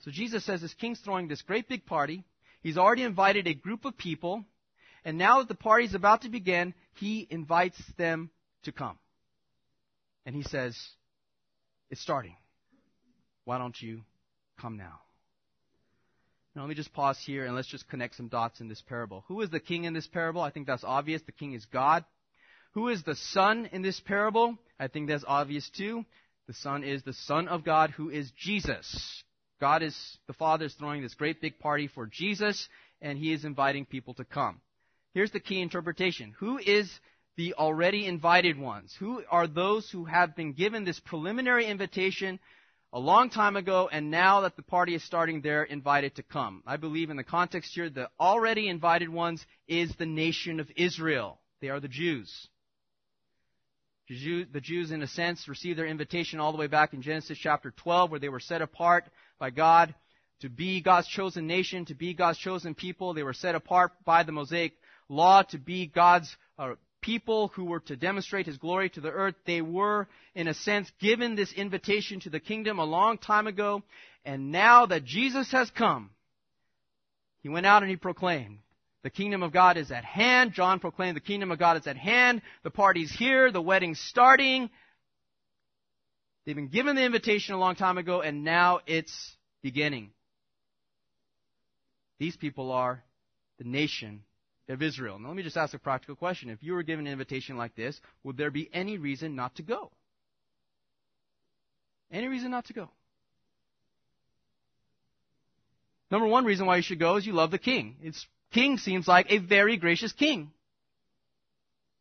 So 0.00 0.10
Jesus 0.10 0.44
says 0.44 0.60
this 0.60 0.74
king's 0.74 1.00
throwing 1.00 1.28
this 1.28 1.42
great 1.42 1.68
big 1.68 1.86
party. 1.86 2.24
He's 2.62 2.76
already 2.76 3.02
invited 3.02 3.46
a 3.46 3.54
group 3.54 3.84
of 3.84 3.96
people, 3.96 4.44
and 5.04 5.16
now 5.18 5.38
that 5.38 5.48
the 5.48 5.54
party's 5.54 5.94
about 5.94 6.22
to 6.22 6.28
begin, 6.28 6.74
he 6.94 7.26
invites 7.30 7.80
them 7.96 8.30
to 8.64 8.72
come. 8.72 8.98
And 10.26 10.34
he 10.34 10.42
says, 10.42 10.76
It's 11.90 12.00
starting. 12.00 12.36
Why 13.44 13.58
don't 13.58 13.80
you 13.80 14.02
come 14.60 14.76
now? 14.76 15.03
Now, 16.54 16.62
let 16.62 16.68
me 16.68 16.74
just 16.76 16.92
pause 16.92 17.18
here 17.24 17.46
and 17.46 17.56
let's 17.56 17.68
just 17.68 17.88
connect 17.88 18.14
some 18.14 18.28
dots 18.28 18.60
in 18.60 18.68
this 18.68 18.80
parable. 18.80 19.24
Who 19.26 19.40
is 19.40 19.50
the 19.50 19.58
king 19.58 19.84
in 19.84 19.92
this 19.92 20.06
parable? 20.06 20.40
I 20.40 20.50
think 20.50 20.66
that's 20.66 20.84
obvious. 20.84 21.20
The 21.22 21.32
king 21.32 21.52
is 21.52 21.64
God. 21.66 22.04
Who 22.74 22.88
is 22.88 23.02
the 23.02 23.16
son 23.16 23.68
in 23.72 23.82
this 23.82 24.00
parable? 24.00 24.56
I 24.78 24.86
think 24.86 25.08
that's 25.08 25.24
obvious 25.26 25.68
too. 25.70 26.04
The 26.46 26.54
son 26.54 26.84
is 26.84 27.02
the 27.02 27.12
son 27.12 27.48
of 27.48 27.64
God 27.64 27.90
who 27.90 28.08
is 28.10 28.30
Jesus. 28.36 29.24
God 29.60 29.82
is, 29.82 29.96
the 30.26 30.32
Father 30.32 30.66
is 30.66 30.74
throwing 30.74 31.02
this 31.02 31.14
great 31.14 31.40
big 31.40 31.58
party 31.58 31.88
for 31.88 32.06
Jesus 32.06 32.68
and 33.00 33.18
he 33.18 33.32
is 33.32 33.44
inviting 33.44 33.84
people 33.84 34.14
to 34.14 34.24
come. 34.24 34.60
Here's 35.12 35.30
the 35.30 35.40
key 35.40 35.60
interpretation. 35.60 36.34
Who 36.38 36.58
is 36.58 36.90
the 37.36 37.54
already 37.54 38.06
invited 38.06 38.58
ones? 38.58 38.94
Who 39.00 39.22
are 39.30 39.46
those 39.46 39.90
who 39.90 40.04
have 40.04 40.36
been 40.36 40.52
given 40.52 40.84
this 40.84 41.00
preliminary 41.00 41.66
invitation 41.66 42.38
a 42.94 43.00
long 43.00 43.28
time 43.28 43.56
ago, 43.56 43.88
and 43.90 44.08
now 44.08 44.42
that 44.42 44.54
the 44.54 44.62
party 44.62 44.94
is 44.94 45.02
starting, 45.02 45.40
they're 45.40 45.64
invited 45.64 46.14
to 46.14 46.22
come. 46.22 46.62
I 46.64 46.76
believe 46.76 47.10
in 47.10 47.16
the 47.16 47.24
context 47.24 47.72
here, 47.74 47.90
the 47.90 48.08
already 48.20 48.68
invited 48.68 49.08
ones 49.08 49.44
is 49.66 49.92
the 49.98 50.06
nation 50.06 50.60
of 50.60 50.70
Israel. 50.76 51.40
They 51.60 51.70
are 51.70 51.80
the 51.80 51.88
Jews. 51.88 52.32
The 54.08 54.60
Jews, 54.60 54.92
in 54.92 55.02
a 55.02 55.08
sense, 55.08 55.48
received 55.48 55.76
their 55.76 55.86
invitation 55.86 56.38
all 56.38 56.52
the 56.52 56.58
way 56.58 56.68
back 56.68 56.94
in 56.94 57.02
Genesis 57.02 57.36
chapter 57.36 57.72
12, 57.72 58.12
where 58.12 58.20
they 58.20 58.28
were 58.28 58.38
set 58.38 58.62
apart 58.62 59.04
by 59.40 59.50
God 59.50 59.92
to 60.42 60.48
be 60.48 60.80
God's 60.80 61.08
chosen 61.08 61.48
nation, 61.48 61.86
to 61.86 61.94
be 61.94 62.14
God's 62.14 62.38
chosen 62.38 62.76
people. 62.76 63.12
They 63.12 63.22
were 63.24 63.32
set 63.32 63.56
apart 63.56 63.92
by 64.04 64.22
the 64.22 64.30
Mosaic 64.30 64.74
law 65.08 65.42
to 65.42 65.58
be 65.58 65.86
God's 65.86 66.34
uh, 66.58 66.74
people 67.04 67.48
who 67.48 67.66
were 67.66 67.80
to 67.80 67.96
demonstrate 67.96 68.46
his 68.46 68.56
glory 68.56 68.88
to 68.88 69.00
the 69.00 69.10
earth. 69.10 69.34
They 69.44 69.60
were, 69.60 70.08
in 70.34 70.48
a 70.48 70.54
sense, 70.54 70.90
given 71.00 71.34
this 71.36 71.52
invitation 71.52 72.20
to 72.20 72.30
the 72.30 72.40
kingdom 72.40 72.78
a 72.78 72.84
long 72.84 73.18
time 73.18 73.46
ago. 73.46 73.82
And 74.24 74.50
now 74.50 74.86
that 74.86 75.04
Jesus 75.04 75.52
has 75.52 75.70
come, 75.70 76.10
he 77.42 77.50
went 77.50 77.66
out 77.66 77.82
and 77.82 77.90
he 77.90 77.96
proclaimed, 77.96 78.58
the 79.02 79.10
kingdom 79.10 79.42
of 79.42 79.52
God 79.52 79.76
is 79.76 79.92
at 79.92 80.04
hand. 80.04 80.54
John 80.54 80.80
proclaimed 80.80 81.14
the 81.14 81.20
kingdom 81.20 81.52
of 81.52 81.58
God 81.58 81.76
is 81.76 81.86
at 81.86 81.98
hand. 81.98 82.40
The 82.62 82.70
party's 82.70 83.12
here. 83.12 83.52
The 83.52 83.60
wedding's 83.60 84.00
starting. 84.00 84.70
They've 86.46 86.56
been 86.56 86.68
given 86.68 86.96
the 86.96 87.04
invitation 87.04 87.54
a 87.54 87.58
long 87.58 87.76
time 87.76 87.98
ago 87.98 88.22
and 88.22 88.44
now 88.44 88.80
it's 88.86 89.36
beginning. 89.62 90.10
These 92.18 92.36
people 92.38 92.72
are 92.72 93.02
the 93.58 93.64
nation 93.64 94.22
of 94.68 94.82
Israel. 94.82 95.18
Now 95.18 95.28
let 95.28 95.36
me 95.36 95.42
just 95.42 95.56
ask 95.56 95.74
a 95.74 95.78
practical 95.78 96.16
question. 96.16 96.50
If 96.50 96.62
you 96.62 96.72
were 96.72 96.82
given 96.82 97.06
an 97.06 97.12
invitation 97.12 97.56
like 97.56 97.74
this, 97.74 98.00
would 98.22 98.36
there 98.36 98.50
be 98.50 98.70
any 98.72 98.98
reason 98.98 99.34
not 99.34 99.56
to 99.56 99.62
go? 99.62 99.90
Any 102.10 102.28
reason 102.28 102.50
not 102.50 102.66
to 102.66 102.72
go? 102.72 102.90
Number 106.10 106.26
one 106.26 106.44
reason 106.44 106.66
why 106.66 106.76
you 106.76 106.82
should 106.82 107.00
go 107.00 107.16
is 107.16 107.26
you 107.26 107.32
love 107.32 107.50
the 107.50 107.58
king. 107.58 107.96
It's, 108.02 108.26
king 108.52 108.78
seems 108.78 109.08
like 109.08 109.26
a 109.30 109.38
very 109.38 109.76
gracious 109.76 110.12
king. 110.12 110.52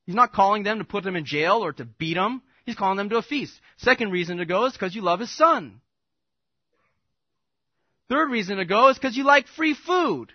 He's 0.05 0.15
not 0.15 0.33
calling 0.33 0.63
them 0.63 0.79
to 0.79 0.83
put 0.83 1.03
them 1.03 1.15
in 1.15 1.25
jail 1.25 1.63
or 1.63 1.73
to 1.73 1.85
beat 1.85 2.15
them. 2.15 2.41
He's 2.65 2.75
calling 2.75 2.97
them 2.97 3.09
to 3.09 3.17
a 3.17 3.21
feast. 3.21 3.59
Second 3.77 4.11
reason 4.11 4.37
to 4.37 4.45
go 4.45 4.65
is 4.65 4.73
because 4.73 4.93
you 4.93 5.01
love 5.01 5.19
his 5.19 5.35
son. 5.35 5.81
Third 8.09 8.29
reason 8.29 8.57
to 8.57 8.65
go 8.65 8.89
is 8.89 8.97
because 8.97 9.17
you 9.17 9.23
like 9.23 9.47
free 9.47 9.73
food. 9.73 10.31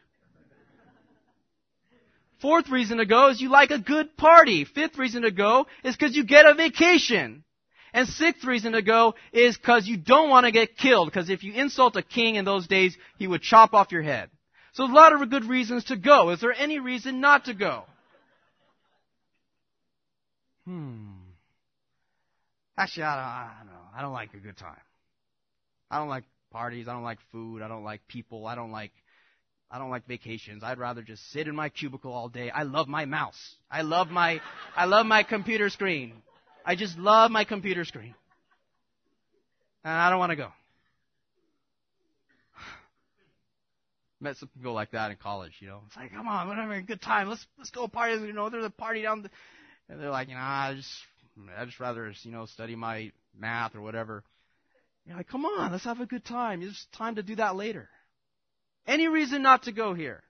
Fourth 2.40 2.70
reason 2.70 2.98
to 2.98 3.06
go 3.06 3.30
is 3.30 3.40
you 3.40 3.50
like 3.50 3.70
a 3.70 3.78
good 3.78 4.16
party. 4.16 4.64
Fifth 4.64 4.96
reason 4.96 5.22
to 5.22 5.30
go 5.30 5.66
is 5.82 5.96
because 5.96 6.16
you 6.16 6.24
get 6.24 6.46
a 6.46 6.54
vacation. 6.54 7.44
And 7.92 8.06
sixth 8.06 8.44
reason 8.44 8.72
to 8.72 8.82
go 8.82 9.14
is 9.32 9.56
because 9.56 9.86
you 9.86 9.96
don't 9.96 10.30
want 10.30 10.46
to 10.46 10.52
get 10.52 10.76
killed. 10.76 11.08
Because 11.08 11.30
if 11.30 11.42
you 11.42 11.52
insult 11.54 11.96
a 11.96 12.02
king 12.02 12.36
in 12.36 12.44
those 12.44 12.66
days, 12.66 12.96
he 13.18 13.26
would 13.26 13.42
chop 13.42 13.74
off 13.74 13.90
your 13.90 14.02
head. 14.02 14.30
So 14.72 14.84
a 14.84 14.86
lot 14.86 15.12
of 15.12 15.28
good 15.30 15.46
reasons 15.46 15.84
to 15.84 15.96
go. 15.96 16.30
Is 16.30 16.40
there 16.40 16.52
any 16.52 16.78
reason 16.78 17.20
not 17.20 17.46
to 17.46 17.54
go? 17.54 17.84
Hmm. 20.64 21.06
Actually, 22.76 23.04
I 23.04 23.16
don't, 23.16 23.24
I 23.24 23.52
don't 23.58 23.72
know. 23.72 23.80
I 23.96 24.02
don't 24.02 24.12
like 24.12 24.34
a 24.34 24.36
good 24.36 24.56
time. 24.56 24.76
I 25.90 25.98
don't 25.98 26.08
like 26.08 26.24
parties. 26.52 26.86
I 26.86 26.92
don't 26.92 27.02
like 27.02 27.18
food. 27.32 27.62
I 27.62 27.68
don't 27.68 27.82
like 27.82 28.06
people. 28.06 28.46
I 28.46 28.54
don't 28.54 28.70
like 28.70 28.92
I 29.70 29.78
don't 29.78 29.90
like 29.90 30.06
vacations. 30.06 30.62
I'd 30.62 30.78
rather 30.78 31.02
just 31.02 31.30
sit 31.30 31.46
in 31.46 31.54
my 31.54 31.68
cubicle 31.68 32.12
all 32.12 32.28
day. 32.28 32.50
I 32.50 32.62
love 32.62 32.88
my 32.88 33.04
mouse. 33.04 33.56
I 33.70 33.82
love 33.82 34.08
my, 34.08 34.40
I 34.74 34.86
love 34.86 35.04
my 35.04 35.22
computer 35.22 35.68
screen. 35.68 36.14
I 36.64 36.74
just 36.74 36.98
love 36.98 37.30
my 37.30 37.44
computer 37.44 37.84
screen. 37.84 38.14
And 39.84 39.92
I 39.92 40.08
don't 40.08 40.18
want 40.18 40.30
to 40.30 40.36
go. 40.36 40.48
Met 44.20 44.38
some 44.38 44.48
people 44.56 44.72
like 44.72 44.92
that 44.92 45.10
in 45.10 45.18
college, 45.18 45.52
you 45.60 45.68
know. 45.68 45.82
It's 45.86 45.96
like, 45.96 46.12
come 46.12 46.28
on, 46.28 46.48
we're 46.48 46.54
having 46.54 46.78
a 46.78 46.82
good 46.82 47.02
time. 47.02 47.28
Let's, 47.28 47.46
let's 47.58 47.70
go 47.70 47.88
party. 47.88 48.14
You 48.14 48.32
know, 48.32 48.48
there's 48.48 48.64
a 48.64 48.70
party 48.70 49.02
down 49.02 49.22
the, 49.22 49.30
and 49.90 50.00
they're 50.00 50.10
like, 50.10 50.28
you 50.28 50.34
know, 50.34 50.40
I 50.40 50.74
just, 50.74 50.90
I 51.58 51.66
just 51.66 51.78
rather, 51.78 52.10
you 52.22 52.32
know, 52.32 52.46
study 52.46 52.74
my 52.74 53.12
math 53.38 53.74
or 53.74 53.82
whatever. 53.82 54.24
You're 55.06 55.16
like, 55.16 55.28
come 55.28 55.44
on, 55.44 55.72
let's 55.72 55.84
have 55.84 56.00
a 56.00 56.06
good 56.06 56.24
time. 56.24 56.60
There's 56.60 56.86
time 56.92 57.16
to 57.16 57.22
do 57.22 57.36
that 57.36 57.54
later. 57.54 57.88
Any 58.88 59.06
reason 59.06 59.42
not 59.42 59.64
to 59.64 59.72
go 59.72 59.92
here? 59.92 60.22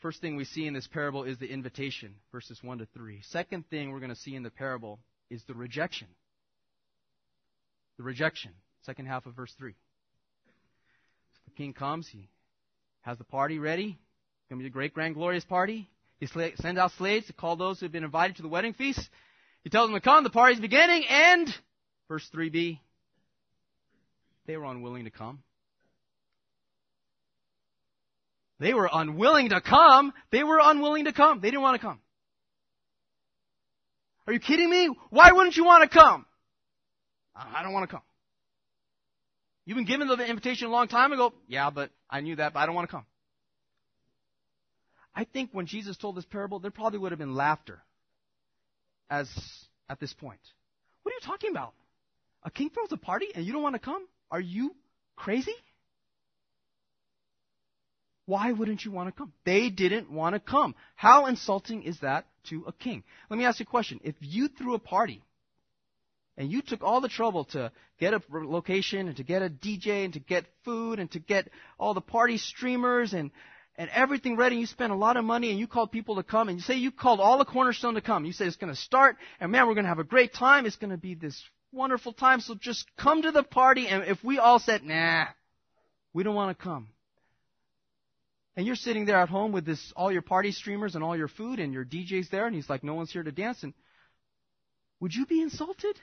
First 0.00 0.22
thing 0.22 0.36
we 0.36 0.44
see 0.44 0.66
in 0.66 0.72
this 0.72 0.86
parable 0.86 1.24
is 1.24 1.38
the 1.38 1.46
invitation, 1.46 2.14
verses 2.32 2.58
1 2.62 2.78
to 2.78 2.86
3. 2.86 3.20
Second 3.28 3.68
thing 3.68 3.90
we're 3.90 4.00
going 4.00 4.08
to 4.08 4.16
see 4.16 4.34
in 4.34 4.42
the 4.42 4.50
parable 4.50 5.00
is 5.30 5.42
the 5.46 5.54
rejection. 5.54 6.08
The 7.98 8.04
rejection. 8.04 8.52
Second 8.84 9.06
half 9.06 9.26
of 9.26 9.34
verse 9.34 9.52
3. 9.58 9.72
So 9.72 11.40
the 11.46 11.54
king 11.54 11.74
comes, 11.74 12.08
he 12.08 12.28
has 13.02 13.18
the 13.18 13.24
party 13.24 13.58
ready. 13.58 13.98
It's 13.98 14.48
going 14.48 14.58
to 14.58 14.62
be 14.62 14.68
a 14.68 14.70
great, 14.70 14.94
grand, 14.94 15.14
glorious 15.14 15.44
party. 15.44 15.90
He 16.20 16.26
sends 16.26 16.78
out 16.78 16.92
slaves 16.92 17.26
to 17.26 17.34
call 17.34 17.56
those 17.56 17.80
who 17.80 17.86
have 17.86 17.92
been 17.92 18.04
invited 18.04 18.36
to 18.36 18.42
the 18.42 18.48
wedding 18.48 18.72
feast. 18.72 19.10
He 19.62 19.68
tells 19.68 19.88
them 19.88 19.94
to 19.94 20.00
come, 20.00 20.24
the 20.24 20.30
party's 20.30 20.60
beginning, 20.60 21.04
and, 21.08 21.48
verse 22.08 22.26
3b, 22.34 22.78
they 24.46 24.56
were 24.56 24.64
unwilling 24.64 25.04
to 25.04 25.10
come. 25.10 25.42
They 28.60 28.72
were 28.72 28.88
unwilling 28.92 29.50
to 29.50 29.60
come. 29.60 30.12
They 30.30 30.44
were 30.44 30.60
unwilling 30.62 31.06
to 31.06 31.12
come. 31.12 31.40
They 31.40 31.50
didn't 31.50 31.62
want 31.62 31.80
to 31.80 31.86
come. 31.86 31.98
Are 34.26 34.32
you 34.32 34.38
kidding 34.38 34.70
me? 34.70 34.90
Why 35.10 35.32
wouldn't 35.32 35.56
you 35.56 35.64
want 35.64 35.82
to 35.82 35.98
come? 35.98 36.24
I 37.34 37.62
don't 37.62 37.72
want 37.72 37.88
to 37.88 37.94
come. 37.94 38.02
You've 39.66 39.76
been 39.76 39.86
given 39.86 40.06
the 40.06 40.26
invitation 40.26 40.68
a 40.68 40.70
long 40.70 40.88
time 40.88 41.12
ago. 41.12 41.32
Yeah, 41.48 41.70
but 41.70 41.90
I 42.08 42.20
knew 42.20 42.36
that, 42.36 42.54
but 42.54 42.60
I 42.60 42.66
don't 42.66 42.74
want 42.74 42.88
to 42.88 42.92
come. 42.92 43.06
I 45.14 45.24
think 45.24 45.50
when 45.52 45.66
Jesus 45.66 45.96
told 45.96 46.16
this 46.16 46.24
parable, 46.24 46.58
there 46.58 46.70
probably 46.70 46.98
would 46.98 47.12
have 47.12 47.18
been 47.18 47.34
laughter 47.34 47.82
as 49.10 49.28
at 49.88 50.00
this 50.00 50.12
point. 50.12 50.40
What 51.02 51.12
are 51.12 51.14
you 51.14 51.26
talking 51.26 51.50
about? 51.50 51.72
A 52.42 52.50
king 52.50 52.70
throws 52.70 52.92
a 52.92 52.96
party 52.96 53.28
and 53.34 53.44
you 53.44 53.52
don't 53.52 53.62
want 53.62 53.74
to 53.74 53.80
come? 53.80 54.06
Are 54.34 54.40
you 54.40 54.74
crazy? 55.14 55.54
Why 58.26 58.50
wouldn't 58.50 58.84
you 58.84 58.90
want 58.90 59.08
to 59.08 59.12
come? 59.12 59.32
They 59.44 59.70
didn't 59.70 60.10
want 60.10 60.34
to 60.34 60.40
come. 60.40 60.74
How 60.96 61.26
insulting 61.26 61.84
is 61.84 62.00
that 62.00 62.26
to 62.48 62.64
a 62.66 62.72
king? 62.72 63.04
Let 63.30 63.38
me 63.38 63.44
ask 63.44 63.60
you 63.60 63.64
a 63.68 63.70
question. 63.70 64.00
If 64.02 64.16
you 64.18 64.48
threw 64.48 64.74
a 64.74 64.80
party 64.80 65.22
and 66.36 66.50
you 66.50 66.62
took 66.62 66.82
all 66.82 67.00
the 67.00 67.08
trouble 67.08 67.44
to 67.52 67.70
get 68.00 68.12
a 68.12 68.20
location 68.28 69.06
and 69.06 69.16
to 69.18 69.22
get 69.22 69.42
a 69.42 69.48
DJ 69.48 70.04
and 70.04 70.14
to 70.14 70.18
get 70.18 70.46
food 70.64 70.98
and 70.98 71.08
to 71.12 71.20
get 71.20 71.48
all 71.78 71.94
the 71.94 72.00
party 72.00 72.36
streamers 72.38 73.12
and 73.12 73.30
and 73.76 73.88
everything 73.90 74.36
ready, 74.36 74.56
you 74.56 74.66
spent 74.66 74.92
a 74.92 74.96
lot 74.96 75.16
of 75.16 75.24
money 75.24 75.50
and 75.50 75.60
you 75.60 75.68
called 75.68 75.92
people 75.92 76.16
to 76.16 76.24
come 76.24 76.48
and 76.48 76.58
you 76.58 76.62
say 76.62 76.74
you 76.74 76.90
called 76.90 77.20
all 77.20 77.38
the 77.38 77.44
cornerstone 77.44 77.94
to 77.94 78.00
come. 78.00 78.24
You 78.24 78.32
say 78.32 78.46
it's 78.46 78.56
going 78.56 78.74
to 78.74 78.80
start 78.80 79.16
and 79.38 79.52
man, 79.52 79.68
we're 79.68 79.74
going 79.74 79.84
to 79.84 79.90
have 79.90 80.00
a 80.00 80.04
great 80.04 80.34
time. 80.34 80.66
It's 80.66 80.74
going 80.74 80.90
to 80.90 80.96
be 80.96 81.14
this 81.14 81.40
wonderful 81.74 82.12
time. 82.12 82.40
So 82.40 82.54
just 82.54 82.86
come 82.96 83.22
to 83.22 83.32
the 83.32 83.42
party 83.42 83.88
and 83.88 84.04
if 84.04 84.22
we 84.24 84.38
all 84.38 84.58
said, 84.58 84.82
nah, 84.84 85.26
we 86.12 86.22
don't 86.22 86.34
want 86.34 86.56
to 86.56 86.62
come. 86.62 86.88
And 88.56 88.66
you're 88.66 88.76
sitting 88.76 89.04
there 89.04 89.18
at 89.18 89.28
home 89.28 89.50
with 89.52 89.66
this, 89.66 89.92
all 89.96 90.12
your 90.12 90.22
party 90.22 90.52
streamers 90.52 90.94
and 90.94 91.02
all 91.02 91.16
your 91.16 91.28
food 91.28 91.58
and 91.58 91.72
your 91.72 91.84
DJ's 91.84 92.30
there 92.30 92.46
and 92.46 92.54
he's 92.54 92.70
like, 92.70 92.84
no 92.84 92.94
one's 92.94 93.12
here 93.12 93.22
to 93.22 93.32
dance. 93.32 93.62
And 93.62 93.74
would 95.00 95.12
you 95.12 95.26
be 95.26 95.42
insulted? 95.42 95.98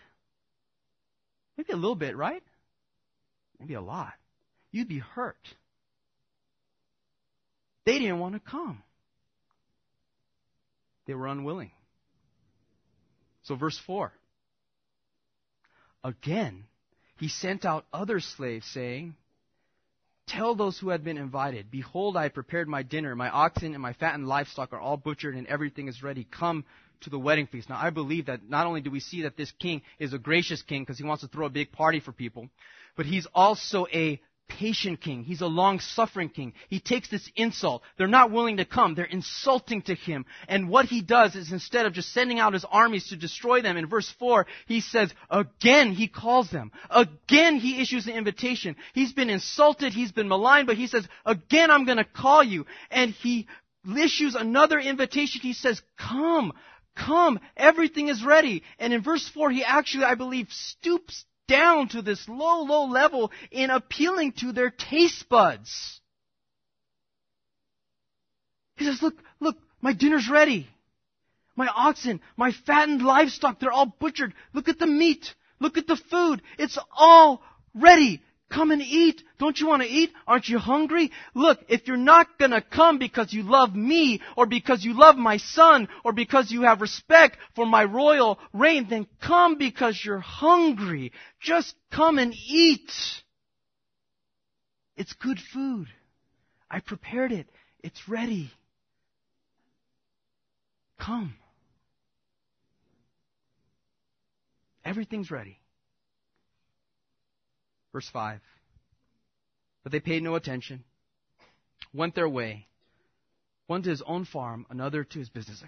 Maybe 1.57 1.71
a 1.73 1.77
little 1.77 1.95
bit, 1.95 2.15
right? 2.17 2.43
Maybe 3.59 3.75
a 3.75 3.81
lot. 3.81 4.13
You'd 4.71 4.87
be 4.87 4.99
hurt. 4.99 5.37
They 7.85 7.99
didn't 7.99 8.19
want 8.19 8.35
to 8.35 8.39
come. 8.39 8.83
They 11.07 11.13
were 11.13 11.27
unwilling. 11.27 11.71
So, 13.43 13.55
verse 13.55 13.79
4. 13.85 14.13
Again, 16.03 16.65
he 17.17 17.27
sent 17.27 17.65
out 17.65 17.85
other 17.93 18.19
slaves, 18.19 18.65
saying, 18.67 19.15
Tell 20.27 20.55
those 20.55 20.79
who 20.79 20.89
had 20.89 21.03
been 21.03 21.17
invited, 21.17 21.69
Behold, 21.69 22.15
I 22.15 22.23
have 22.23 22.33
prepared 22.33 22.67
my 22.67 22.83
dinner. 22.83 23.15
My 23.15 23.29
oxen 23.29 23.73
and 23.73 23.81
my 23.81 23.93
fattened 23.93 24.27
livestock 24.27 24.71
are 24.71 24.79
all 24.79 24.97
butchered, 24.97 25.35
and 25.35 25.45
everything 25.47 25.87
is 25.87 26.01
ready. 26.01 26.25
Come 26.31 26.63
to 27.01 27.09
the 27.09 27.19
wedding 27.19 27.47
feast. 27.47 27.69
Now, 27.69 27.79
I 27.81 27.89
believe 27.89 28.27
that 28.27 28.47
not 28.47 28.65
only 28.65 28.81
do 28.81 28.91
we 28.91 28.99
see 28.99 29.23
that 29.23 29.35
this 29.35 29.51
king 29.59 29.81
is 29.99 30.13
a 30.13 30.19
gracious 30.19 30.61
king 30.61 30.83
because 30.83 30.97
he 30.97 31.03
wants 31.03 31.21
to 31.21 31.27
throw 31.27 31.47
a 31.47 31.49
big 31.49 31.71
party 31.71 31.99
for 31.99 32.11
people, 32.11 32.49
but 32.95 33.05
he's 33.05 33.27
also 33.33 33.87
a 33.93 34.21
patient 34.59 35.01
king. 35.01 35.23
He's 35.23 35.41
a 35.41 35.47
long-suffering 35.47 36.29
king. 36.29 36.53
He 36.69 36.79
takes 36.79 37.09
this 37.09 37.29
insult. 37.35 37.81
They're 37.97 38.07
not 38.07 38.31
willing 38.31 38.57
to 38.57 38.65
come. 38.65 38.95
They're 38.95 39.05
insulting 39.05 39.81
to 39.83 39.95
him. 39.95 40.25
And 40.47 40.69
what 40.69 40.85
he 40.85 41.01
does 41.01 41.35
is 41.35 41.51
instead 41.51 41.85
of 41.85 41.93
just 41.93 42.13
sending 42.13 42.39
out 42.39 42.53
his 42.53 42.65
armies 42.69 43.07
to 43.07 43.15
destroy 43.15 43.61
them, 43.61 43.77
in 43.77 43.87
verse 43.87 44.13
4, 44.19 44.45
he 44.67 44.81
says, 44.81 45.13
again 45.29 45.93
he 45.93 46.07
calls 46.07 46.49
them. 46.49 46.71
Again 46.89 47.55
he 47.55 47.81
issues 47.81 48.05
the 48.05 48.15
invitation. 48.15 48.75
He's 48.93 49.13
been 49.13 49.29
insulted. 49.29 49.93
He's 49.93 50.11
been 50.11 50.27
maligned, 50.27 50.67
but 50.67 50.77
he 50.77 50.87
says, 50.87 51.07
again 51.25 51.71
I'm 51.71 51.85
gonna 51.85 52.05
call 52.05 52.43
you. 52.43 52.65
And 52.89 53.11
he 53.11 53.47
issues 53.97 54.35
another 54.35 54.79
invitation. 54.79 55.41
He 55.41 55.53
says, 55.53 55.81
come, 55.97 56.53
come, 56.95 57.39
everything 57.57 58.09
is 58.09 58.23
ready. 58.23 58.63
And 58.79 58.93
in 58.93 59.01
verse 59.01 59.27
4, 59.33 59.51
he 59.51 59.63
actually, 59.63 60.03
I 60.05 60.15
believe, 60.15 60.47
stoops 60.49 61.25
down 61.51 61.89
to 61.89 62.01
this 62.01 62.27
low, 62.29 62.63
low 62.63 62.85
level 62.85 63.31
in 63.51 63.69
appealing 63.69 64.31
to 64.37 64.53
their 64.53 64.69
taste 64.69 65.27
buds. 65.27 65.99
He 68.77 68.85
says, 68.85 69.01
look, 69.01 69.15
look, 69.39 69.57
my 69.81 69.93
dinner's 69.93 70.29
ready. 70.29 70.67
My 71.55 71.67
oxen, 71.67 72.21
my 72.37 72.53
fattened 72.65 73.01
livestock, 73.01 73.59
they're 73.59 73.71
all 73.71 73.93
butchered. 73.99 74.33
Look 74.53 74.69
at 74.69 74.79
the 74.79 74.87
meat. 74.87 75.35
Look 75.59 75.77
at 75.77 75.85
the 75.85 75.97
food. 76.09 76.41
It's 76.57 76.79
all 76.91 77.43
ready. 77.75 78.21
Come 78.51 78.71
and 78.71 78.81
eat. 78.81 79.23
Don't 79.39 79.57
you 79.57 79.67
want 79.67 79.81
to 79.81 79.87
eat? 79.87 80.11
Aren't 80.27 80.49
you 80.49 80.59
hungry? 80.59 81.11
Look, 81.33 81.59
if 81.69 81.87
you're 81.87 81.95
not 81.95 82.27
gonna 82.37 82.61
come 82.61 82.99
because 82.99 83.31
you 83.31 83.43
love 83.43 83.73
me, 83.73 84.21
or 84.35 84.45
because 84.45 84.83
you 84.83 84.93
love 84.93 85.15
my 85.15 85.37
son, 85.37 85.87
or 86.03 86.11
because 86.11 86.51
you 86.51 86.63
have 86.63 86.81
respect 86.81 87.37
for 87.55 87.65
my 87.65 87.85
royal 87.85 88.39
reign, 88.51 88.87
then 88.89 89.07
come 89.25 89.57
because 89.57 90.01
you're 90.03 90.19
hungry. 90.19 91.13
Just 91.39 91.75
come 91.91 92.17
and 92.17 92.33
eat. 92.33 92.91
It's 94.97 95.13
good 95.13 95.39
food. 95.53 95.87
I 96.69 96.81
prepared 96.81 97.31
it. 97.31 97.47
It's 97.81 98.09
ready. 98.09 98.51
Come. 100.99 101.35
Everything's 104.83 105.31
ready. 105.31 105.60
Verse 107.93 108.09
5. 108.11 108.39
But 109.83 109.91
they 109.91 109.99
paid 109.99 110.23
no 110.23 110.35
attention, 110.35 110.83
went 111.93 112.15
their 112.15 112.29
way, 112.29 112.67
one 113.67 113.81
to 113.83 113.89
his 113.89 114.01
own 114.03 114.25
farm, 114.25 114.65
another 114.69 115.03
to 115.03 115.19
his 115.19 115.29
business. 115.29 115.63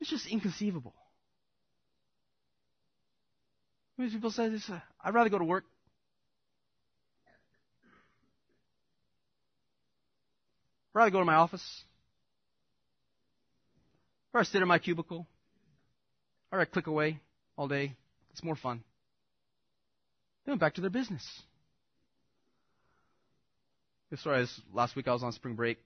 It's 0.00 0.10
just 0.10 0.26
inconceivable. 0.26 0.94
Many 3.96 4.10
people 4.10 4.30
say 4.30 4.48
this, 4.50 4.68
uh, 4.68 4.80
I'd 5.02 5.14
rather 5.14 5.30
go 5.30 5.38
to 5.38 5.44
work. 5.44 5.64
I'd 10.94 10.98
rather 10.98 11.10
go 11.10 11.20
to 11.20 11.24
my 11.24 11.36
office. 11.36 11.84
Or 14.34 14.40
I 14.40 14.42
sit 14.42 14.60
in 14.60 14.68
my 14.68 14.78
cubicle. 14.78 15.26
Or 16.52 16.60
I 16.60 16.66
click 16.66 16.88
away 16.88 17.20
all 17.56 17.68
day. 17.68 17.94
It's 18.32 18.44
more 18.44 18.56
fun. 18.56 18.82
They 20.44 20.50
went 20.50 20.60
back 20.60 20.74
to 20.74 20.82
their 20.82 20.90
business. 20.90 21.24
This 24.10 24.20
story 24.20 24.42
is 24.42 24.60
last 24.72 24.94
week 24.94 25.08
I 25.08 25.12
was 25.12 25.24
on 25.24 25.32
spring 25.32 25.54
break. 25.54 25.78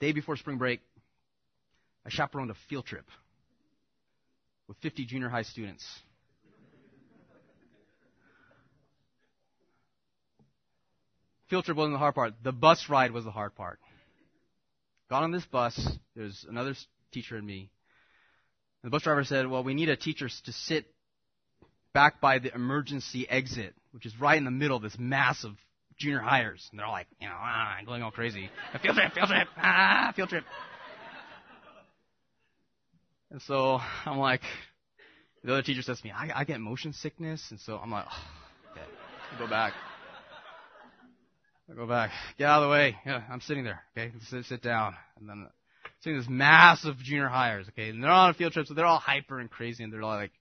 Day 0.00 0.12
before 0.12 0.36
spring 0.36 0.58
break, 0.58 0.80
I 2.04 2.10
chaperoned 2.10 2.50
a 2.50 2.56
field 2.68 2.86
trip 2.86 3.06
with 4.66 4.76
50 4.78 5.06
junior 5.06 5.28
high 5.28 5.42
students. 5.42 5.84
Field 11.48 11.64
trip 11.64 11.76
wasn't 11.76 11.94
the 11.94 11.98
hard 11.98 12.16
part. 12.16 12.34
The 12.42 12.50
bus 12.50 12.86
ride 12.88 13.12
was 13.12 13.24
the 13.24 13.30
hard 13.30 13.54
part. 13.54 13.78
Got 15.08 15.22
on 15.22 15.30
this 15.30 15.46
bus. 15.46 15.78
There's 16.16 16.44
another 16.48 16.74
teacher 17.12 17.36
and 17.36 17.46
me. 17.46 17.70
The 18.82 18.90
bus 18.90 19.02
driver 19.02 19.22
said, 19.22 19.46
well, 19.46 19.62
we 19.62 19.74
need 19.74 19.88
a 19.88 19.96
teacher 19.96 20.28
to 20.28 20.52
sit 20.52 20.86
back 21.92 22.20
by 22.20 22.40
the 22.40 22.52
emergency 22.52 23.28
exit, 23.28 23.74
which 23.92 24.04
is 24.04 24.20
right 24.20 24.36
in 24.36 24.44
the 24.44 24.50
middle 24.50 24.76
of 24.76 24.82
this 24.82 24.96
massive 24.98 25.54
junior 25.98 26.20
hires. 26.20 26.66
And 26.70 26.78
they're 26.78 26.86
all 26.86 26.92
like, 26.92 27.06
you 27.20 27.28
know, 27.28 27.34
ah, 27.36 27.76
going 27.84 28.02
all 28.02 28.10
crazy. 28.10 28.50
A 28.74 28.78
field 28.78 28.96
trip, 28.96 29.12
field 29.12 29.28
trip, 29.28 29.48
ah, 29.56 30.12
field 30.14 30.28
trip. 30.28 30.44
And 33.30 33.42
so 33.42 33.80
I'm 34.04 34.18
like, 34.18 34.42
the 35.42 35.52
other 35.52 35.62
teacher 35.62 35.82
says 35.82 36.00
to 36.00 36.06
me, 36.06 36.12
I, 36.12 36.40
I 36.40 36.44
get 36.44 36.60
motion 36.60 36.92
sickness. 36.92 37.44
And 37.50 37.60
so 37.60 37.76
I'm 37.76 37.90
like, 37.90 38.06
oh, 38.10 38.72
okay, 38.72 38.86
I 39.34 39.38
go 39.38 39.48
back. 39.48 39.72
I 41.70 41.74
go 41.74 41.86
back. 41.86 42.10
Get 42.38 42.48
out 42.48 42.62
of 42.62 42.68
the 42.68 42.72
way. 42.72 42.96
Yeah, 43.04 43.22
I'm 43.30 43.40
sitting 43.40 43.64
there. 43.64 43.82
Okay, 43.96 44.12
sit, 44.28 44.44
sit 44.44 44.62
down. 44.62 44.94
And 45.18 45.28
then 45.28 45.48
seeing 46.00 46.16
this 46.16 46.28
massive 46.28 46.96
junior 46.98 47.28
hires. 47.28 47.66
Okay, 47.70 47.90
and 47.90 48.02
they're 48.02 48.10
on 48.10 48.30
a 48.30 48.34
field 48.34 48.52
trip, 48.52 48.66
so 48.66 48.74
they're 48.74 48.86
all 48.86 48.98
hyper 48.98 49.40
and 49.40 49.50
crazy, 49.50 49.82
and 49.82 49.92
they're 49.92 50.02
all 50.02 50.14
like, 50.14 50.32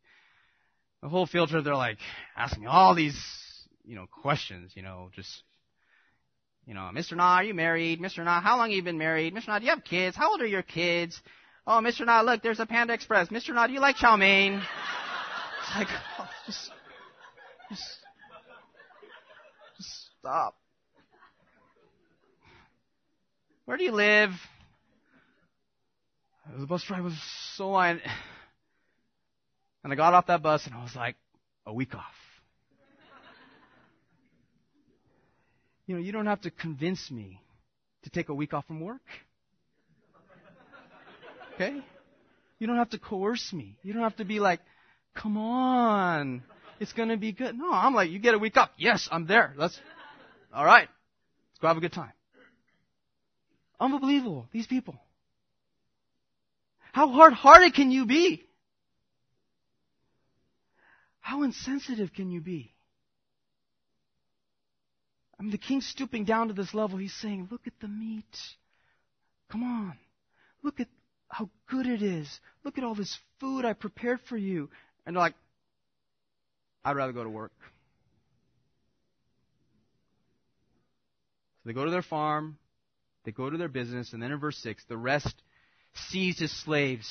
the 1.02 1.10
whole 1.10 1.26
field 1.26 1.50
trip, 1.50 1.64
they're 1.64 1.76
like 1.76 1.98
asking 2.36 2.68
all 2.68 2.96
these 2.96 3.16
you 3.86 3.96
know, 3.96 4.06
questions, 4.08 4.72
you 4.76 4.82
know, 4.82 5.10
just, 5.16 5.44
you 6.66 6.74
know, 6.74 6.90
Mr. 6.94 7.16
Na, 7.16 7.36
are 7.36 7.44
you 7.44 7.54
married? 7.54 8.00
Mr. 8.00 8.24
Na, 8.24 8.42
how 8.42 8.58
long 8.58 8.70
have 8.70 8.76
you 8.76 8.84
been 8.84 8.98
married? 8.98 9.34
Mr. 9.34 9.48
Na, 9.50 9.60
do 9.60 9.66
you 9.66 9.72
have 9.72 9.84
kids? 9.84 10.16
How 10.16 10.32
old 10.32 10.42
are 10.42 10.48
your 10.48 10.64
kids? 10.64 11.20
Oh, 11.68 11.82
Mr. 11.84 12.06
Na, 12.06 12.22
look, 12.22 12.42
there's 12.42 12.60
a 12.60 12.66
Panda 12.66 12.94
Express. 12.94 13.30
Mr. 13.30 13.54
Na, 13.54 13.68
do 13.68 13.74
you 13.74 13.80
like 13.80 13.96
chow 13.96 14.16
mein? 14.16 14.54
It's 14.56 15.76
like, 15.76 15.88
oh, 16.20 16.30
just, 16.46 16.72
just, 17.70 17.84
just 19.78 20.10
stop. 20.20 20.56
Where 23.66 23.78
do 23.78 23.84
you 23.84 23.92
live? 23.92 24.32
The 26.60 26.68
bus 26.68 26.84
driver 26.84 27.04
was 27.04 27.20
so 27.56 27.70
line. 27.70 28.02
And 29.84 29.94
I 29.94 29.96
got 29.96 30.16
off 30.16 30.26
that 30.28 30.42
bus 30.42 30.66
and 30.66 30.74
I 30.74 30.82
was 30.82 30.96
like, 30.96 31.16
a 31.68 31.72
week 31.72 31.94
off. 31.94 32.25
You 35.88 35.96
know, 35.96 36.02
you 36.02 36.12
don't 36.12 36.26
have 36.26 36.42
to 36.42 36.52
convince 36.52 37.12
me 37.12 37.42
to 38.04 38.10
take 38.10 38.30
a 38.30 38.34
week 38.34 38.54
off 38.54 38.66
from 38.66 38.82
work. 38.82 39.02
Okay? 41.54 41.82
You 42.60 42.68
don't 42.68 42.78
have 42.78 42.90
to 42.92 43.00
coerce 43.00 43.54
me. 43.54 43.78
You 43.84 43.94
don't 43.94 44.04
have 44.04 44.18
to 44.18 44.26
be 44.26 44.40
like, 44.40 44.60
come 45.16 45.38
on, 45.38 46.44
it's 46.80 46.94
gonna 46.94 47.18
be 47.18 47.32
good. 47.32 47.58
No, 47.58 47.72
I'm 47.72 47.94
like, 47.94 48.10
you 48.10 48.20
get 48.20 48.34
a 48.34 48.38
week 48.38 48.58
off. 48.58 48.70
Yes, 48.78 49.08
I'm 49.12 49.26
there. 49.28 49.54
Let's, 49.58 49.80
alright. 50.56 50.88
Let's 50.88 51.62
go 51.62 51.68
have 51.68 51.78
a 51.78 51.82
good 51.82 51.94
time. 51.94 52.12
Unbelievable, 53.80 54.48
these 54.52 54.68
people. 54.68 54.96
How 56.92 57.10
hard 57.10 57.34
hearted 57.34 57.74
can 57.74 57.92
you 57.92 58.06
be? 58.06 58.44
How 61.20 61.44
insensitive 61.44 62.14
can 62.14 62.30
you 62.30 62.40
be? 62.40 62.75
The 65.52 65.58
king's 65.58 65.88
stooping 65.88 66.26
down 66.26 66.48
to 66.48 66.54
this 66.54 66.74
level. 66.74 66.98
He's 66.98 67.14
saying, 67.14 67.50
Look 67.52 67.68
at 67.68 67.74
the 67.80 67.88
meat. 67.88 68.24
Come 69.52 69.64
on. 69.64 69.98
Look 70.64 70.80
at 70.80 70.88
how 71.30 71.50
good 71.70 71.86
it 71.86 72.02
is. 72.02 72.40
Look 72.64 72.78
at 72.78 72.84
all 72.84 72.96
this 72.96 73.18
food 73.40 73.66
I 73.66 73.74
prepared 73.74 74.20
for 74.28 74.38
you. 74.38 74.70
And 75.06 75.16
they're 75.16 75.22
like, 75.22 75.36
I'd 76.84 76.96
rather 76.96 77.14
go 77.14 77.24
to 77.24 77.30
work. 77.30 77.52
So 81.64 81.70
they 81.70 81.74
go 81.74 81.86
to 81.86 81.92
their 81.92 82.04
farm, 82.04 82.58
they 83.24 83.32
go 83.32 83.50
to 83.50 83.58
their 83.58 83.68
business, 83.68 84.14
and 84.14 84.22
then 84.22 84.32
in 84.32 84.40
verse 84.40 84.58
6, 84.60 84.84
the 84.88 84.98
rest 84.98 85.34
seized 86.10 86.40
his 86.40 86.52
slaves 86.64 87.10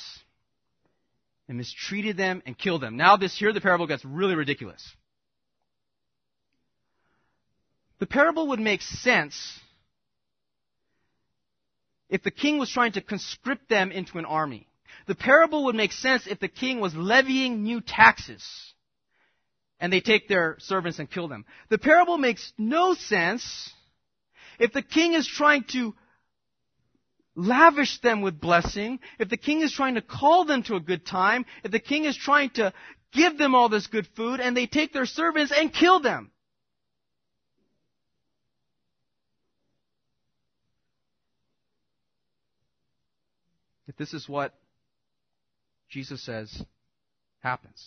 and 1.49 1.59
mistreated 1.59 2.17
them 2.17 2.43
and 2.47 2.57
killed 2.57 2.83
them. 2.83 2.97
Now 2.97 3.17
this 3.17 3.37
here 3.37 3.53
the 3.53 3.61
parable 3.61 3.87
gets 3.87 4.05
really 4.05 4.35
ridiculous. 4.35 4.95
The 7.99 8.07
parable 8.07 8.49
would 8.49 8.61
make 8.61 8.83
sense 8.83 9.61
if 12.09 12.23
the 12.23 12.31
king 12.31 12.59
was 12.59 12.71
trying 12.71 12.93
to 12.93 13.01
conscript 13.01 13.69
them 13.69 13.91
into 13.91 14.19
an 14.19 14.25
army. 14.25 14.69
The 15.07 15.15
parable 15.15 15.65
would 15.65 15.75
make 15.75 15.93
sense 15.93 16.27
if 16.27 16.41
the 16.41 16.49
king 16.49 16.81
was 16.81 16.95
levying 16.95 17.63
new 17.63 17.81
taxes 17.81 18.45
and 19.81 19.93
they 19.93 20.01
take 20.01 20.29
their 20.29 20.57
servants 20.61 20.99
and 20.99 21.11
kill 21.11 21.29
them. 21.29 21.45
The 21.69 21.79
parable 21.79 22.19
makes 22.19 22.53
no 22.57 22.95
sense 22.95 23.73
if 24.59 24.73
the 24.73 24.83
king 24.83 25.15
is 25.15 25.27
trying 25.27 25.65
to 25.73 25.95
lavish 27.35 28.01
them 28.01 28.21
with 28.23 28.41
blessing, 28.41 29.01
if 29.19 29.29
the 29.29 29.37
king 29.37 29.61
is 29.61 29.73
trying 29.73 29.97
to 29.97 30.03
call 30.03 30.45
them 30.45 30.63
to 30.65 30.77
a 30.77 30.81
good 30.81 31.05
time, 31.05 31.45
if 31.65 31.73
the 31.73 31.81
king 31.81 32.05
is 32.05 32.17
trying 32.17 32.51
to 32.51 32.73
give 33.13 33.37
them 33.39 33.55
all 33.55 33.69
this 33.69 33.87
good 33.87 34.07
food 34.17 34.41
and 34.41 34.57
they 34.57 34.67
take 34.67 34.93
their 34.93 35.07
servants 35.07 35.53
and 35.55 35.73
kill 35.73 36.01
them. 36.01 36.31
If 43.95 43.99
this 43.99 44.13
is 44.13 44.29
what 44.29 44.53
Jesus 45.89 46.25
says 46.25 46.65
happens, 47.39 47.81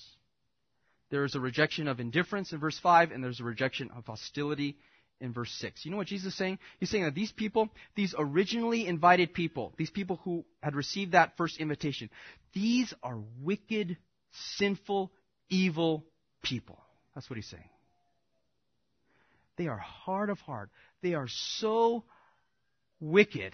there 1.09 1.25
is 1.25 1.35
a 1.35 1.39
rejection 1.41 1.89
of 1.89 1.99
indifference 1.99 2.53
in 2.53 2.59
verse 2.59 2.79
5, 2.79 3.11
and 3.11 3.21
there's 3.21 3.41
a 3.41 3.43
rejection 3.43 3.89
of 3.95 4.05
hostility 4.05 4.77
in 5.19 5.33
verse 5.33 5.51
6. 5.59 5.83
You 5.83 5.91
know 5.91 5.97
what 5.97 6.07
Jesus 6.07 6.31
is 6.31 6.37
saying? 6.37 6.59
He's 6.79 6.89
saying 6.89 7.03
that 7.03 7.13
these 7.13 7.33
people, 7.33 7.67
these 7.95 8.15
originally 8.17 8.87
invited 8.87 9.33
people, 9.33 9.73
these 9.77 9.89
people 9.89 10.21
who 10.23 10.45
had 10.63 10.75
received 10.75 11.11
that 11.11 11.35
first 11.35 11.59
invitation, 11.59 12.09
these 12.53 12.93
are 13.03 13.19
wicked, 13.41 13.97
sinful, 14.55 15.11
evil 15.49 16.05
people. 16.41 16.79
That's 17.15 17.29
what 17.29 17.35
he's 17.35 17.49
saying. 17.49 17.69
They 19.57 19.67
are 19.67 19.77
hard 19.77 20.29
of 20.29 20.39
heart. 20.39 20.69
They 21.01 21.15
are 21.15 21.27
so 21.27 22.05
wicked 23.01 23.51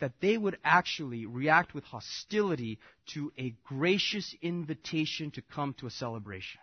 that 0.00 0.20
they 0.20 0.36
would 0.36 0.58
actually 0.64 1.26
react 1.26 1.74
with 1.74 1.84
hostility 1.84 2.78
to 3.14 3.32
a 3.38 3.54
gracious 3.64 4.34
invitation 4.42 5.30
to 5.32 5.42
come 5.42 5.74
to 5.74 5.86
a 5.86 5.90
celebration. 5.90 6.60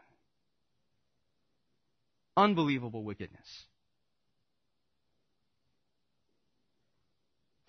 Unbelievable 2.37 3.03
wickedness. 3.03 3.65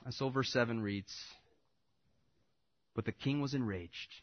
And 0.04 0.14
so 0.14 0.28
verse 0.28 0.52
7 0.52 0.80
reads 0.80 1.12
But 2.94 3.04
the 3.04 3.12
king 3.12 3.40
was 3.40 3.54
enraged. 3.54 4.14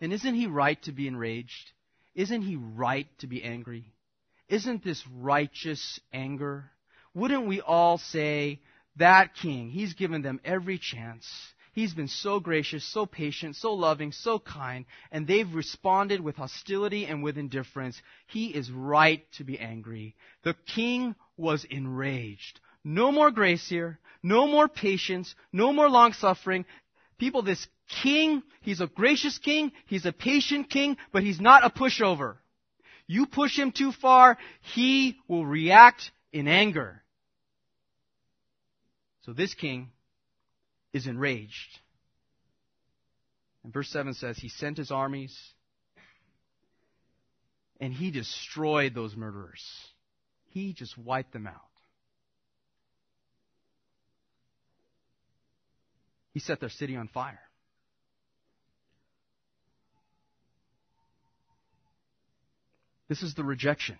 And 0.00 0.12
isn't 0.12 0.34
he 0.34 0.46
right 0.46 0.80
to 0.82 0.92
be 0.92 1.06
enraged? 1.06 1.72
Isn't 2.14 2.42
he 2.42 2.56
right 2.56 3.06
to 3.18 3.26
be 3.26 3.42
angry? 3.42 3.92
Isn't 4.48 4.82
this 4.82 5.04
righteous 5.06 6.00
anger? 6.12 6.70
Wouldn't 7.14 7.46
we 7.46 7.60
all 7.60 7.98
say, 7.98 8.60
that 8.96 9.34
king, 9.34 9.70
he's 9.70 9.94
given 9.94 10.22
them 10.22 10.40
every 10.44 10.78
chance. 10.78 11.26
He's 11.72 11.94
been 11.94 12.08
so 12.08 12.40
gracious, 12.40 12.84
so 12.84 13.06
patient, 13.06 13.54
so 13.54 13.74
loving, 13.74 14.10
so 14.10 14.38
kind, 14.40 14.86
and 15.12 15.26
they've 15.26 15.54
responded 15.54 16.20
with 16.20 16.36
hostility 16.36 17.06
and 17.06 17.22
with 17.22 17.38
indifference. 17.38 18.00
He 18.26 18.46
is 18.48 18.70
right 18.70 19.24
to 19.34 19.44
be 19.44 19.58
angry. 19.58 20.16
The 20.42 20.56
king 20.74 21.14
was 21.36 21.64
enraged. 21.64 22.60
No 22.82 23.12
more 23.12 23.30
grace 23.30 23.68
here. 23.68 23.98
No 24.22 24.48
more 24.48 24.68
patience. 24.68 25.34
No 25.52 25.72
more 25.72 25.88
long 25.88 26.12
suffering. 26.12 26.64
People, 27.18 27.42
this 27.42 27.66
king, 28.02 28.42
he's 28.62 28.80
a 28.80 28.86
gracious 28.86 29.38
king. 29.38 29.72
He's 29.86 30.06
a 30.06 30.12
patient 30.12 30.70
king, 30.70 30.96
but 31.12 31.22
he's 31.22 31.40
not 31.40 31.64
a 31.64 31.70
pushover. 31.70 32.36
You 33.06 33.26
push 33.26 33.58
him 33.58 33.72
too 33.72 33.92
far, 33.92 34.38
he 34.74 35.18
will 35.26 35.44
react 35.44 36.12
in 36.32 36.46
anger. 36.46 37.02
So 39.22 39.32
this 39.32 39.54
king 39.54 39.90
is 40.92 41.06
enraged. 41.06 41.78
And 43.62 43.72
verse 43.72 43.88
7 43.90 44.14
says, 44.14 44.38
He 44.38 44.48
sent 44.48 44.78
his 44.78 44.90
armies 44.90 45.36
and 47.80 47.92
he 47.92 48.10
destroyed 48.10 48.94
those 48.94 49.16
murderers. 49.16 49.64
He 50.48 50.72
just 50.72 50.96
wiped 50.98 51.32
them 51.32 51.46
out. 51.46 51.54
He 56.32 56.40
set 56.40 56.60
their 56.60 56.68
city 56.68 56.96
on 56.96 57.08
fire. 57.08 57.40
This 63.08 63.22
is 63.22 63.34
the 63.34 63.42
rejection. 63.42 63.98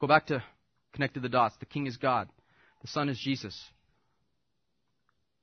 Go 0.00 0.06
back 0.06 0.26
to 0.26 0.42
connect 0.92 1.20
the 1.20 1.28
dots. 1.28 1.56
The 1.58 1.66
king 1.66 1.86
is 1.86 1.96
God. 1.96 2.28
The 2.82 2.88
son 2.88 3.08
is 3.08 3.18
Jesus. 3.18 3.58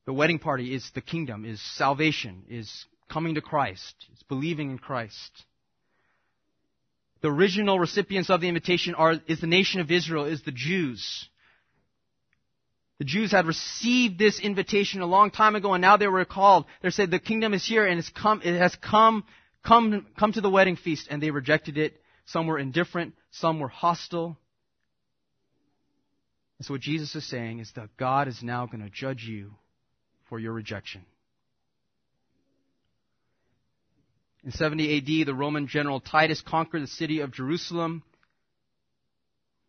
The 0.05 0.13
wedding 0.13 0.39
party 0.39 0.73
is 0.73 0.89
the 0.93 1.01
kingdom, 1.01 1.45
is 1.45 1.61
salvation, 1.61 2.43
is 2.49 2.85
coming 3.09 3.35
to 3.35 3.41
Christ, 3.41 3.95
is 4.13 4.23
believing 4.23 4.71
in 4.71 4.77
Christ. 4.77 5.45
The 7.21 7.29
original 7.29 7.79
recipients 7.79 8.29
of 8.29 8.41
the 8.41 8.47
invitation 8.47 8.95
are, 8.95 9.15
is 9.27 9.41
the 9.41 9.47
nation 9.47 9.81
of 9.81 9.91
Israel, 9.91 10.25
is 10.25 10.41
the 10.43 10.51
Jews. 10.51 11.27
The 12.97 13.05
Jews 13.05 13.31
had 13.31 13.45
received 13.45 14.19
this 14.19 14.39
invitation 14.39 15.01
a 15.01 15.05
long 15.05 15.31
time 15.31 15.55
ago 15.55 15.73
and 15.73 15.81
now 15.81 15.97
they 15.97 16.07
were 16.07 16.25
called. 16.25 16.65
They 16.81 16.89
said 16.89 17.11
the 17.11 17.19
kingdom 17.19 17.53
is 17.53 17.65
here 17.65 17.85
and 17.85 17.99
it's 17.99 18.09
come, 18.09 18.41
it 18.43 18.57
has 18.57 18.75
come, 18.75 19.23
come, 19.65 20.07
come 20.17 20.33
to 20.33 20.41
the 20.41 20.49
wedding 20.49 20.75
feast 20.75 21.07
and 21.09 21.23
they 21.23 21.31
rejected 21.31 21.77
it. 21.77 22.01
Some 22.25 22.47
were 22.47 22.59
indifferent, 22.59 23.15
some 23.31 23.59
were 23.59 23.69
hostile. 23.69 24.37
And 26.59 26.65
so 26.65 26.73
what 26.73 26.81
Jesus 26.81 27.15
is 27.15 27.25
saying 27.25 27.59
is 27.59 27.71
that 27.75 27.95
God 27.97 28.27
is 28.27 28.43
now 28.43 28.65
going 28.65 28.83
to 28.83 28.89
judge 28.89 29.23
you 29.23 29.55
for 30.27 30.39
your 30.39 30.53
rejection. 30.53 31.05
In 34.43 34.51
70 34.51 34.97
AD, 34.97 35.27
the 35.27 35.33
Roman 35.33 35.67
general 35.67 35.99
Titus 35.99 36.41
conquered 36.41 36.83
the 36.83 36.87
city 36.87 37.21
of 37.21 37.31
Jerusalem. 37.31 38.03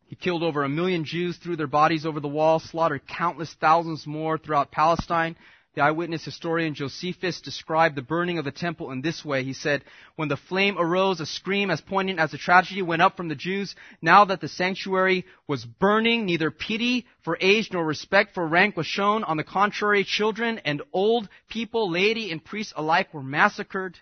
He 0.07 0.17
killed 0.17 0.43
over 0.43 0.65
a 0.65 0.69
million 0.69 1.05
Jews, 1.05 1.37
threw 1.37 1.55
their 1.55 1.69
bodies 1.69 2.05
over 2.05 2.19
the 2.19 2.29
wall, 2.29 2.59
slaughtered 2.59 3.07
countless 3.07 3.55
thousands 3.61 4.07
more 4.07 4.37
throughout 4.37 4.73
Palestine. 4.73 5.37
The 5.75 5.83
eyewitness 5.83 6.25
historian 6.25 6.75
Josephus 6.75 7.41
described 7.41 7.95
the 7.95 8.03
burning 8.03 8.39
of 8.39 8.45
the 8.45 8.51
temple 8.51 8.91
in 8.91 9.03
this 9.03 9.25
way. 9.25 9.45
He 9.45 9.53
said, 9.53 9.85
When 10.17 10.29
the 10.29 10.37
flame 10.37 10.77
arose, 10.77 11.21
a 11.21 11.27
scream 11.27 11.71
as 11.71 11.81
poignant 11.81 12.19
as 12.19 12.33
the 12.33 12.39
tragedy 12.39 12.83
went 12.83 13.03
up 13.03 13.17
from 13.17 13.29
the 13.29 13.37
Jews. 13.37 13.77
Now 14.03 14.25
that 14.25 14.41
the 14.41 14.49
sanctuary 14.49 15.27
was 15.47 15.65
burning, 15.65 16.27
neither 16.27 16.51
pity 16.51 17.07
for 17.23 17.39
age 17.41 17.71
nor 17.73 17.85
respect 17.85 18.35
for 18.35 18.49
rank 18.49 18.77
was 18.77 18.87
shown. 18.87 19.23
On 19.23 19.37
the 19.37 19.45
contrary, 19.45 20.03
children 20.03 20.59
and 20.65 20.83
old 20.93 21.29
people, 21.49 21.89
laity 21.89 22.33
and 22.33 22.45
priests 22.45 22.73
alike 22.75 23.15
were 23.15 23.23
massacred. 23.23 23.97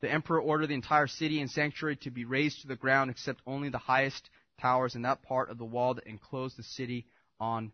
The 0.00 0.10
emperor 0.10 0.40
ordered 0.40 0.66
the 0.68 0.74
entire 0.74 1.06
city 1.06 1.40
and 1.40 1.48
sanctuary 1.48 1.96
to 1.98 2.10
be 2.10 2.24
razed 2.24 2.62
to 2.62 2.68
the 2.68 2.76
ground 2.76 3.10
except 3.10 3.42
only 3.46 3.68
the 3.68 3.78
highest 3.78 4.28
towers 4.60 4.96
and 4.96 5.04
that 5.04 5.22
part 5.22 5.50
of 5.50 5.58
the 5.58 5.64
wall 5.64 5.94
that 5.94 6.06
enclosed 6.06 6.58
the 6.58 6.64
city 6.64 7.06
on 7.38 7.70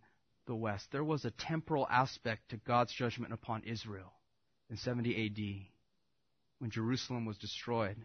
the 0.47 0.55
west. 0.55 0.86
There 0.90 1.05
was 1.05 1.24
a 1.24 1.30
temporal 1.30 1.86
aspect 1.90 2.51
to 2.51 2.57
God's 2.57 2.93
judgment 2.93 3.32
upon 3.32 3.62
Israel 3.64 4.12
in 4.70 4.76
70 4.76 5.26
AD 5.26 5.66
when 6.59 6.70
Jerusalem 6.70 7.24
was 7.24 7.36
destroyed. 7.38 7.97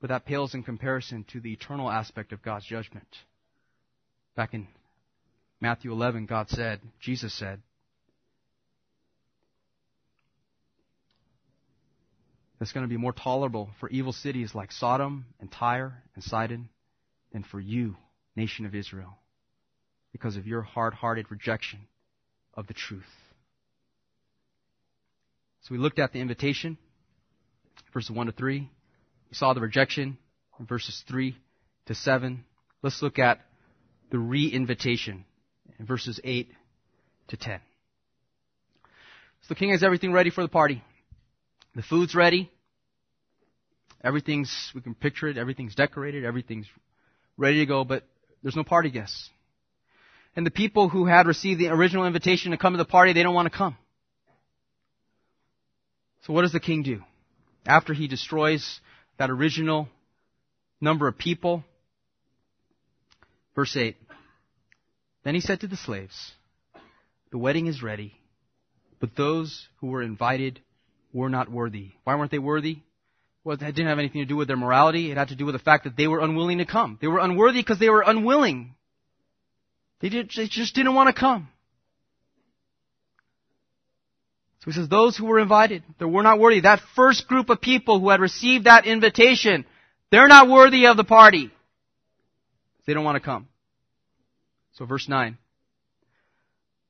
But 0.00 0.10
that 0.10 0.26
pales 0.26 0.54
in 0.54 0.62
comparison 0.62 1.24
to 1.32 1.40
the 1.40 1.52
eternal 1.52 1.90
aspect 1.90 2.32
of 2.32 2.42
God's 2.42 2.66
judgment. 2.66 3.08
Back 4.36 4.54
in 4.54 4.68
Matthew 5.60 5.92
11, 5.92 6.26
God 6.26 6.48
said, 6.48 6.80
Jesus 7.00 7.34
said, 7.34 7.60
it's 12.60 12.72
going 12.72 12.84
to 12.84 12.88
be 12.88 12.96
more 12.96 13.12
tolerable 13.12 13.70
for 13.80 13.88
evil 13.88 14.12
cities 14.12 14.54
like 14.54 14.70
Sodom 14.70 15.26
and 15.40 15.50
Tyre 15.50 16.02
and 16.14 16.22
Sidon 16.22 16.68
than 17.32 17.44
for 17.44 17.58
you, 17.58 17.96
nation 18.36 18.66
of 18.66 18.74
Israel 18.74 19.18
because 20.12 20.36
of 20.36 20.46
your 20.46 20.62
hard 20.62 20.94
hearted 20.94 21.26
rejection 21.30 21.80
of 22.54 22.66
the 22.66 22.74
truth. 22.74 23.02
So 25.62 25.74
we 25.74 25.78
looked 25.78 25.98
at 25.98 26.12
the 26.12 26.20
invitation, 26.20 26.78
verses 27.92 28.10
1 28.10 28.26
to 28.26 28.32
3. 28.32 28.60
We 28.60 29.34
saw 29.34 29.52
the 29.52 29.60
rejection 29.60 30.16
in 30.58 30.66
verses 30.66 31.04
3 31.08 31.36
to 31.86 31.94
7. 31.94 32.44
Let's 32.82 33.02
look 33.02 33.18
at 33.18 33.40
the 34.10 34.18
re-invitation 34.18 35.24
in 35.78 35.86
verses 35.86 36.18
8 36.24 36.48
to 37.28 37.36
10. 37.36 37.60
So 39.42 39.46
the 39.50 39.54
king 39.54 39.70
has 39.70 39.82
everything 39.82 40.12
ready 40.12 40.30
for 40.30 40.42
the 40.42 40.48
party. 40.48 40.82
The 41.74 41.82
food's 41.82 42.14
ready. 42.14 42.50
Everything's, 44.02 44.72
we 44.74 44.80
can 44.80 44.94
picture 44.94 45.28
it, 45.28 45.36
everything's 45.36 45.74
decorated, 45.74 46.24
everything's 46.24 46.66
ready 47.36 47.58
to 47.58 47.66
go, 47.66 47.84
but 47.84 48.04
there's 48.42 48.56
no 48.56 48.64
party 48.64 48.90
guests. 48.90 49.28
And 50.36 50.46
the 50.46 50.50
people 50.50 50.88
who 50.88 51.06
had 51.06 51.26
received 51.26 51.60
the 51.60 51.68
original 51.68 52.06
invitation 52.06 52.52
to 52.52 52.58
come 52.58 52.74
to 52.74 52.78
the 52.78 52.84
party, 52.84 53.12
they 53.12 53.22
don't 53.22 53.34
want 53.34 53.50
to 53.50 53.56
come. 53.56 53.76
So 56.22 56.32
what 56.32 56.42
does 56.42 56.52
the 56.52 56.60
king 56.60 56.82
do? 56.82 57.02
After 57.66 57.92
he 57.92 58.06
destroys 58.06 58.80
that 59.18 59.30
original 59.30 59.88
number 60.80 61.08
of 61.08 61.18
people, 61.18 61.64
verse 63.54 63.76
8, 63.76 63.96
then 65.24 65.34
he 65.34 65.40
said 65.40 65.60
to 65.60 65.66
the 65.66 65.76
slaves, 65.76 66.32
the 67.30 67.38
wedding 67.38 67.66
is 67.66 67.82
ready, 67.82 68.14
but 69.00 69.16
those 69.16 69.68
who 69.80 69.88
were 69.88 70.02
invited 70.02 70.60
were 71.12 71.28
not 71.28 71.50
worthy. 71.50 71.92
Why 72.04 72.14
weren't 72.14 72.30
they 72.30 72.38
worthy? 72.38 72.78
Well, 73.44 73.56
it 73.56 73.60
didn't 73.60 73.86
have 73.86 73.98
anything 73.98 74.22
to 74.22 74.26
do 74.26 74.36
with 74.36 74.48
their 74.48 74.56
morality. 74.56 75.10
It 75.10 75.16
had 75.16 75.28
to 75.28 75.36
do 75.36 75.46
with 75.46 75.54
the 75.54 75.58
fact 75.58 75.84
that 75.84 75.96
they 75.96 76.06
were 76.06 76.20
unwilling 76.20 76.58
to 76.58 76.66
come. 76.66 76.98
They 77.00 77.06
were 77.06 77.20
unworthy 77.20 77.60
because 77.60 77.78
they 77.78 77.88
were 77.88 78.04
unwilling. 78.06 78.74
They, 80.00 80.08
just 80.08 80.74
didn't 80.74 80.94
want 80.94 81.14
to 81.14 81.18
come. 81.18 81.48
So 84.60 84.70
he 84.70 84.72
says, 84.72 84.88
those 84.88 85.16
who 85.16 85.26
were 85.26 85.38
invited, 85.38 85.82
they 85.98 86.04
were 86.04 86.22
not 86.22 86.38
worthy. 86.38 86.60
That 86.60 86.80
first 86.94 87.28
group 87.28 87.48
of 87.48 87.60
people 87.60 88.00
who 88.00 88.10
had 88.10 88.20
received 88.20 88.64
that 88.64 88.86
invitation, 88.86 89.64
they're 90.10 90.28
not 90.28 90.48
worthy 90.48 90.86
of 90.86 90.96
the 90.96 91.04
party. 91.04 91.50
They 92.86 92.94
don't 92.94 93.04
want 93.04 93.16
to 93.16 93.20
come. 93.20 93.48
So 94.72 94.84
verse 94.84 95.08
9. 95.08 95.38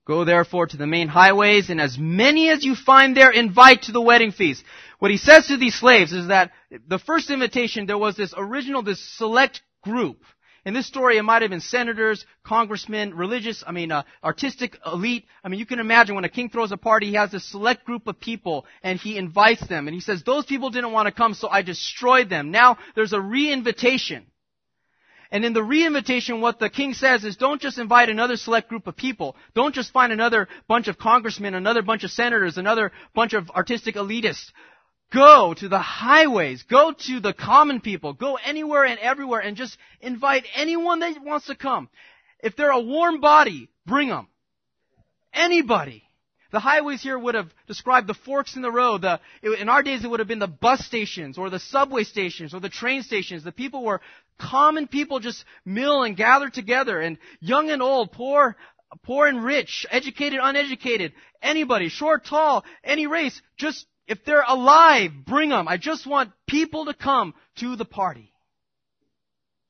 Go 0.06 0.24
therefore 0.24 0.66
to 0.66 0.76
the 0.78 0.86
main 0.86 1.08
highways, 1.08 1.68
and 1.68 1.80
as 1.80 1.98
many 1.98 2.48
as 2.48 2.64
you 2.64 2.74
find 2.74 3.14
there, 3.14 3.30
invite 3.30 3.82
to 3.82 3.92
the 3.92 4.00
wedding 4.00 4.32
feast. 4.32 4.64
What 4.98 5.10
he 5.10 5.18
says 5.18 5.48
to 5.48 5.58
these 5.58 5.74
slaves 5.74 6.12
is 6.14 6.28
that 6.28 6.52
the 6.86 6.98
first 6.98 7.30
invitation, 7.30 7.84
there 7.84 7.98
was 7.98 8.16
this 8.16 8.32
original, 8.34 8.82
this 8.82 9.02
select 9.18 9.60
group. 9.82 10.22
In 10.68 10.74
this 10.74 10.86
story, 10.86 11.16
it 11.16 11.22
might 11.22 11.40
have 11.40 11.50
been 11.50 11.62
senators, 11.62 12.26
congressmen, 12.44 13.14
religious, 13.14 13.64
I 13.66 13.72
mean, 13.72 13.90
uh, 13.90 14.02
artistic 14.22 14.78
elite. 14.84 15.24
I 15.42 15.48
mean, 15.48 15.58
you 15.58 15.64
can 15.64 15.78
imagine 15.78 16.14
when 16.14 16.26
a 16.26 16.28
king 16.28 16.50
throws 16.50 16.72
a 16.72 16.76
party, 16.76 17.06
he 17.06 17.14
has 17.14 17.32
a 17.32 17.40
select 17.40 17.86
group 17.86 18.06
of 18.06 18.20
people, 18.20 18.66
and 18.82 19.00
he 19.00 19.16
invites 19.16 19.66
them, 19.66 19.88
and 19.88 19.94
he 19.94 20.02
says, 20.02 20.22
those 20.24 20.44
people 20.44 20.68
didn't 20.68 20.92
want 20.92 21.06
to 21.06 21.12
come, 21.12 21.32
so 21.32 21.48
I 21.48 21.62
destroyed 21.62 22.28
them. 22.28 22.50
Now, 22.50 22.76
there's 22.94 23.14
a 23.14 23.20
re-invitation. 23.20 24.26
And 25.30 25.42
in 25.42 25.54
the 25.54 25.62
re-invitation, 25.62 26.42
what 26.42 26.58
the 26.58 26.68
king 26.68 26.92
says 26.92 27.24
is 27.24 27.38
don't 27.38 27.62
just 27.62 27.78
invite 27.78 28.10
another 28.10 28.36
select 28.36 28.68
group 28.68 28.86
of 28.86 28.94
people. 28.94 29.36
Don't 29.54 29.74
just 29.74 29.90
find 29.94 30.12
another 30.12 30.48
bunch 30.66 30.86
of 30.86 30.98
congressmen, 30.98 31.54
another 31.54 31.80
bunch 31.80 32.04
of 32.04 32.10
senators, 32.10 32.58
another 32.58 32.92
bunch 33.14 33.32
of 33.32 33.48
artistic 33.52 33.94
elitists. 33.94 34.52
Go 35.12 35.54
to 35.54 35.68
the 35.68 35.78
highways. 35.78 36.62
Go 36.64 36.92
to 36.92 37.20
the 37.20 37.32
common 37.32 37.80
people. 37.80 38.12
Go 38.12 38.36
anywhere 38.36 38.84
and 38.84 38.98
everywhere 38.98 39.40
and 39.40 39.56
just 39.56 39.76
invite 40.00 40.44
anyone 40.54 41.00
that 41.00 41.22
wants 41.22 41.46
to 41.46 41.54
come. 41.54 41.88
If 42.40 42.56
they're 42.56 42.70
a 42.70 42.80
warm 42.80 43.20
body, 43.20 43.68
bring 43.86 44.08
them. 44.08 44.28
Anybody. 45.32 46.04
The 46.50 46.60
highways 46.60 47.02
here 47.02 47.18
would 47.18 47.34
have 47.34 47.52
described 47.66 48.06
the 48.06 48.14
forks 48.14 48.56
in 48.56 48.62
the 48.62 48.70
road. 48.70 49.02
The, 49.02 49.20
in 49.42 49.68
our 49.68 49.82
days, 49.82 50.02
it 50.02 50.08
would 50.08 50.20
have 50.20 50.28
been 50.28 50.38
the 50.38 50.46
bus 50.46 50.84
stations 50.84 51.36
or 51.36 51.50
the 51.50 51.58
subway 51.58 52.04
stations 52.04 52.54
or 52.54 52.60
the 52.60 52.70
train 52.70 53.02
stations. 53.02 53.44
The 53.44 53.52
people 53.52 53.84
were 53.84 54.00
common 54.38 54.88
people 54.88 55.20
just 55.20 55.44
mill 55.64 56.02
and 56.04 56.16
gather 56.16 56.48
together 56.48 57.00
and 57.00 57.18
young 57.40 57.70
and 57.70 57.82
old, 57.82 58.12
poor, 58.12 58.56
poor 59.02 59.26
and 59.26 59.44
rich, 59.44 59.84
educated, 59.90 60.40
uneducated, 60.42 61.12
anybody, 61.42 61.88
short, 61.88 62.24
tall, 62.24 62.64
any 62.82 63.06
race, 63.06 63.40
just, 63.58 63.86
if 64.08 64.24
they're 64.24 64.44
alive, 64.46 65.10
bring 65.26 65.50
them. 65.50 65.68
I 65.68 65.76
just 65.76 66.06
want 66.06 66.32
people 66.48 66.86
to 66.86 66.94
come 66.94 67.34
to 67.60 67.76
the 67.76 67.84
party. 67.84 68.32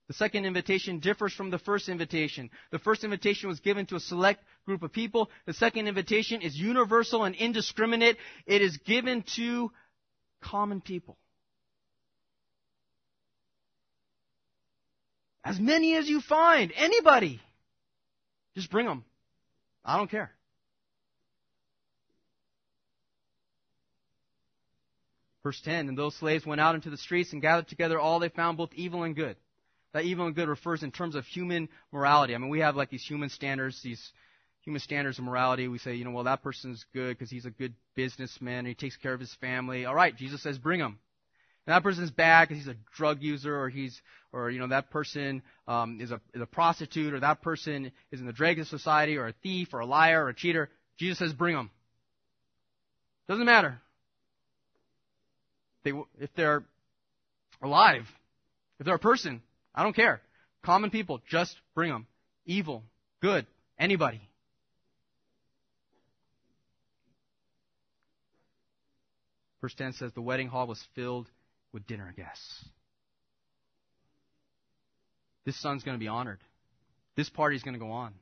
The 0.07 0.15
second 0.15 0.47
invitation 0.47 1.01
differs 1.01 1.35
from 1.35 1.51
the 1.51 1.59
first 1.59 1.89
invitation. 1.91 2.49
The 2.71 2.79
first 2.79 3.05
invitation 3.05 3.49
was 3.49 3.61
given 3.61 3.85
to 3.87 3.97
a 3.97 4.01
select 4.01 4.43
group 4.65 4.83
of 4.83 4.93
people. 4.93 5.29
The 5.45 5.53
second 5.53 5.87
invitation 5.87 6.41
is 6.41 6.57
universal 6.57 7.25
and 7.25 7.35
indiscriminate. 7.35 8.17
It 8.47 8.63
is 8.63 8.79
given 8.79 9.25
to 9.37 9.71
common 10.41 10.81
people. 10.81 11.19
As 15.45 15.59
many 15.59 15.97
as 15.97 16.09
you 16.09 16.21
find, 16.21 16.73
anybody. 16.75 17.41
Just 18.55 18.71
bring 18.71 18.87
them. 18.87 19.05
I 19.85 19.97
don't 19.99 20.11
care. 20.11 20.31
Verse 25.49 25.63
10, 25.65 25.89
and 25.89 25.97
those 25.97 26.15
slaves 26.17 26.45
went 26.45 26.61
out 26.61 26.75
into 26.75 26.91
the 26.91 26.99
streets 26.99 27.33
and 27.33 27.41
gathered 27.41 27.69
together 27.69 27.99
all 27.99 28.19
they 28.19 28.29
found, 28.29 28.59
both 28.59 28.69
evil 28.75 29.05
and 29.05 29.17
good. 29.17 29.35
That 29.95 30.05
evil 30.05 30.27
and 30.27 30.35
good 30.35 30.47
refers 30.47 30.83
in 30.83 30.93
terms 30.93 31.15
of 31.15 31.25
human 31.25 31.71
morality. 31.91 32.35
I 32.35 32.39
mean, 32.39 32.51
we 32.51 32.61
have 32.61 32.77
like 32.77 32.91
these 32.91 33.03
human 33.03 33.31
standards, 33.31 33.81
these 33.83 34.13
human 34.61 34.83
standards 34.83 35.19
of 35.19 35.25
morality. 35.25 35.67
We 35.67 35.79
say, 35.79 35.95
you 35.95 36.05
know, 36.05 36.11
well, 36.11 36.25
that 36.25 36.43
person's 36.43 36.85
good 36.93 37.17
because 37.17 37.31
he's 37.31 37.47
a 37.47 37.51
good 37.51 37.73
businessman 37.95 38.59
and 38.59 38.69
he 38.69 38.75
takes 38.75 38.99
care 38.99 39.15
of 39.15 39.21
his 39.21 39.35
family. 39.41 39.87
All 39.87 39.95
right, 39.95 40.15
Jesus 40.15 40.43
says, 40.43 40.59
bring 40.59 40.81
him. 40.81 40.99
And 41.67 41.75
that 41.75 41.83
person's 41.83 42.11
bad 42.11 42.47
because 42.47 42.63
he's 42.63 42.75
a 42.75 42.77
drug 42.95 43.23
user 43.23 43.59
or 43.59 43.71
he's, 43.71 43.99
or, 44.35 44.51
you 44.51 44.59
know, 44.59 44.69
that 44.69 44.91
person, 44.91 45.41
um, 45.67 45.99
is 46.03 46.11
a, 46.11 46.21
is 46.35 46.43
a 46.43 46.47
prostitute 46.47 47.15
or 47.15 47.21
that 47.21 47.41
person 47.41 47.91
is 48.13 48.21
in 48.21 48.27
the 48.27 48.61
of 48.61 48.67
society 48.67 49.17
or 49.17 49.29
a 49.29 49.35
thief 49.43 49.73
or 49.73 49.79
a 49.79 49.87
liar 49.87 50.27
or 50.27 50.29
a 50.29 50.35
cheater. 50.35 50.69
Jesus 50.99 51.17
says, 51.17 51.33
bring 51.33 51.57
him. 51.57 51.71
Doesn't 53.29 53.47
matter. 53.47 53.81
They, 55.85 55.93
if 56.19 56.31
they're 56.37 56.65
alive, 57.63 58.07
if 58.79 58.87
they're 58.87 58.95
a 58.95 58.99
person, 58.99 59.43
I 59.75 59.83
don't 59.83 59.97
care. 59.97 60.21
Common 60.65 60.91
people, 60.91 61.21
just 61.29 61.55
bring 61.75 61.91
them. 61.91 62.07
Evil, 62.45 62.83
good, 63.21 63.47
anybody. 63.79 64.21
Verse 69.61 69.75
10 69.75 69.95
says 69.95 70.13
the 70.15 70.23
wedding 70.23 70.49
hall 70.49 70.67
was 70.67 70.83
filled 70.95 71.29
with 71.73 71.87
dinner 71.87 72.13
guests. 72.17 72.65
This 75.45 75.61
son's 75.61 75.83
going 75.83 75.97
to 75.97 76.01
be 76.01 76.09
honored. 76.09 76.41
This 77.17 77.29
party 77.29 77.57
is 77.57 77.63
going 77.63 77.75
to 77.75 77.81
go 77.81 77.91
on. 77.91 78.15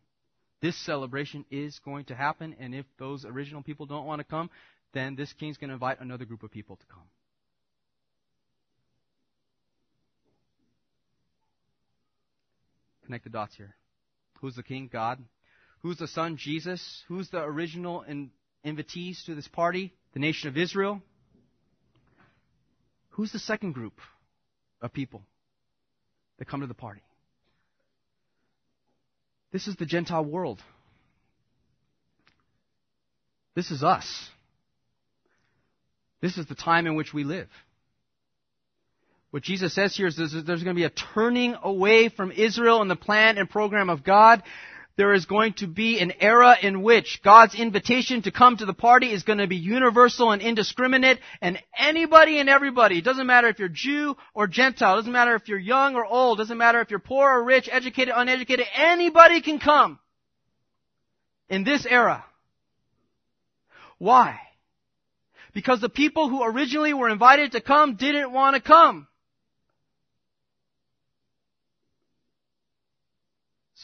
This 0.63 0.77
celebration 0.87 1.45
is 1.51 1.79
going 1.85 2.07
to 2.07 2.15
happen, 2.15 2.57
and 2.59 2.75
if 2.75 2.87
those 2.99 3.25
original 3.25 3.63
people 3.63 3.85
don't 3.85 4.07
want 4.07 4.21
to 4.21 4.25
come, 4.25 4.49
then 4.95 5.15
this 5.17 5.33
king's 5.35 5.59
going 5.59 5.69
to 5.69 5.75
invite 5.75 6.01
another 6.01 6.25
group 6.25 6.43
of 6.43 6.51
people 6.51 6.77
to 6.77 6.87
come. 6.87 7.03
Connect 13.07 13.25
the 13.25 13.31
dots 13.31 13.55
here. 13.57 13.75
Who's 14.41 14.57
the 14.57 14.63
king? 14.65 14.91
God. 14.93 15.25
Who's 15.83 15.99
the 15.99 16.09
son? 16.09 16.37
Jesus. 16.37 17.05
Who's 17.07 17.31
the 17.31 17.39
original 17.39 18.03
in, 18.03 18.31
invitees 18.65 19.25
to 19.27 19.35
this 19.35 19.47
party? 19.47 19.95
The 20.13 20.19
nation 20.19 20.49
of 20.49 20.57
Israel. 20.57 21.01
Who's 23.11 23.33
the 23.33 23.39
second 23.39 23.73
group 23.73 23.95
of 24.83 24.93
people 24.93 25.23
that 26.39 26.49
come 26.49 26.61
to 26.61 26.67
the 26.67 26.75
party? 26.75 27.03
This 29.53 29.69
is 29.69 29.77
the 29.77 29.87
Gentile 29.87 30.25
world. 30.25 30.61
This 33.55 33.71
is 33.71 33.83
us. 33.85 34.29
This 36.21 36.37
is 36.37 36.47
the 36.47 36.55
time 36.57 36.87
in 36.87 36.97
which 36.97 37.15
we 37.15 37.25
live. 37.25 37.49
What 39.37 39.43
Jesus 39.43 39.75
says 39.75 39.95
here 39.95 40.07
is 40.07 40.17
there's, 40.17 40.33
there's 40.33 40.63
going 40.63 40.75
to 40.75 40.81
be 40.81 40.85
a 40.85 40.89
turning 40.89 41.57
away 41.63 42.09
from 42.09 42.33
Israel 42.33 42.81
and 42.81 42.91
the 42.91 42.97
plan 42.97 43.37
and 43.37 43.51
program 43.51 43.91
of 43.91 44.03
God. 44.03 44.43
There 44.97 45.13
is 45.13 45.27
going 45.27 45.53
to 45.59 45.67
be 45.67 46.01
an 46.01 46.15
era 46.21 46.57
in 46.63 46.81
which 46.81 47.21
God's 47.23 47.55
invitation 47.55 48.23
to 48.23 48.31
come 48.31 48.57
to 48.57 48.65
the 48.65 48.73
party 48.73 49.13
is 49.13 49.25
going 49.25 49.41
to 49.41 49.47
be 49.47 49.57
universal 49.57 50.31
and 50.31 50.41
indiscriminate, 50.41 51.19
and 51.43 51.59
anybody 51.79 52.41
and 52.41 52.49
everybody, 52.49 52.97
it 52.97 53.05
doesn't 53.05 53.27
matter 53.27 53.49
if 53.49 53.59
you're 53.59 53.69
Jew 53.69 54.17
or 54.33 54.47
Gentile, 54.47 54.95
it 54.95 55.01
doesn't 55.01 55.13
matter 55.13 55.35
if 55.35 55.49
you're 55.49 55.59
young 55.59 55.97
or 55.97 56.07
old, 56.07 56.39
it 56.39 56.45
doesn't 56.45 56.57
matter 56.57 56.81
if 56.81 56.91
you're 56.91 56.99
poor 56.99 57.31
or 57.31 57.45
rich, 57.45 57.69
educated, 57.71 58.15
uneducated, 58.17 58.65
anybody 58.75 59.43
can 59.43 59.59
come 59.59 59.99
in 61.51 61.63
this 61.63 61.85
era. 61.85 62.25
Why? 63.99 64.39
Because 65.53 65.83
the 65.83 65.91
people 65.91 66.31
who 66.31 66.43
originally 66.43 66.95
were 66.95 67.11
invited 67.11 67.53
to 67.53 67.61
come 67.61 67.97
didn't 67.97 68.33
want 68.33 68.57
to 68.57 68.63
come. 68.63 69.07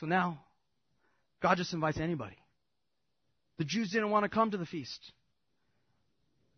So 0.03 0.09
now, 0.09 0.41
God 1.41 1.59
just 1.59 1.73
invites 1.73 2.01
anybody. 2.01 2.35
The 3.59 3.65
Jews 3.65 3.93
didn't 3.93 4.11
want 4.11 4.25
to 4.25 4.29
come 4.29 4.51
to 4.51 4.57
the 4.57 4.67
feast. 4.67 4.99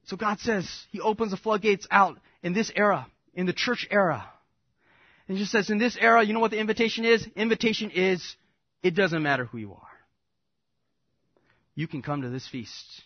So 0.06 0.16
God 0.16 0.40
says 0.40 0.66
He 0.90 1.00
opens 1.02 1.30
the 1.30 1.36
floodgates 1.36 1.86
out 1.90 2.16
in 2.42 2.54
this 2.54 2.72
era, 2.74 3.06
in 3.34 3.44
the 3.44 3.52
church 3.52 3.86
era. 3.90 4.26
And 5.28 5.36
He 5.36 5.42
just 5.42 5.52
says, 5.52 5.68
in 5.68 5.76
this 5.76 5.94
era, 6.00 6.24
you 6.24 6.32
know 6.32 6.40
what 6.40 6.52
the 6.52 6.58
invitation 6.58 7.04
is? 7.04 7.26
Invitation 7.36 7.90
is, 7.90 8.34
it 8.82 8.94
doesn't 8.94 9.22
matter 9.22 9.44
who 9.44 9.58
you 9.58 9.72
are. 9.72 9.78
You 11.74 11.86
can 11.86 12.00
come 12.00 12.22
to 12.22 12.30
this 12.30 12.48
feast. 12.48 13.02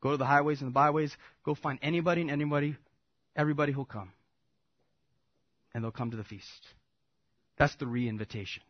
Go 0.00 0.12
to 0.12 0.16
the 0.16 0.24
highways 0.24 0.62
and 0.62 0.68
the 0.68 0.72
byways. 0.72 1.14
Go 1.44 1.54
find 1.54 1.78
anybody 1.82 2.22
and 2.22 2.30
anybody, 2.30 2.74
everybody 3.36 3.72
who'll 3.72 3.84
come. 3.84 4.12
And 5.74 5.84
they'll 5.84 5.90
come 5.90 6.10
to 6.10 6.16
the 6.16 6.24
feast. 6.24 6.46
That's 7.58 7.74
the 7.74 7.86
re-invitation. 7.86 8.62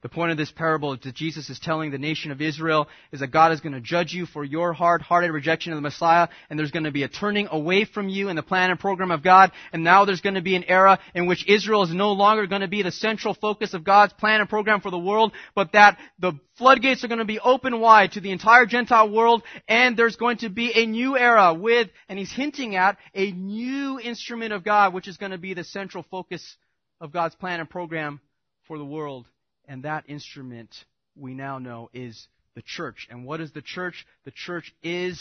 The 0.00 0.08
point 0.08 0.30
of 0.30 0.36
this 0.36 0.52
parable 0.52 0.96
that 0.96 1.14
Jesus 1.14 1.50
is 1.50 1.58
telling 1.58 1.90
the 1.90 1.98
nation 1.98 2.30
of 2.30 2.40
Israel 2.40 2.86
is 3.10 3.18
that 3.18 3.32
God 3.32 3.50
is 3.50 3.60
going 3.60 3.72
to 3.72 3.80
judge 3.80 4.12
you 4.12 4.26
for 4.26 4.44
your 4.44 4.72
hard-hearted 4.72 5.32
rejection 5.32 5.72
of 5.72 5.76
the 5.76 5.82
Messiah, 5.82 6.28
and 6.48 6.56
there's 6.56 6.70
going 6.70 6.84
to 6.84 6.92
be 6.92 7.02
a 7.02 7.08
turning 7.08 7.48
away 7.50 7.84
from 7.84 8.08
you 8.08 8.28
in 8.28 8.36
the 8.36 8.42
plan 8.44 8.70
and 8.70 8.78
program 8.78 9.10
of 9.10 9.24
God, 9.24 9.50
and 9.72 9.82
now 9.82 10.04
there's 10.04 10.20
going 10.20 10.36
to 10.36 10.40
be 10.40 10.54
an 10.54 10.62
era 10.68 11.00
in 11.16 11.26
which 11.26 11.48
Israel 11.48 11.82
is 11.82 11.92
no 11.92 12.12
longer 12.12 12.46
going 12.46 12.60
to 12.60 12.68
be 12.68 12.82
the 12.82 12.92
central 12.92 13.34
focus 13.34 13.74
of 13.74 13.82
God's 13.82 14.12
plan 14.12 14.40
and 14.40 14.48
program 14.48 14.80
for 14.80 14.92
the 14.92 14.98
world, 14.98 15.32
but 15.56 15.72
that 15.72 15.98
the 16.20 16.32
floodgates 16.58 17.02
are 17.02 17.08
going 17.08 17.18
to 17.18 17.24
be 17.24 17.40
open 17.40 17.80
wide 17.80 18.12
to 18.12 18.20
the 18.20 18.30
entire 18.30 18.66
Gentile 18.66 19.10
world, 19.10 19.42
and 19.66 19.96
there's 19.96 20.14
going 20.14 20.36
to 20.38 20.48
be 20.48 20.70
a 20.80 20.86
new 20.86 21.18
era 21.18 21.54
with, 21.54 21.88
and 22.08 22.20
he's 22.20 22.32
hinting 22.32 22.76
at, 22.76 22.98
a 23.14 23.32
new 23.32 23.98
instrument 23.98 24.52
of 24.52 24.62
God, 24.62 24.94
which 24.94 25.08
is 25.08 25.16
going 25.16 25.32
to 25.32 25.38
be 25.38 25.54
the 25.54 25.64
central 25.64 26.04
focus 26.08 26.56
of 27.00 27.10
God's 27.10 27.34
plan 27.34 27.58
and 27.58 27.68
program 27.68 28.20
for 28.68 28.78
the 28.78 28.84
world. 28.84 29.26
And 29.68 29.82
that 29.82 30.04
instrument 30.08 30.74
we 31.14 31.34
now 31.34 31.58
know 31.58 31.90
is 31.92 32.26
the 32.54 32.62
church. 32.62 33.06
And 33.10 33.24
what 33.24 33.40
is 33.40 33.52
the 33.52 33.62
church? 33.62 34.06
The 34.24 34.32
church 34.32 34.74
is 34.82 35.20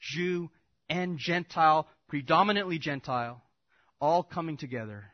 Jew 0.00 0.50
and 0.88 1.18
Gentile, 1.18 1.86
predominantly 2.08 2.78
Gentile, 2.78 3.42
all 4.00 4.22
coming 4.22 4.56
together 4.56 5.04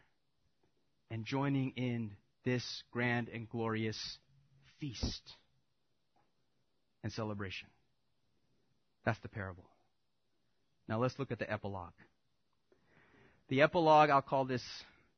and 1.11 1.24
joining 1.24 1.72
in 1.72 2.12
this 2.44 2.82
grand 2.92 3.28
and 3.28 3.49
glorious 3.49 3.99
feast 4.80 5.22
and 7.03 7.12
celebration. 7.12 7.68
That's 9.05 9.18
the 9.20 9.28
parable. 9.28 9.64
Now 10.88 11.01
let's 11.01 11.18
look 11.18 11.32
at 11.32 11.40
the 11.40 11.51
epilogue. 11.51 11.92
The 13.49 13.62
epilogue, 13.62 14.11
I'll 14.11 14.22
call 14.22 14.44
this 14.44 14.62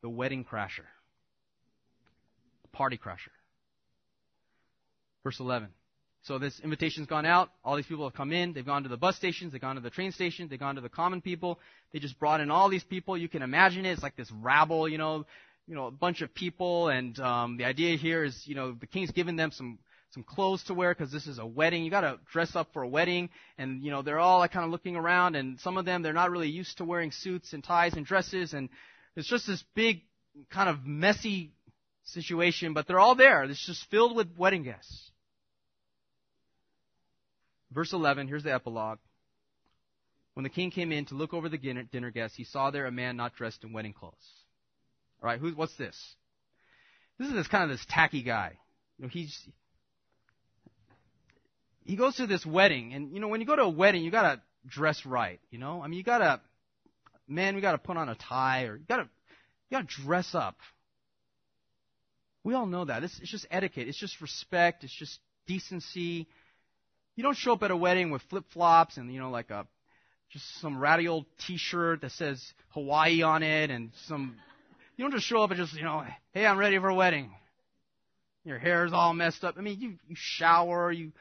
the 0.02 0.08
wedding 0.08 0.44
crasher 0.44 0.86
party 2.72 2.98
crasher. 2.98 3.32
Verse 5.24 5.40
11. 5.40 5.68
So 6.22 6.38
this 6.38 6.58
invitation's 6.60 7.06
gone 7.06 7.26
out. 7.26 7.50
All 7.64 7.76
these 7.76 7.86
people 7.86 8.04
have 8.04 8.14
come 8.14 8.32
in. 8.32 8.52
They've 8.52 8.66
gone 8.66 8.82
to 8.82 8.88
the 8.88 8.96
bus 8.96 9.16
stations. 9.16 9.52
They've 9.52 9.60
gone 9.60 9.76
to 9.76 9.80
the 9.80 9.90
train 9.90 10.12
stations. 10.12 10.50
They've 10.50 10.58
gone 10.58 10.74
to 10.74 10.80
the 10.80 10.88
common 10.88 11.22
people. 11.22 11.58
They 11.92 12.00
just 12.00 12.18
brought 12.18 12.40
in 12.40 12.50
all 12.50 12.68
these 12.68 12.84
people. 12.84 13.16
You 13.16 13.28
can 13.28 13.42
imagine 13.42 13.86
it. 13.86 13.92
It's 13.92 14.02
like 14.02 14.16
this 14.16 14.30
rabble, 14.30 14.88
you 14.88 14.98
know, 14.98 15.24
you 15.66 15.74
know, 15.74 15.86
a 15.86 15.90
bunch 15.90 16.20
of 16.20 16.34
people. 16.34 16.88
And 16.88 17.18
um, 17.20 17.56
the 17.56 17.64
idea 17.64 17.96
here 17.96 18.24
is, 18.24 18.42
you 18.46 18.54
know, 18.54 18.72
the 18.72 18.86
king's 18.86 19.10
given 19.10 19.36
them 19.36 19.52
some 19.52 19.78
some 20.12 20.22
clothes 20.22 20.62
to 20.64 20.74
wear 20.74 20.94
because 20.94 21.12
this 21.12 21.26
is 21.26 21.38
a 21.38 21.46
wedding. 21.46 21.84
You 21.84 21.90
got 21.90 22.00
to 22.00 22.18
dress 22.32 22.56
up 22.56 22.72
for 22.72 22.82
a 22.82 22.88
wedding, 22.88 23.28
and 23.58 23.82
you 23.82 23.90
know 23.90 24.02
they're 24.02 24.18
all 24.18 24.38
like 24.38 24.52
kind 24.52 24.64
of 24.64 24.70
looking 24.70 24.96
around, 24.96 25.36
and 25.36 25.60
some 25.60 25.76
of 25.76 25.84
them 25.84 26.02
they're 26.02 26.14
not 26.14 26.30
really 26.30 26.48
used 26.48 26.78
to 26.78 26.84
wearing 26.84 27.12
suits 27.12 27.52
and 27.52 27.62
ties 27.62 27.92
and 27.92 28.06
dresses, 28.06 28.54
and 28.54 28.70
it's 29.16 29.28
just 29.28 29.46
this 29.46 29.62
big 29.74 30.02
kind 30.50 30.68
of 30.68 30.86
messy 30.86 31.52
situation, 32.08 32.72
but 32.72 32.86
they're 32.86 33.00
all 33.00 33.14
there. 33.14 33.44
It's 33.44 33.64
just 33.64 33.84
filled 33.90 34.16
with 34.16 34.28
wedding 34.36 34.62
guests. 34.62 35.10
Verse 37.70 37.92
11, 37.92 38.28
here's 38.28 38.44
the 38.44 38.52
epilogue. 38.52 38.98
When 40.34 40.44
the 40.44 40.50
king 40.50 40.70
came 40.70 40.92
in 40.92 41.04
to 41.06 41.14
look 41.14 41.34
over 41.34 41.48
the 41.48 41.58
dinner 41.58 42.10
guests, 42.10 42.36
he 42.36 42.44
saw 42.44 42.70
there 42.70 42.86
a 42.86 42.92
man 42.92 43.16
not 43.16 43.34
dressed 43.34 43.64
in 43.64 43.72
wedding 43.72 43.92
clothes. 43.92 44.14
All 45.22 45.26
right, 45.28 45.40
who's 45.40 45.54
what's 45.54 45.76
this? 45.76 45.96
This 47.18 47.28
is 47.28 47.34
this 47.34 47.48
kind 47.48 47.64
of 47.64 47.70
this 47.70 47.84
tacky 47.88 48.22
guy. 48.22 48.56
You 48.98 49.04
know, 49.04 49.08
he's 49.08 49.36
he 51.84 51.96
goes 51.96 52.16
to 52.16 52.26
this 52.26 52.46
wedding, 52.46 52.92
and 52.92 53.12
you 53.12 53.18
know, 53.18 53.28
when 53.28 53.40
you 53.40 53.46
go 53.46 53.56
to 53.56 53.62
a 53.62 53.68
wedding, 53.68 54.04
you 54.04 54.10
gotta 54.10 54.40
dress 54.66 55.04
right. 55.04 55.40
You 55.50 55.58
know, 55.58 55.82
I 55.82 55.88
mean, 55.88 55.96
you 55.96 56.04
gotta, 56.04 56.40
man, 57.26 57.54
we 57.54 57.60
gotta 57.60 57.78
put 57.78 57.96
on 57.96 58.08
a 58.08 58.14
tie, 58.14 58.64
or 58.64 58.76
you 58.76 58.84
gotta, 58.88 59.04
you 59.04 59.78
gotta 59.78 59.86
dress 59.86 60.34
up. 60.34 60.56
We 62.48 62.54
all 62.54 62.64
know 62.64 62.86
that. 62.86 63.04
It's, 63.04 63.18
it's 63.20 63.30
just 63.30 63.46
etiquette. 63.50 63.88
It's 63.88 63.98
just 63.98 64.22
respect. 64.22 64.82
It's 64.82 64.94
just 64.94 65.20
decency. 65.46 66.26
You 67.14 67.22
don't 67.22 67.36
show 67.36 67.52
up 67.52 67.62
at 67.62 67.70
a 67.70 67.76
wedding 67.76 68.10
with 68.10 68.22
flip 68.30 68.44
flops 68.54 68.96
and 68.96 69.12
you 69.12 69.20
know 69.20 69.28
like 69.28 69.50
a 69.50 69.66
just 70.32 70.58
some 70.62 70.78
ratty 70.78 71.08
old 71.08 71.26
T-shirt 71.46 72.00
that 72.00 72.12
says 72.12 72.42
Hawaii 72.70 73.20
on 73.20 73.42
it 73.42 73.70
and 73.70 73.90
some. 74.06 74.34
You 74.96 75.04
don't 75.04 75.12
just 75.12 75.26
show 75.26 75.42
up 75.42 75.50
and 75.50 75.60
just 75.60 75.74
you 75.74 75.84
know, 75.84 76.02
hey, 76.32 76.46
I'm 76.46 76.56
ready 76.56 76.78
for 76.78 76.88
a 76.88 76.94
wedding. 76.94 77.30
Your 78.46 78.58
hair's 78.58 78.94
all 78.94 79.12
messed 79.12 79.44
up. 79.44 79.56
I 79.58 79.60
mean, 79.60 79.78
you 79.78 79.98
you 80.08 80.16
shower, 80.16 80.90
you 80.90 81.12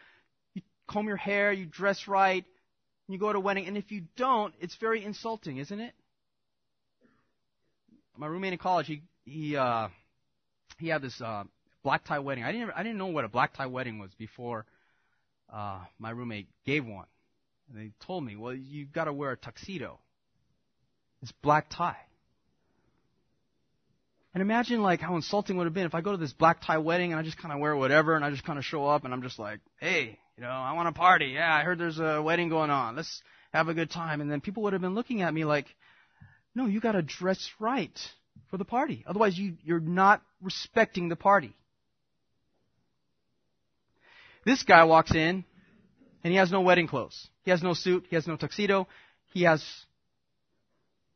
you 0.53 0.61
comb 0.87 1.09
your 1.09 1.17
hair, 1.17 1.51
you 1.51 1.65
dress 1.65 2.07
right, 2.07 2.45
you 3.09 3.17
go 3.17 3.33
to 3.33 3.39
a 3.39 3.41
wedding, 3.41 3.67
and 3.67 3.75
if 3.75 3.91
you 3.91 4.03
don't, 4.15 4.53
it's 4.61 4.77
very 4.77 5.03
insulting, 5.03 5.57
isn't 5.57 5.81
it? 5.81 5.93
My 8.15 8.27
roommate 8.27 8.53
in 8.53 8.59
college, 8.59 8.87
he 8.87 9.01
he 9.25 9.57
uh 9.57 9.89
he 10.79 10.87
had 10.87 11.01
this 11.01 11.19
uh, 11.21 11.43
black 11.83 12.05
tie 12.05 12.19
wedding. 12.19 12.43
I 12.43 12.51
didn't 12.51 12.71
I 12.75 12.83
didn't 12.83 12.97
know 12.97 13.07
what 13.07 13.25
a 13.25 13.29
black 13.29 13.53
tie 13.55 13.65
wedding 13.65 13.99
was 13.99 14.11
before 14.17 14.65
uh, 15.51 15.79
my 15.99 16.09
roommate 16.09 16.47
gave 16.65 16.85
one. 16.85 17.05
And 17.69 17.79
they 17.79 17.91
told 18.05 18.23
me, 18.23 18.35
well, 18.35 18.53
you've 18.53 18.91
got 18.91 19.05
to 19.05 19.13
wear 19.13 19.31
a 19.31 19.37
tuxedo. 19.37 19.99
It's 21.21 21.31
black 21.41 21.69
tie. 21.69 21.97
And 24.33 24.41
imagine 24.41 24.81
like 24.83 25.01
how 25.01 25.15
insulting 25.15 25.55
it 25.55 25.57
would 25.57 25.65
have 25.65 25.73
been 25.73 25.85
if 25.85 25.95
I 25.95 26.01
go 26.01 26.11
to 26.11 26.17
this 26.17 26.33
black 26.33 26.61
tie 26.61 26.77
wedding 26.77 27.11
and 27.11 27.19
I 27.19 27.23
just 27.23 27.37
kind 27.37 27.53
of 27.53 27.59
wear 27.59 27.75
whatever 27.75 28.15
and 28.15 28.23
I 28.23 28.29
just 28.29 28.43
kind 28.43 28.59
of 28.59 28.65
show 28.65 28.85
up 28.85 29.03
and 29.03 29.13
I'm 29.13 29.23
just 29.23 29.39
like, 29.39 29.59
hey, 29.79 30.19
you 30.35 30.43
know, 30.43 30.49
I 30.49 30.73
want 30.73 30.93
to 30.93 30.97
party. 30.97 31.31
Yeah, 31.33 31.53
I 31.53 31.63
heard 31.63 31.79
there's 31.79 31.99
a 31.99 32.21
wedding 32.21 32.49
going 32.49 32.69
on. 32.69 32.95
Let's 32.95 33.21
have 33.51 33.67
a 33.67 33.73
good 33.73 33.89
time. 33.89 34.21
And 34.21 34.29
then 34.29 34.41
people 34.41 34.63
would 34.63 34.73
have 34.73 34.81
been 34.81 34.93
looking 34.93 35.23
at 35.23 35.33
me 35.33 35.43
like, 35.43 35.65
no, 36.53 36.67
you 36.67 36.79
got 36.79 36.91
to 36.91 37.01
dress 37.01 37.49
right 37.59 37.97
for 38.49 38.57
the 38.57 38.65
party. 38.65 39.03
Otherwise, 39.07 39.37
you, 39.37 39.55
you're 39.63 39.79
not 39.79 40.21
respecting 40.41 41.09
the 41.09 41.15
party. 41.15 41.55
This 44.45 44.63
guy 44.63 44.83
walks 44.85 45.13
in 45.13 45.43
and 46.23 46.31
he 46.31 46.37
has 46.37 46.51
no 46.51 46.61
wedding 46.61 46.87
clothes. 46.87 47.27
He 47.43 47.51
has 47.51 47.61
no 47.61 47.73
suit. 47.73 48.05
He 48.09 48.15
has 48.15 48.27
no 48.27 48.37
tuxedo. 48.37 48.87
He 49.33 49.43
has 49.43 49.63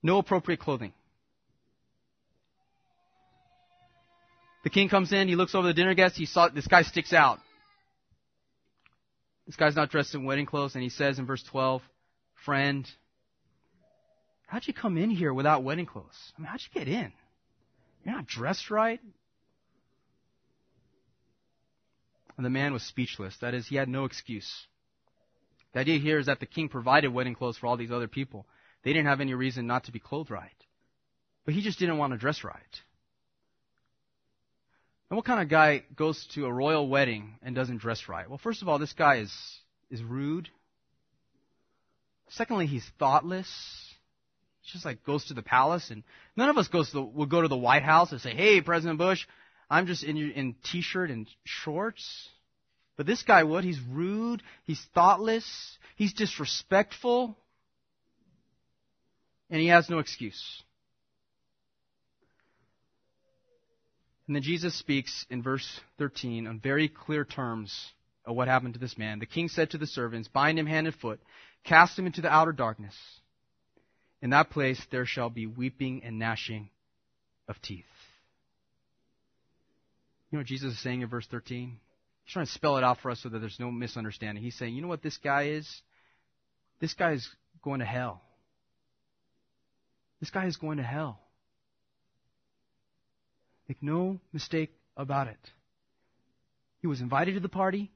no 0.04 0.18
appropriate 0.18 0.60
clothing. 0.60 0.94
The 4.64 4.70
king 4.70 4.90
comes 4.90 5.12
in. 5.12 5.28
He 5.28 5.36
looks 5.36 5.56
over 5.56 5.68
the 5.68 5.74
dinner 5.74 5.94
guests. 5.94 6.18
He 6.18 6.26
saw 6.26 6.50
this 6.50 6.68
guy 6.68 6.84
sticks 6.84 7.14
out. 7.14 7.40
This 9.48 9.56
guy's 9.56 9.76
not 9.76 9.90
dressed 9.90 10.14
in 10.14 10.24
wedding 10.24 10.46
clothes, 10.46 10.76
and 10.76 10.84
he 10.84 10.90
says 10.90 11.18
in 11.18 11.26
verse 11.26 11.44
12, 11.44 11.82
"Friend, 12.46 12.90
how'd 14.52 14.68
you 14.68 14.74
come 14.74 14.98
in 14.98 15.10
here 15.10 15.34
without 15.34 15.64
wedding 15.64 15.86
clothes? 15.86 16.34
I 16.38 16.42
mean, 16.42 16.48
how'd 16.48 16.60
you 16.60 16.78
get 16.78 16.90
in? 16.90 17.14
You're 18.04 18.16
not 18.16 18.28
dressed 18.28 18.70
right. 18.70 19.00
And 22.36 22.46
the 22.46 22.50
man 22.50 22.74
was 22.74 22.84
speechless. 22.84 23.34
That 23.42 23.54
is, 23.54 23.66
he 23.68 23.78
had 23.78 23.88
no 23.88 24.04
excuse. 24.04 24.52
The 25.74 25.80
idea 25.80 26.00
here 26.00 26.20
is 26.20 26.26
that 26.26 26.42
the 26.42 26.46
king 26.46 26.68
provided 26.68 27.14
wedding 27.14 27.34
clothes 27.34 27.58
for 27.58 27.68
all 27.68 27.78
these 27.78 27.92
other 27.92 28.10
people. 28.10 28.46
They 28.84 28.92
didn't 28.92 29.08
have 29.08 29.22
any 29.22 29.34
reason 29.34 29.68
not 29.68 29.86
to 29.86 29.94
be 29.94 30.00
clothed 30.00 30.32
right. 30.32 30.52
But 31.46 31.54
he 31.54 31.62
just 31.62 31.80
didn't 31.80 31.98
want 31.98 32.12
to 32.12 32.20
dress 32.20 32.44
right. 32.44 32.60
And 35.10 35.16
what 35.16 35.26
kind 35.26 35.42
of 35.42 35.48
guy 35.48 35.84
goes 35.96 36.28
to 36.36 36.46
a 36.46 36.52
royal 36.52 36.90
wedding 36.90 37.36
and 37.42 37.56
doesn't 37.56 37.78
dress 37.78 38.10
right? 38.10 38.28
Well, 38.28 38.40
first 38.44 38.62
of 38.62 38.68
all, 38.68 38.80
this 38.80 38.94
guy 38.94 39.20
is, 39.20 39.34
is 39.90 40.04
rude. 40.04 40.50
Secondly, 42.30 42.66
he's 42.66 42.86
thoughtless 43.00 43.48
just 44.72 44.86
like 44.86 45.04
goes 45.04 45.26
to 45.26 45.34
the 45.34 45.42
palace, 45.42 45.90
and 45.90 46.04
none 46.36 46.50
of 46.50 46.58
us 46.58 46.68
goes 46.68 46.88
to 46.88 46.94
the, 46.94 47.02
will 47.02 47.26
go 47.26 47.42
to 47.42 47.48
the 47.48 47.58
White 47.58 47.84
House 47.84 48.12
and 48.12 48.22
say, 48.22 48.36
"Hey, 48.36 48.62
President 48.62 48.98
Bush, 48.98 49.26
I'm 49.70 49.88
just 49.88 50.04
in 50.04 50.18
in 50.18 50.56
t-shirt 50.64 51.10
and 51.10 51.28
shorts." 51.44 52.30
But 52.98 53.06
this 53.06 53.24
guy 53.24 53.44
would. 53.44 53.64
He's 53.64 53.80
rude. 53.90 54.44
He's 54.64 54.84
thoughtless. 54.94 55.78
He's 55.96 56.14
disrespectful, 56.14 57.38
and 59.50 59.62
he 59.62 59.68
has 59.68 59.90
no 59.90 60.00
excuse. 60.00 60.64
And 64.28 64.36
then 64.36 64.44
Jesus 64.44 64.74
speaks 64.76 65.26
in 65.30 65.44
verse 65.44 65.82
13 65.98 66.48
on 66.48 66.60
very 66.60 66.88
clear 66.88 67.26
terms 67.26 67.92
of 68.24 68.36
what 68.36 68.48
happened 68.48 68.76
to 68.76 68.80
this 68.80 68.98
man. 68.98 69.20
The 69.20 69.26
king 69.26 69.50
said 69.50 69.72
to 69.72 69.78
the 69.78 69.88
servants, 69.88 70.30
Bind 70.30 70.58
him 70.58 70.68
hand 70.68 70.88
and 70.88 70.96
foot, 70.96 71.20
cast 71.66 72.00
him 72.00 72.06
into 72.06 72.22
the 72.22 72.32
outer 72.32 72.54
darkness. 72.54 72.96
In 74.22 74.32
that 74.32 74.50
place 74.50 74.82
there 74.92 75.06
shall 75.06 75.30
be 75.30 75.48
weeping 75.48 76.04
and 76.04 76.20
gnashing 76.20 76.70
of 77.48 77.62
teeth. 77.62 77.86
You 80.30 80.38
know 80.38 80.42
what 80.42 80.48
Jesus 80.48 80.74
is 80.74 80.80
saying 80.80 81.02
in 81.02 81.10
verse 81.10 81.28
13? 81.28 81.78
He's 82.24 82.34
trying 82.34 82.46
to 82.46 82.52
spell 82.52 82.78
it 82.78 82.84
out 82.84 83.00
for 83.02 83.12
us 83.12 83.22
so 83.22 83.30
that 83.30 83.40
there's 83.40 83.60
no 83.60 83.72
misunderstanding. 83.72 84.44
He's 84.44 84.56
saying, 84.56 84.76
you 84.76 84.82
know 84.82 84.88
what 84.88 85.02
this 85.02 85.18
guy 85.18 85.50
is? 85.50 85.68
This 86.80 86.94
guy 86.94 87.14
is 87.14 87.28
going 87.62 87.80
to 87.80 87.86
hell. 87.86 88.22
This 90.20 90.30
guy 90.30 90.46
is 90.46 90.56
going 90.56 90.78
to 90.78 90.84
hell. 90.84 91.20
Make 93.68 93.82
no 93.82 94.20
mistake 94.32 94.72
about 94.96 95.28
it. 95.28 95.40
He 96.80 96.88
was 96.88 97.02
invited 97.02 97.34
to 97.34 97.40
the 97.40 97.50
party. 97.50 97.92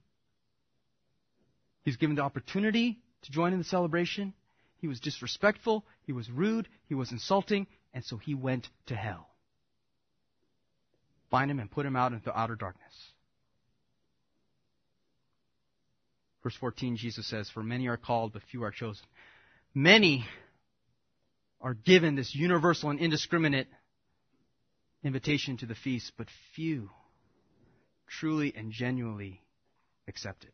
He's 1.83 1.97
given 1.97 2.15
the 2.15 2.23
opportunity 2.23 2.99
to 3.23 3.31
join 3.31 3.53
in 3.53 3.59
the 3.59 3.65
celebration. 3.65 4.33
He 4.85 4.87
was 4.87 4.99
disrespectful. 4.99 5.83
He 6.03 6.11
was 6.11 6.29
rude. 6.29 6.67
He 6.87 6.93
was 6.93 7.11
insulting. 7.11 7.65
And 7.95 8.05
so 8.05 8.17
he 8.17 8.35
went 8.35 8.69
to 8.85 8.95
hell. 8.95 9.27
Find 11.31 11.49
him 11.49 11.59
and 11.59 11.71
put 11.71 11.87
him 11.87 11.95
out 11.95 12.13
into 12.13 12.31
outer 12.31 12.55
darkness. 12.55 12.93
Verse 16.43 16.55
14, 16.57 16.97
Jesus 16.97 17.25
says, 17.25 17.49
For 17.49 17.63
many 17.63 17.87
are 17.87 17.97
called, 17.97 18.33
but 18.33 18.43
few 18.51 18.61
are 18.61 18.69
chosen. 18.69 19.03
Many 19.73 20.27
are 21.59 21.73
given 21.73 22.13
this 22.13 22.35
universal 22.35 22.91
and 22.91 22.99
indiscriminate 22.99 23.67
invitation 25.03 25.57
to 25.57 25.65
the 25.65 25.73
feast, 25.73 26.11
but 26.15 26.27
few 26.55 26.91
truly 28.07 28.53
and 28.55 28.71
genuinely 28.71 29.41
accept 30.07 30.43
it. 30.43 30.53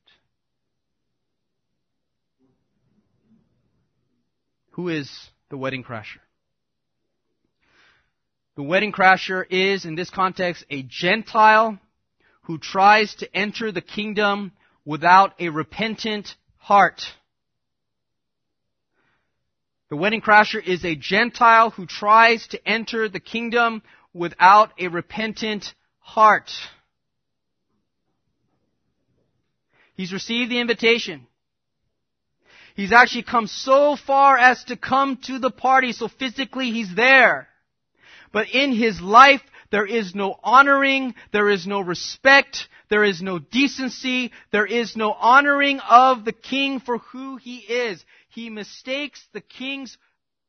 Who 4.72 4.90
is 4.90 5.10
the 5.50 5.58
wedding 5.58 5.84
crasher? 5.84 6.20
The 8.56 8.64
wedding 8.64 8.92
crasher 8.92 9.46
is, 9.50 9.86
in 9.86 9.96
this 9.96 10.10
context, 10.10 10.66
a 10.70 10.84
Gentile 10.84 11.80
who 12.44 12.58
tries 12.58 13.16
to 13.16 13.36
enter 13.36 13.72
the 13.72 13.82
kingdom 13.82 14.52
without 14.86 15.34
a 15.40 15.50
repentant 15.50 16.36
heart. 16.58 17.02
The 19.90 19.96
wedding 19.98 20.22
crasher 20.22 20.62
is 20.64 20.86
a 20.86 20.96
Gentile 20.96 21.70
who 21.72 21.86
tries 21.86 22.48
to 22.48 22.68
enter 22.68 23.10
the 23.10 23.20
kingdom 23.20 23.84
without 24.14 24.72
a 24.80 24.88
repentant 24.88 25.74
heart. 26.00 26.50
He's 29.96 30.14
received 30.14 30.50
the 30.50 30.60
invitation. 30.60 31.28
He's 32.82 32.92
actually 32.92 33.22
come 33.22 33.46
so 33.46 33.96
far 33.96 34.40
as 34.40 34.64
to 34.64 34.76
come 34.76 35.18
to 35.26 35.38
the 35.38 35.52
party, 35.52 35.94
so 35.94 36.08
physically 36.08 36.72
he's 36.72 36.96
there. 36.96 37.48
But 38.32 38.48
in 38.50 38.74
his 38.74 39.00
life, 39.00 39.44
there 39.70 39.86
is 39.86 40.16
no 40.16 40.36
honoring, 40.44 41.14
there 41.32 41.48
is 41.48 41.68
no 41.68 41.82
respect, 41.82 42.68
there 42.90 43.04
is 43.04 43.22
no 43.22 43.38
decency, 43.38 44.32
there 44.52 44.66
is 44.66 44.96
no 44.96 45.14
honoring 45.14 45.80
of 45.80 46.26
the 46.26 46.32
king 46.32 46.80
for 46.80 46.98
who 46.98 47.38
he 47.38 47.58
is. 47.58 48.04
He 48.30 48.50
mistakes 48.50 49.24
the 49.32 49.42
king's 49.42 49.96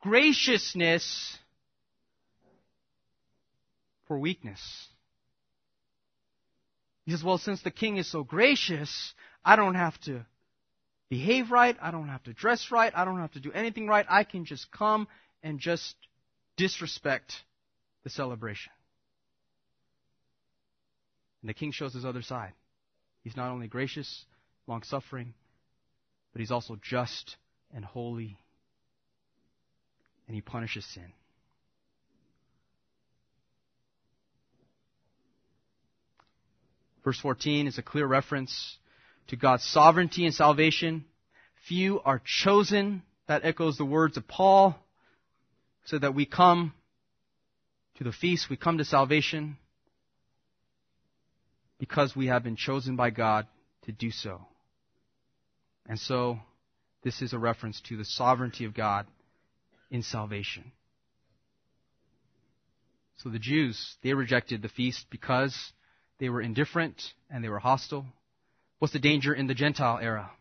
graciousness 0.00 1.36
for 4.08 4.18
weakness. 4.18 4.88
He 7.04 7.10
says, 7.10 7.22
well, 7.22 7.36
since 7.36 7.60
the 7.60 7.70
king 7.70 7.98
is 7.98 8.10
so 8.10 8.24
gracious, 8.24 9.12
I 9.44 9.54
don't 9.56 9.74
have 9.74 10.00
to 10.02 10.24
behave 11.12 11.50
right. 11.50 11.76
I 11.82 11.90
don't 11.90 12.08
have 12.08 12.22
to 12.22 12.32
dress 12.32 12.70
right. 12.70 12.90
I 12.96 13.04
don't 13.04 13.20
have 13.20 13.32
to 13.32 13.40
do 13.40 13.52
anything 13.52 13.86
right. 13.86 14.06
I 14.08 14.24
can 14.24 14.46
just 14.46 14.72
come 14.72 15.06
and 15.42 15.58
just 15.58 15.94
disrespect 16.56 17.34
the 18.02 18.08
celebration. 18.08 18.72
And 21.42 21.50
the 21.50 21.52
king 21.52 21.70
shows 21.70 21.92
his 21.92 22.06
other 22.06 22.22
side. 22.22 22.54
He's 23.24 23.36
not 23.36 23.50
only 23.50 23.66
gracious, 23.66 24.24
long 24.66 24.82
suffering, 24.84 25.34
but 26.32 26.40
he's 26.40 26.50
also 26.50 26.78
just 26.82 27.36
and 27.74 27.84
holy. 27.84 28.38
And 30.26 30.34
he 30.34 30.40
punishes 30.40 30.86
sin. 30.94 31.12
Verse 37.04 37.20
14 37.20 37.66
is 37.66 37.76
a 37.76 37.82
clear 37.82 38.06
reference 38.06 38.78
to 39.28 39.36
God's 39.36 39.64
sovereignty 39.64 40.24
and 40.24 40.34
salvation. 40.34 41.04
Few 41.68 42.00
are 42.00 42.20
chosen. 42.24 43.02
That 43.28 43.44
echoes 43.44 43.76
the 43.76 43.84
words 43.84 44.16
of 44.16 44.26
Paul. 44.28 44.76
So 45.84 45.98
that 45.98 46.14
we 46.14 46.26
come 46.26 46.74
to 47.96 48.04
the 48.04 48.12
feast, 48.12 48.48
we 48.48 48.56
come 48.56 48.78
to 48.78 48.84
salvation 48.84 49.56
because 51.78 52.14
we 52.14 52.28
have 52.28 52.44
been 52.44 52.56
chosen 52.56 52.94
by 52.94 53.10
God 53.10 53.46
to 53.82 53.92
do 53.92 54.10
so. 54.12 54.40
And 55.88 55.98
so, 55.98 56.38
this 57.02 57.20
is 57.20 57.32
a 57.32 57.38
reference 57.38 57.80
to 57.88 57.96
the 57.96 58.04
sovereignty 58.04 58.64
of 58.64 58.74
God 58.74 59.06
in 59.90 60.02
salvation. 60.02 60.70
So 63.16 63.28
the 63.28 63.38
Jews, 63.38 63.96
they 64.02 64.14
rejected 64.14 64.62
the 64.62 64.68
feast 64.68 65.06
because 65.10 65.56
they 66.18 66.28
were 66.28 66.40
indifferent 66.40 67.02
and 67.30 67.42
they 67.42 67.48
were 67.48 67.58
hostile. 67.58 68.06
What's 68.82 68.92
the 68.92 68.98
danger 68.98 69.32
in 69.32 69.46
the 69.46 69.54
Gentile 69.54 70.00
era? 70.02 70.32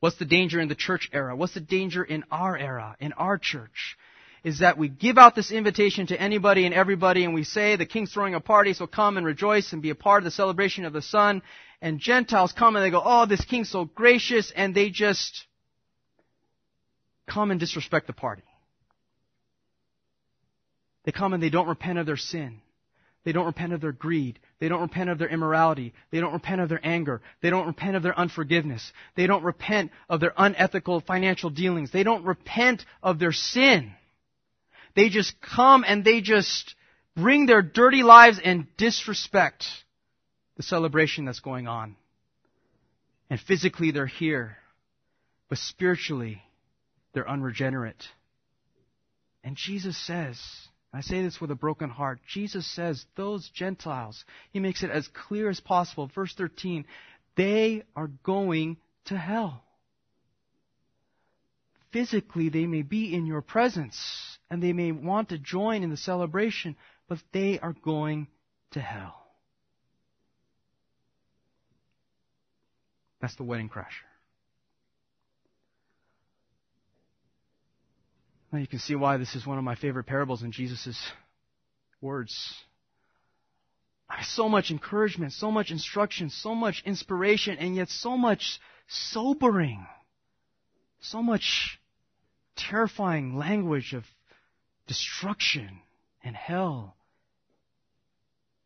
What's 0.00 0.16
the 0.16 0.24
danger 0.24 0.58
in 0.58 0.68
the 0.68 0.74
church 0.74 1.10
era? 1.12 1.36
What's 1.36 1.52
the 1.52 1.60
danger 1.60 2.02
in 2.02 2.24
our 2.30 2.56
era, 2.56 2.96
in 3.00 3.12
our 3.12 3.36
church? 3.36 3.98
Is 4.42 4.60
that 4.60 4.78
we 4.78 4.88
give 4.88 5.18
out 5.18 5.34
this 5.34 5.50
invitation 5.50 6.06
to 6.06 6.18
anybody 6.18 6.64
and 6.64 6.74
everybody 6.74 7.24
and 7.24 7.34
we 7.34 7.44
say 7.44 7.76
the 7.76 7.84
king's 7.84 8.14
throwing 8.14 8.34
a 8.34 8.40
party, 8.40 8.72
so 8.72 8.86
come 8.86 9.18
and 9.18 9.26
rejoice 9.26 9.74
and 9.74 9.82
be 9.82 9.90
a 9.90 9.94
part 9.94 10.22
of 10.22 10.24
the 10.24 10.30
celebration 10.30 10.86
of 10.86 10.94
the 10.94 11.02
Son. 11.02 11.42
And 11.82 12.00
Gentiles 12.00 12.54
come 12.56 12.76
and 12.76 12.82
they 12.82 12.88
go, 12.88 13.02
oh, 13.04 13.26
this 13.26 13.44
king's 13.44 13.68
so 13.68 13.84
gracious, 13.84 14.50
and 14.56 14.74
they 14.74 14.88
just 14.88 15.44
come 17.28 17.50
and 17.50 17.60
disrespect 17.60 18.06
the 18.06 18.14
party. 18.14 18.44
They 21.04 21.12
come 21.12 21.34
and 21.34 21.42
they 21.42 21.50
don't 21.50 21.68
repent 21.68 21.98
of 21.98 22.06
their 22.06 22.16
sin. 22.16 22.62
They 23.26 23.32
don't 23.32 23.46
repent 23.46 23.72
of 23.72 23.80
their 23.80 23.90
greed. 23.90 24.38
They 24.60 24.68
don't 24.68 24.82
repent 24.82 25.10
of 25.10 25.18
their 25.18 25.28
immorality. 25.28 25.92
They 26.12 26.20
don't 26.20 26.32
repent 26.32 26.60
of 26.60 26.68
their 26.68 26.80
anger. 26.86 27.20
They 27.42 27.50
don't 27.50 27.66
repent 27.66 27.96
of 27.96 28.04
their 28.04 28.16
unforgiveness. 28.16 28.92
They 29.16 29.26
don't 29.26 29.42
repent 29.42 29.90
of 30.08 30.20
their 30.20 30.32
unethical 30.36 31.00
financial 31.00 31.50
dealings. 31.50 31.90
They 31.90 32.04
don't 32.04 32.24
repent 32.24 32.84
of 33.02 33.18
their 33.18 33.32
sin. 33.32 33.92
They 34.94 35.08
just 35.08 35.34
come 35.40 35.84
and 35.84 36.04
they 36.04 36.20
just 36.20 36.76
bring 37.16 37.46
their 37.46 37.62
dirty 37.62 38.04
lives 38.04 38.38
and 38.42 38.68
disrespect 38.76 39.64
the 40.56 40.62
celebration 40.62 41.24
that's 41.24 41.40
going 41.40 41.66
on. 41.66 41.96
And 43.28 43.40
physically 43.40 43.90
they're 43.90 44.06
here, 44.06 44.56
but 45.48 45.58
spiritually 45.58 46.42
they're 47.12 47.28
unregenerate. 47.28 48.04
And 49.42 49.56
Jesus 49.56 49.98
says, 50.06 50.40
I 50.96 51.02
say 51.02 51.20
this 51.20 51.40
with 51.40 51.50
a 51.50 51.54
broken 51.54 51.90
heart. 51.90 52.20
Jesus 52.26 52.66
says 52.74 53.04
those 53.16 53.50
Gentiles, 53.50 54.24
he 54.50 54.60
makes 54.60 54.82
it 54.82 54.90
as 54.90 55.06
clear 55.08 55.50
as 55.50 55.60
possible. 55.60 56.10
Verse 56.14 56.34
13, 56.34 56.86
they 57.36 57.82
are 57.94 58.10
going 58.22 58.78
to 59.06 59.18
hell. 59.18 59.62
Physically, 61.92 62.48
they 62.48 62.66
may 62.66 62.80
be 62.80 63.14
in 63.14 63.26
your 63.26 63.42
presence 63.42 64.38
and 64.50 64.62
they 64.62 64.72
may 64.72 64.90
want 64.90 65.28
to 65.28 65.38
join 65.38 65.82
in 65.82 65.90
the 65.90 65.96
celebration, 65.98 66.76
but 67.08 67.18
they 67.32 67.58
are 67.58 67.74
going 67.84 68.28
to 68.70 68.80
hell. 68.80 69.26
That's 73.20 73.36
the 73.36 73.44
wedding 73.44 73.68
crasher. 73.68 74.06
Now 78.56 78.62
you 78.62 78.66
can 78.66 78.78
see 78.78 78.94
why 78.94 79.18
this 79.18 79.34
is 79.34 79.46
one 79.46 79.58
of 79.58 79.64
my 79.64 79.74
favorite 79.74 80.04
parables 80.04 80.42
in 80.42 80.50
Jesus' 80.50 80.98
words. 82.00 82.54
So 84.22 84.48
much 84.48 84.70
encouragement, 84.70 85.34
so 85.34 85.50
much 85.50 85.70
instruction, 85.70 86.30
so 86.30 86.54
much 86.54 86.82
inspiration, 86.86 87.58
and 87.58 87.76
yet 87.76 87.90
so 87.90 88.16
much 88.16 88.58
sobering. 88.88 89.86
So 91.00 91.22
much 91.22 91.78
terrifying 92.56 93.36
language 93.36 93.92
of 93.92 94.04
destruction 94.86 95.80
and 96.24 96.34
hell. 96.34 96.96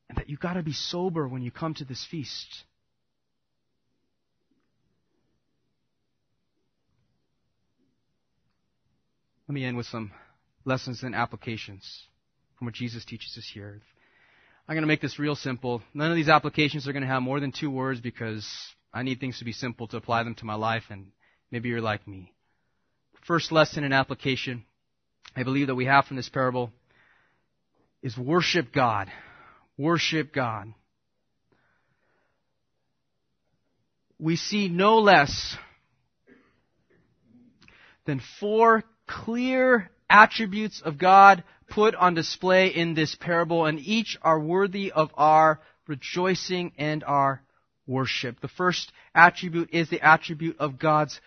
And 0.09 0.19
that 0.19 0.31
you've 0.31 0.39
got 0.39 0.53
to 0.53 0.63
be 0.63 0.73
sober 0.73 1.27
when 1.27 1.43
you 1.43 1.51
come 1.51 1.75
to 1.75 1.85
this 1.85 2.07
feast. 2.09 2.63
Let 9.51 9.55
me 9.55 9.65
end 9.65 9.77
with 9.77 9.87
some 9.87 10.13
lessons 10.65 11.03
and 11.03 11.13
applications 11.13 12.07
from 12.57 12.67
what 12.67 12.75
Jesus 12.75 13.05
teaches 13.05 13.37
us 13.37 13.51
here. 13.53 13.81
I'm 14.69 14.77
going 14.77 14.85
to 14.85 14.87
make 14.87 15.01
this 15.01 15.19
real 15.19 15.35
simple. 15.35 15.83
None 15.93 16.09
of 16.09 16.15
these 16.15 16.29
applications 16.29 16.87
are 16.87 16.93
going 16.93 17.03
to 17.03 17.09
have 17.09 17.21
more 17.21 17.41
than 17.41 17.51
two 17.51 17.69
words 17.69 17.99
because 17.99 18.49
I 18.95 19.03
need 19.03 19.19
things 19.19 19.41
to 19.41 19.45
be 19.45 19.51
simple 19.51 19.89
to 19.89 19.97
apply 19.97 20.23
them 20.23 20.37
to 20.37 20.45
my 20.45 20.55
life, 20.55 20.85
and 20.89 21.07
maybe 21.51 21.69
you're 21.69 21.81
like 21.81 22.07
me. 22.07 22.33
First 23.27 23.51
lesson 23.51 23.83
and 23.83 23.93
application 23.93 24.67
I 25.35 25.43
believe 25.43 25.67
that 25.67 25.75
we 25.75 25.87
have 25.87 26.05
from 26.05 26.17
this 26.17 26.29
parable 26.29 26.71
is 28.05 28.17
worship 28.17 28.73
God. 28.73 29.09
Worship 29.77 30.33
God. 30.33 30.73
We 34.17 34.37
see 34.37 34.69
no 34.69 35.01
less 35.01 35.57
than 38.07 38.23
four 38.39 38.85
clear 39.11 39.91
attributes 40.09 40.81
of 40.85 40.99
God 40.99 41.43
put 41.69 41.95
on 41.95 42.15
display 42.15 42.69
in 42.69 42.95
this 42.95 43.15
parable, 43.15 43.67
and 43.67 43.79
each 43.79 44.17
are 44.23 44.41
worthy 44.41 44.93
of 44.93 45.11
our 45.15 45.61
rejoicing 45.87 46.73
and 46.79 47.03
our 47.05 47.43
worship. 47.87 48.41
The 48.41 48.49
first 48.49 48.93
attribute 49.15 49.71
is 49.73 49.91
the 49.91 50.01
attribute 50.01 50.59
of 50.59 50.79
God's 50.79 51.21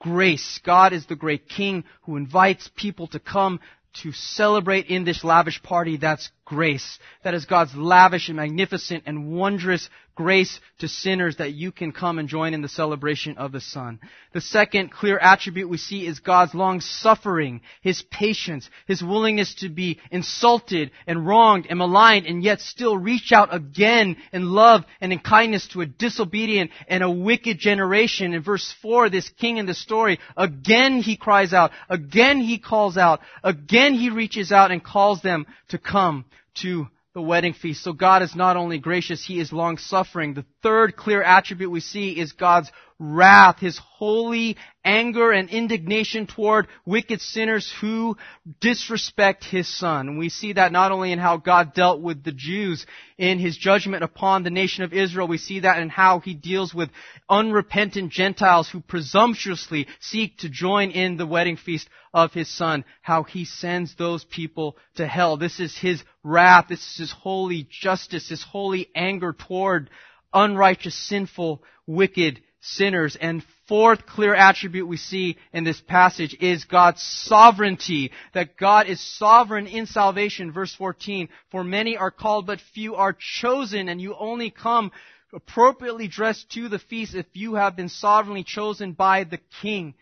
grace. 0.00 0.60
God 0.64 0.92
is 0.92 1.06
the 1.06 1.16
great 1.16 1.48
King 1.48 1.84
who 2.02 2.16
invites 2.16 2.70
people 2.76 3.08
to 3.08 3.18
come 3.18 3.60
to 4.02 4.12
celebrate 4.12 4.86
in 4.86 5.04
this 5.04 5.24
lavish 5.24 5.62
party. 5.62 5.96
That's 5.96 6.30
grace. 6.44 6.98
That 7.22 7.34
is 7.34 7.46
God's 7.46 7.74
lavish 7.74 8.28
and 8.28 8.36
magnificent 8.36 9.04
and 9.06 9.32
wondrous 9.32 9.88
grace 10.14 10.60
to 10.78 10.86
sinners 10.86 11.36
that 11.36 11.54
you 11.54 11.72
can 11.72 11.90
come 11.90 12.18
and 12.18 12.28
join 12.28 12.54
in 12.54 12.62
the 12.62 12.68
celebration 12.68 13.36
of 13.36 13.50
the 13.50 13.60
Son. 13.60 13.98
The 14.32 14.40
second 14.40 14.92
clear 14.92 15.18
attribute 15.18 15.68
we 15.68 15.76
see 15.76 16.06
is 16.06 16.20
God's 16.20 16.54
long 16.54 16.80
suffering, 16.80 17.62
His 17.80 18.02
patience, 18.02 18.70
His 18.86 19.02
willingness 19.02 19.56
to 19.56 19.68
be 19.68 19.98
insulted 20.10 20.92
and 21.06 21.26
wronged 21.26 21.66
and 21.68 21.78
maligned 21.78 22.26
and 22.26 22.44
yet 22.44 22.60
still 22.60 22.96
reach 22.96 23.32
out 23.32 23.52
again 23.52 24.16
in 24.32 24.46
love 24.50 24.84
and 25.00 25.12
in 25.12 25.18
kindness 25.18 25.68
to 25.68 25.80
a 25.80 25.86
disobedient 25.86 26.70
and 26.88 27.02
a 27.02 27.10
wicked 27.10 27.58
generation. 27.58 28.34
In 28.34 28.42
verse 28.42 28.72
4, 28.82 29.10
this 29.10 29.28
king 29.28 29.56
in 29.56 29.66
the 29.66 29.74
story, 29.74 30.20
again 30.36 31.00
he 31.00 31.16
cries 31.16 31.52
out, 31.52 31.72
again 31.88 32.40
he 32.40 32.58
calls 32.58 32.96
out, 32.96 33.20
again 33.42 33.94
he 33.94 34.10
reaches 34.10 34.52
out 34.52 34.70
and 34.70 34.84
calls 34.84 35.22
them 35.22 35.46
to 35.68 35.78
come 35.78 36.24
to 36.62 36.88
the 37.14 37.22
wedding 37.22 37.52
feast. 37.52 37.82
So 37.82 37.92
God 37.92 38.22
is 38.22 38.34
not 38.34 38.56
only 38.56 38.78
gracious, 38.78 39.24
He 39.24 39.38
is 39.38 39.52
long 39.52 39.78
suffering. 39.78 40.34
The 40.34 40.44
third 40.62 40.96
clear 40.96 41.22
attribute 41.22 41.70
we 41.70 41.80
see 41.80 42.18
is 42.18 42.32
God's 42.32 42.70
wrath, 42.98 43.58
His 43.58 43.78
holy 43.78 44.56
anger 44.84 45.32
and 45.32 45.48
indignation 45.48 46.26
toward 46.26 46.68
wicked 46.84 47.20
sinners 47.20 47.72
who 47.80 48.16
disrespect 48.60 49.44
His 49.44 49.66
Son. 49.66 50.08
And 50.08 50.18
we 50.18 50.28
see 50.28 50.52
that 50.52 50.72
not 50.72 50.92
only 50.92 51.12
in 51.12 51.18
how 51.18 51.38
God 51.38 51.74
dealt 51.74 52.00
with 52.00 52.22
the 52.22 52.32
Jews 52.32 52.86
in 53.18 53.38
His 53.38 53.56
judgment 53.56 54.04
upon 54.04 54.42
the 54.42 54.50
nation 54.50 54.84
of 54.84 54.92
Israel, 54.92 55.26
we 55.26 55.38
see 55.38 55.60
that 55.60 55.78
in 55.78 55.88
how 55.88 56.20
He 56.20 56.34
deals 56.34 56.74
with 56.74 56.90
unrepentant 57.28 58.12
Gentiles 58.12 58.68
who 58.68 58.80
presumptuously 58.80 59.86
seek 60.00 60.38
to 60.38 60.48
join 60.48 60.90
in 60.90 61.16
the 61.16 61.26
wedding 61.26 61.56
feast 61.56 61.88
of 62.12 62.32
His 62.32 62.48
Son, 62.48 62.84
how 63.02 63.24
He 63.24 63.44
sends 63.44 63.94
those 63.96 64.24
people 64.24 64.76
to 64.96 65.06
hell. 65.06 65.36
This 65.36 65.58
is 65.58 65.76
His 65.76 66.02
wrath, 66.22 66.66
this 66.68 66.80
is 66.80 66.96
His 66.96 67.12
holy 67.12 67.66
justice, 67.70 68.28
His 68.28 68.42
holy 68.42 68.88
anger 68.94 69.32
toward 69.32 69.90
unrighteous, 70.32 70.94
sinful, 70.94 71.62
wicked 71.86 72.42
sinners. 72.64 73.16
And 73.20 73.44
fourth 73.68 74.06
clear 74.06 74.34
attribute 74.34 74.88
we 74.88 74.96
see 74.96 75.36
in 75.52 75.64
this 75.64 75.80
passage 75.80 76.36
is 76.40 76.64
God's 76.64 77.02
sovereignty. 77.02 78.10
That 78.32 78.56
God 78.56 78.88
is 78.88 79.00
sovereign 79.00 79.66
in 79.66 79.86
salvation. 79.86 80.52
Verse 80.52 80.74
14, 80.74 81.28
for 81.50 81.62
many 81.62 81.96
are 81.96 82.10
called 82.10 82.46
but 82.46 82.60
few 82.74 82.96
are 82.96 83.16
chosen 83.18 83.88
and 83.88 84.00
you 84.00 84.14
only 84.18 84.50
come 84.50 84.90
appropriately 85.32 86.08
dressed 86.08 86.50
to 86.52 86.68
the 86.68 86.78
feast 86.78 87.14
if 87.14 87.26
you 87.32 87.54
have 87.54 87.76
been 87.76 87.88
sovereignly 87.88 88.44
chosen 88.44 88.92
by 88.92 89.24
the 89.24 89.40
King 89.62 89.94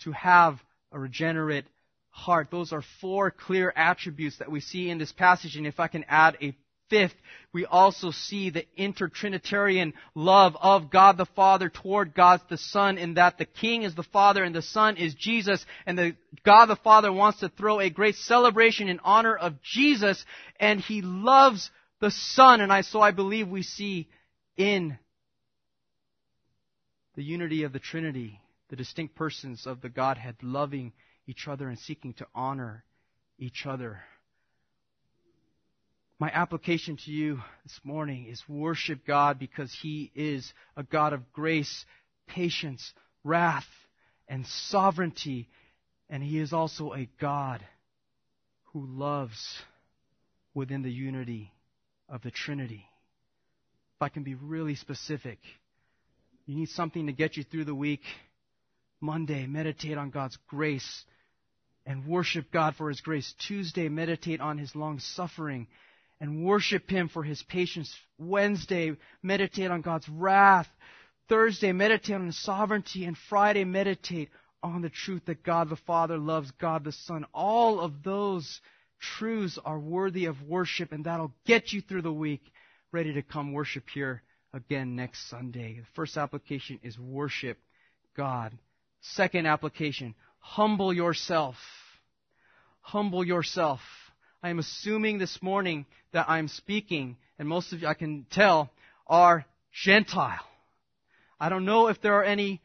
to 0.00 0.12
have 0.12 0.58
a 0.92 0.98
regenerate 0.98 1.66
heart. 2.10 2.48
Those 2.50 2.72
are 2.72 2.82
four 3.00 3.30
clear 3.30 3.72
attributes 3.74 4.38
that 4.38 4.50
we 4.50 4.60
see 4.60 4.90
in 4.90 4.98
this 4.98 5.12
passage. 5.12 5.56
And 5.56 5.66
if 5.66 5.78
I 5.78 5.88
can 5.88 6.04
add 6.08 6.36
a 6.42 6.54
fifth, 6.90 7.14
we 7.52 7.64
also 7.64 8.10
see 8.10 8.50
the 8.50 8.66
intertrinitarian 8.78 9.92
love 10.14 10.56
of 10.60 10.90
God 10.90 11.16
the 11.16 11.26
Father 11.26 11.68
toward 11.68 12.14
God 12.14 12.40
the 12.48 12.58
Son 12.58 12.98
in 12.98 13.14
that 13.14 13.38
the 13.38 13.44
King 13.44 13.82
is 13.82 13.94
the 13.94 14.02
Father 14.02 14.44
and 14.44 14.54
the 14.54 14.62
Son 14.62 14.96
is 14.96 15.14
Jesus 15.14 15.64
and 15.86 15.98
the 15.98 16.16
God 16.44 16.66
the 16.66 16.76
Father 16.76 17.12
wants 17.12 17.40
to 17.40 17.48
throw 17.48 17.80
a 17.80 17.90
great 17.90 18.14
celebration 18.16 18.88
in 18.88 19.00
honor 19.02 19.34
of 19.34 19.60
Jesus 19.62 20.24
and 20.60 20.80
He 20.80 21.02
loves 21.02 21.70
the 22.00 22.10
Son 22.10 22.60
and 22.60 22.72
I, 22.72 22.82
so 22.82 23.00
I 23.00 23.10
believe 23.10 23.48
we 23.48 23.62
see 23.62 24.08
in 24.56 24.98
the 27.16 27.24
unity 27.24 27.64
of 27.64 27.72
the 27.72 27.78
Trinity, 27.78 28.40
the 28.68 28.76
distinct 28.76 29.16
persons 29.16 29.66
of 29.66 29.80
the 29.80 29.88
Godhead 29.88 30.36
loving 30.42 30.92
each 31.26 31.48
other 31.48 31.68
and 31.68 31.78
seeking 31.78 32.14
to 32.14 32.26
honor 32.34 32.84
each 33.38 33.66
other. 33.66 34.02
My 36.20 36.30
application 36.34 36.98
to 37.06 37.10
you 37.10 37.40
this 37.62 37.80
morning 37.82 38.26
is 38.26 38.42
worship 38.46 39.06
God 39.06 39.38
because 39.38 39.74
He 39.80 40.12
is 40.14 40.52
a 40.76 40.82
God 40.82 41.14
of 41.14 41.32
grace, 41.32 41.86
patience, 42.26 42.92
wrath, 43.24 43.64
and 44.28 44.46
sovereignty. 44.46 45.48
And 46.10 46.22
He 46.22 46.38
is 46.38 46.52
also 46.52 46.92
a 46.92 47.08
God 47.18 47.64
who 48.74 48.84
loves 48.86 49.62
within 50.52 50.82
the 50.82 50.92
unity 50.92 51.54
of 52.06 52.20
the 52.20 52.30
Trinity. 52.30 52.84
If 53.96 54.02
I 54.02 54.10
can 54.10 54.22
be 54.22 54.34
really 54.34 54.74
specific, 54.74 55.38
you 56.44 56.54
need 56.54 56.68
something 56.68 57.06
to 57.06 57.14
get 57.14 57.38
you 57.38 57.44
through 57.44 57.64
the 57.64 57.74
week. 57.74 58.02
Monday, 59.00 59.46
meditate 59.46 59.96
on 59.96 60.10
God's 60.10 60.36
grace 60.48 61.02
and 61.86 62.06
worship 62.06 62.52
God 62.52 62.76
for 62.76 62.90
His 62.90 63.00
grace. 63.00 63.34
Tuesday, 63.48 63.88
meditate 63.88 64.42
on 64.42 64.58
His 64.58 64.76
long 64.76 64.98
suffering 64.98 65.66
and 66.20 66.44
worship 66.44 66.88
Him 66.90 67.08
for 67.08 67.22
His 67.22 67.42
patience. 67.42 67.94
Wednesday, 68.18 68.96
meditate 69.22 69.70
on 69.70 69.80
God's 69.80 70.08
wrath. 70.08 70.68
Thursday, 71.28 71.72
meditate 71.72 72.16
on 72.16 72.26
His 72.26 72.42
sovereignty. 72.42 73.04
And 73.04 73.16
Friday, 73.28 73.64
meditate 73.64 74.30
on 74.62 74.82
the 74.82 74.90
truth 74.90 75.22
that 75.26 75.42
God 75.42 75.70
the 75.70 75.76
Father 75.76 76.18
loves 76.18 76.50
God 76.60 76.84
the 76.84 76.92
Son. 76.92 77.24
All 77.32 77.80
of 77.80 78.02
those 78.02 78.60
truths 79.00 79.58
are 79.64 79.78
worthy 79.78 80.26
of 80.26 80.42
worship, 80.42 80.92
and 80.92 81.04
that'll 81.04 81.32
get 81.46 81.72
you 81.72 81.80
through 81.80 82.02
the 82.02 82.12
week, 82.12 82.42
ready 82.92 83.14
to 83.14 83.22
come 83.22 83.52
worship 83.52 83.84
here 83.92 84.22
again 84.52 84.96
next 84.96 85.30
Sunday. 85.30 85.80
The 85.80 85.86
first 85.94 86.16
application 86.16 86.80
is 86.82 86.98
worship 86.98 87.58
God. 88.16 88.52
Second 89.00 89.46
application, 89.46 90.14
humble 90.38 90.92
yourself. 90.92 91.56
Humble 92.82 93.24
yourself. 93.24 93.80
I 94.42 94.48
am 94.48 94.58
assuming 94.58 95.18
this 95.18 95.42
morning 95.42 95.84
that 96.12 96.30
I'm 96.30 96.48
speaking, 96.48 97.18
and 97.38 97.46
most 97.46 97.72
of 97.72 97.82
you 97.82 97.88
I 97.88 97.94
can 97.94 98.24
tell 98.30 98.70
are 99.06 99.44
Gentile. 99.72 100.40
I 101.38 101.50
don't 101.50 101.66
know 101.66 101.88
if 101.88 102.00
there 102.00 102.14
are 102.14 102.24
any 102.24 102.62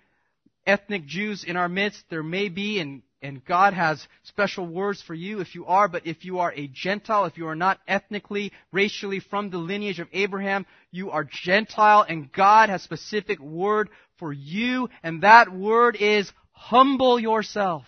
ethnic 0.66 1.06
Jews 1.06 1.44
in 1.44 1.58
our 1.58 1.68
midst. 1.68 2.02
There 2.10 2.24
may 2.24 2.48
be, 2.48 2.80
and, 2.80 3.02
and 3.22 3.44
God 3.44 3.74
has 3.74 4.08
special 4.24 4.66
words 4.66 5.02
for 5.02 5.14
you 5.14 5.42
if 5.42 5.54
you 5.54 5.66
are, 5.66 5.90
but 5.90 6.08
if 6.08 6.24
you 6.24 6.40
are 6.40 6.54
a 6.54 6.68
Gentile, 6.68 7.26
if 7.26 7.38
you 7.38 7.48
are 7.48 7.56
not 7.56 7.80
ethnically, 7.90 8.54
racially 8.72 9.20
from 9.20 9.50
the 9.50 9.58
lineage 9.58 10.00
of 10.00 10.08
Abraham, 10.14 10.66
you 10.92 11.12
are 11.12 11.28
Gentile, 11.30 12.06
and 12.08 12.32
God 12.32 12.70
has 12.70 12.84
specific 12.84 13.40
word 13.40 13.90
for 14.18 14.32
you, 14.32 14.90
and 15.04 15.24
that 15.24 15.54
word 15.54 15.98
is 16.00 16.32
humble 16.52 17.20
yourself. 17.20 17.84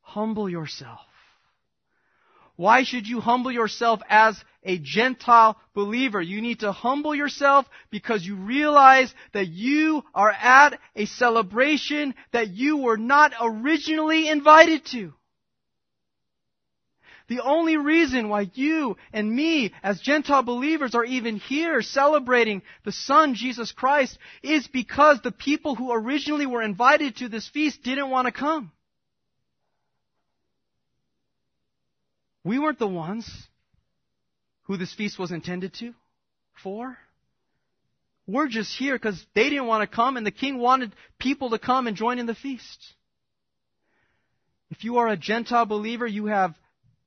Humble 0.00 0.48
yourself. 0.48 1.00
Why 2.58 2.82
should 2.82 3.06
you 3.06 3.20
humble 3.20 3.52
yourself 3.52 4.00
as 4.08 4.36
a 4.64 4.78
Gentile 4.78 5.56
believer? 5.74 6.20
You 6.20 6.40
need 6.40 6.58
to 6.60 6.72
humble 6.72 7.14
yourself 7.14 7.66
because 7.88 8.26
you 8.26 8.34
realize 8.34 9.14
that 9.32 9.46
you 9.46 10.02
are 10.12 10.32
at 10.32 10.76
a 10.96 11.06
celebration 11.06 12.16
that 12.32 12.48
you 12.48 12.78
were 12.78 12.96
not 12.96 13.32
originally 13.40 14.28
invited 14.28 14.84
to. 14.86 15.14
The 17.28 17.44
only 17.44 17.76
reason 17.76 18.28
why 18.28 18.50
you 18.54 18.96
and 19.12 19.30
me 19.30 19.72
as 19.80 20.00
Gentile 20.00 20.42
believers 20.42 20.96
are 20.96 21.04
even 21.04 21.36
here 21.36 21.80
celebrating 21.80 22.62
the 22.84 22.90
Son, 22.90 23.34
Jesus 23.34 23.70
Christ, 23.70 24.18
is 24.42 24.66
because 24.66 25.20
the 25.20 25.30
people 25.30 25.76
who 25.76 25.92
originally 25.92 26.46
were 26.46 26.62
invited 26.62 27.18
to 27.18 27.28
this 27.28 27.48
feast 27.48 27.84
didn't 27.84 28.10
want 28.10 28.26
to 28.26 28.32
come. 28.32 28.72
We 32.48 32.58
weren't 32.58 32.78
the 32.78 32.88
ones 32.88 33.30
who 34.62 34.78
this 34.78 34.94
feast 34.94 35.18
was 35.18 35.32
intended 35.32 35.74
to, 35.80 35.92
for. 36.62 36.96
We're 38.26 38.48
just 38.48 38.74
here 38.74 38.94
because 38.94 39.22
they 39.34 39.50
didn't 39.50 39.66
want 39.66 39.82
to 39.82 39.94
come 39.94 40.16
and 40.16 40.24
the 40.24 40.30
king 40.30 40.56
wanted 40.56 40.94
people 41.18 41.50
to 41.50 41.58
come 41.58 41.86
and 41.86 41.94
join 41.94 42.18
in 42.18 42.24
the 42.24 42.34
feast. 42.34 42.94
If 44.70 44.82
you 44.82 44.96
are 44.96 45.08
a 45.08 45.16
Gentile 45.18 45.66
believer, 45.66 46.06
you 46.06 46.24
have 46.24 46.54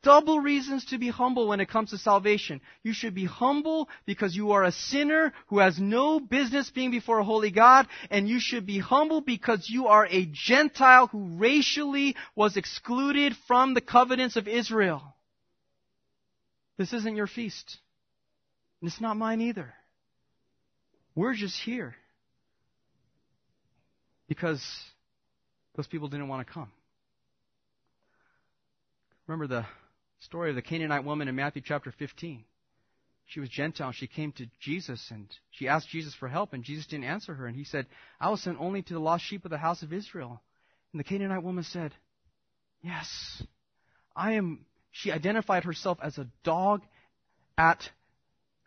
double 0.04 0.39
reasons 0.39 0.86
to 0.86 1.00
be 1.00 1.10
humble 1.10 1.48
when 1.48 1.60
it 1.60 1.70
comes 1.70 1.89
to 1.89 1.98
salvation. 1.98 2.62
You 2.84 2.94
should 2.94 3.16
be 3.16 3.26
humble 3.26 3.89
because 4.06 4.36
you 4.36 4.52
are 4.52 4.64
a 4.64 4.72
sinner 4.72 5.34
who 5.48 5.58
has 5.58 5.80
no 5.80 6.20
business 6.20 6.70
being 6.70 6.92
before 6.92 7.18
a 7.18 7.24
holy 7.24 7.50
God, 7.50 7.88
and 8.12 8.30
you 8.30 8.39
should 8.39 8.68
be 8.68 8.78
humble 8.78 9.22
because 9.22 9.68
you 9.68 9.88
are 9.88 10.06
a 10.06 10.30
Gentile 10.32 11.08
who 11.08 11.39
racially 11.39 12.16
was 12.36 12.58
excluded 12.58 13.36
from 13.48 13.74
the 13.74 13.82
covenants 13.82 14.36
of 14.36 14.48
Israel. 14.48 15.16
This 16.78 16.93
isn't 16.93 17.15
your 17.15 17.28
feast. 17.28 17.78
And 18.82 18.89
it's 18.89 19.01
not 19.01 19.17
mine 19.17 19.41
either. 19.41 19.74
We're 21.15 21.36
just 21.36 21.61
here 21.63 21.95
because 24.28 24.63
those 25.76 25.88
people 25.88 26.07
didn't 26.07 26.30
want 26.30 26.45
to 26.45 26.53
come. 26.53 26.72
Remember 29.28 29.47
the 29.47 29.65
story 30.19 30.49
of 30.49 30.55
the 30.55 30.61
Canaanite 30.61 31.03
woman 31.03 31.28
in 31.28 31.36
Matthew 31.36 31.61
chapter 31.65 31.91
15. 31.91 32.43
She 33.26 33.39
was 33.39 33.49
Gentile. 33.49 33.91
She 33.91 34.07
came 34.07 34.32
to 34.34 34.45
Jesus 34.59 35.07
and 35.11 35.28
she 35.51 35.67
asked 35.67 35.89
Jesus 35.89 36.13
for 36.13 36.28
help, 36.28 36.53
and 36.53 36.63
Jesus 36.63 36.86
didn't 36.88 37.05
answer 37.05 37.34
her. 37.34 37.47
And 37.47 37.55
he 37.55 37.63
said, 37.63 37.86
I 38.19 38.30
was 38.30 38.41
sent 38.41 38.59
only 38.59 38.82
to 38.82 38.93
the 38.93 38.99
lost 38.99 39.24
sheep 39.24 39.45
of 39.45 39.51
the 39.51 39.57
house 39.57 39.84
of 39.84 39.93
Israel. 39.93 40.41
And 40.91 40.99
the 40.99 41.05
Canaanite 41.05 41.43
woman 41.43 41.63
said, 41.63 41.93
Yes, 42.82 43.43
I 44.15 44.34
am. 44.34 44.65
She 44.92 45.12
identified 45.12 45.64
herself 45.64 45.98
as 46.02 46.18
a 46.18 46.28
dog 46.44 46.82
at 47.58 47.89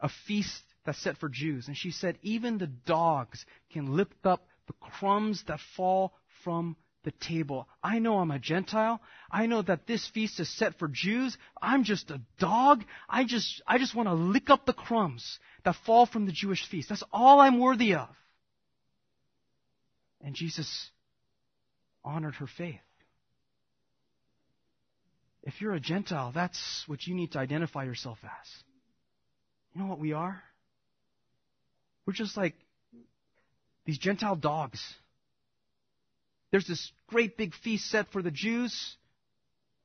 a 0.01 0.09
feast 0.27 0.63
that's 0.85 1.03
set 1.03 1.19
for 1.19 1.29
Jews. 1.29 1.69
And 1.69 1.77
she 1.77 1.91
said, 1.91 2.19
Even 2.23 2.59
the 2.59 2.67
dogs 2.67 3.45
can 3.73 3.97
lift 3.97 4.25
up 4.25 4.47
the 4.67 4.75
crumbs 4.75 5.45
that 5.49 5.61
fall 5.77 6.15
from 6.43 6.77
the 7.05 7.13
table. 7.13 7.69
I 7.83 7.99
know 7.99 8.19
I'm 8.19 8.31
a 8.31 8.39
Gentile. 8.39 9.01
I 9.31 9.47
know 9.47 9.63
that 9.63 9.87
this 9.87 10.07
feast 10.09 10.41
is 10.41 10.49
set 10.49 10.79
for 10.79 10.89
Jews. 10.89 11.37
I'm 11.61 11.85
just 11.85 12.11
a 12.11 12.21
dog. 12.39 12.85
I 13.09 13.25
just, 13.25 13.63
I 13.67 13.79
just 13.79 13.95
want 13.95 14.09
to 14.09 14.15
lick 14.15 14.51
up 14.51 14.65
the 14.65 14.73
crumbs 14.73 15.39
that 15.65 15.77
fall 15.87 16.07
from 16.07 16.27
the 16.27 16.33
Jewish 16.33 16.67
feast. 16.69 16.89
That's 16.89 17.05
all 17.13 17.41
I'm 17.41 17.59
worthy 17.59 17.95
of. 17.95 18.09
And 20.23 20.35
Jesus 20.35 20.91
honored 22.03 22.37
her 22.37 22.47
faith. 22.47 22.81
If 25.45 25.61
you're 25.61 25.75
a 25.75 25.81
Gentile, 25.81 26.33
that's 26.35 26.85
what 26.87 27.07
you 27.07 27.15
need 27.15 27.33
to 27.33 27.39
identify 27.39 27.85
yourself 27.85 28.19
as. 28.25 28.49
You 29.73 29.83
know 29.83 29.87
what 29.87 30.01
we 30.01 30.13
are? 30.13 30.43
We're 32.07 32.15
just 32.15 32.37
like 32.37 32.55
these 33.87 33.99
Gentile 33.99 34.37
dogs 34.37 34.83
there's 36.55 36.69
this 36.69 36.93
great 37.09 37.37
big 37.37 37.53
feast 37.53 37.91
set 37.91 38.13
for 38.13 38.23
the 38.23 38.31
Jews, 38.31 38.95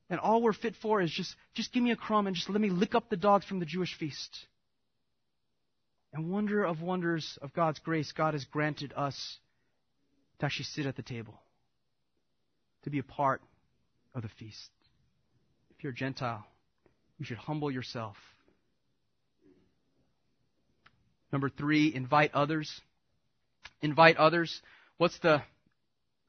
and 0.08 0.20
all 0.20 0.44
we're 0.44 0.54
fit 0.54 0.76
for 0.80 1.02
is 1.02 1.10
just, 1.10 1.36
just 1.56 1.74
give 1.74 1.82
me 1.82 1.90
a 1.90 1.96
crumb 1.96 2.28
and 2.28 2.36
just 2.36 2.48
let 2.48 2.62
me 2.62 2.70
lick 2.70 2.94
up 2.94 3.10
the 3.10 3.18
dogs 3.18 3.44
from 3.44 3.58
the 3.58 3.66
Jewish 3.66 3.98
feast. 3.98 4.38
And 6.14 6.30
wonder 6.30 6.64
of 6.64 6.80
wonders 6.80 7.40
of 7.42 7.54
God's 7.54 7.80
grace, 7.80 8.12
God 8.12 8.36
has 8.36 8.46
granted 8.46 8.94
us 8.96 9.40
to 10.38 10.46
actually 10.46 10.66
sit 10.66 10.86
at 10.86 10.96
the 10.96 11.02
table, 11.02 11.42
to 12.84 12.92
be 12.92 13.00
a 13.00 13.04
part 13.04 13.42
of 14.14 14.22
the 14.22 14.30
feast. 14.38 14.70
If 15.80 15.84
you're 15.86 15.94
a 15.94 15.96
Gentile, 15.96 16.46
you 17.20 17.26
should 17.26 17.38
humble 17.38 17.72
yourself. 17.72 18.18
Number 21.32 21.50
three, 21.50 21.96
invite 21.96 22.32
others. 22.34 22.82
Invite 23.82 24.18
others. 24.18 24.62
What's 24.98 25.18
the 25.20 25.42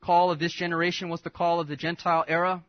call 0.04 0.30
of 0.30 0.38
this 0.38 0.52
generation? 0.52 1.08
What's 1.08 1.24
the 1.24 1.30
call 1.30 1.58
of 1.58 1.66
the 1.66 1.74
Gentile 1.74 2.24
era? 2.28 2.62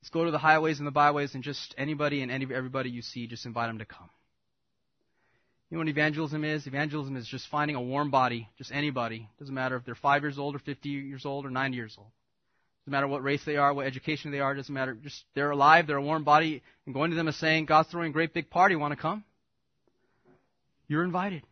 Let's 0.00 0.10
go 0.10 0.24
to 0.24 0.30
the 0.30 0.38
highways 0.38 0.78
and 0.78 0.86
the 0.86 0.92
byways 0.92 1.34
and 1.34 1.42
just 1.42 1.74
anybody 1.76 2.22
and 2.22 2.30
any, 2.30 2.46
everybody 2.54 2.90
you 2.90 3.02
see, 3.02 3.26
just 3.26 3.44
invite 3.44 3.68
them 3.68 3.78
to 3.78 3.84
come. 3.84 4.10
You 5.70 5.76
know 5.76 5.80
what 5.80 5.88
evangelism 5.88 6.44
is? 6.44 6.68
Evangelism 6.68 7.16
is 7.16 7.26
just 7.26 7.48
finding 7.48 7.74
a 7.74 7.82
warm 7.82 8.12
body, 8.12 8.48
just 8.58 8.70
anybody. 8.70 9.28
Doesn't 9.40 9.52
matter 9.52 9.74
if 9.74 9.84
they're 9.84 9.96
five 9.96 10.22
years 10.22 10.38
old 10.38 10.54
or 10.54 10.60
50 10.60 10.88
years 10.88 11.26
old 11.26 11.44
or 11.44 11.50
90 11.50 11.76
years 11.76 11.96
old. 11.98 12.12
Doesn't 12.84 12.92
matter 12.92 13.06
what 13.06 13.22
race 13.22 13.42
they 13.46 13.56
are, 13.56 13.72
what 13.72 13.86
education 13.86 14.30
they 14.30 14.40
are. 14.40 14.54
Doesn't 14.54 14.74
matter. 14.74 14.94
Just 14.94 15.24
they're 15.34 15.50
alive. 15.50 15.86
They're 15.86 15.96
a 15.96 16.02
warm 16.02 16.22
body, 16.22 16.62
and 16.84 16.94
going 16.94 17.10
to 17.10 17.16
them 17.16 17.28
and 17.28 17.36
saying, 17.36 17.64
"God's 17.64 17.88
throwing 17.88 18.10
a 18.10 18.12
great 18.12 18.34
big 18.34 18.50
party. 18.50 18.76
Want 18.76 18.92
to 18.92 19.00
come?" 19.00 19.24
You're 20.86 21.04
invited. 21.04 21.46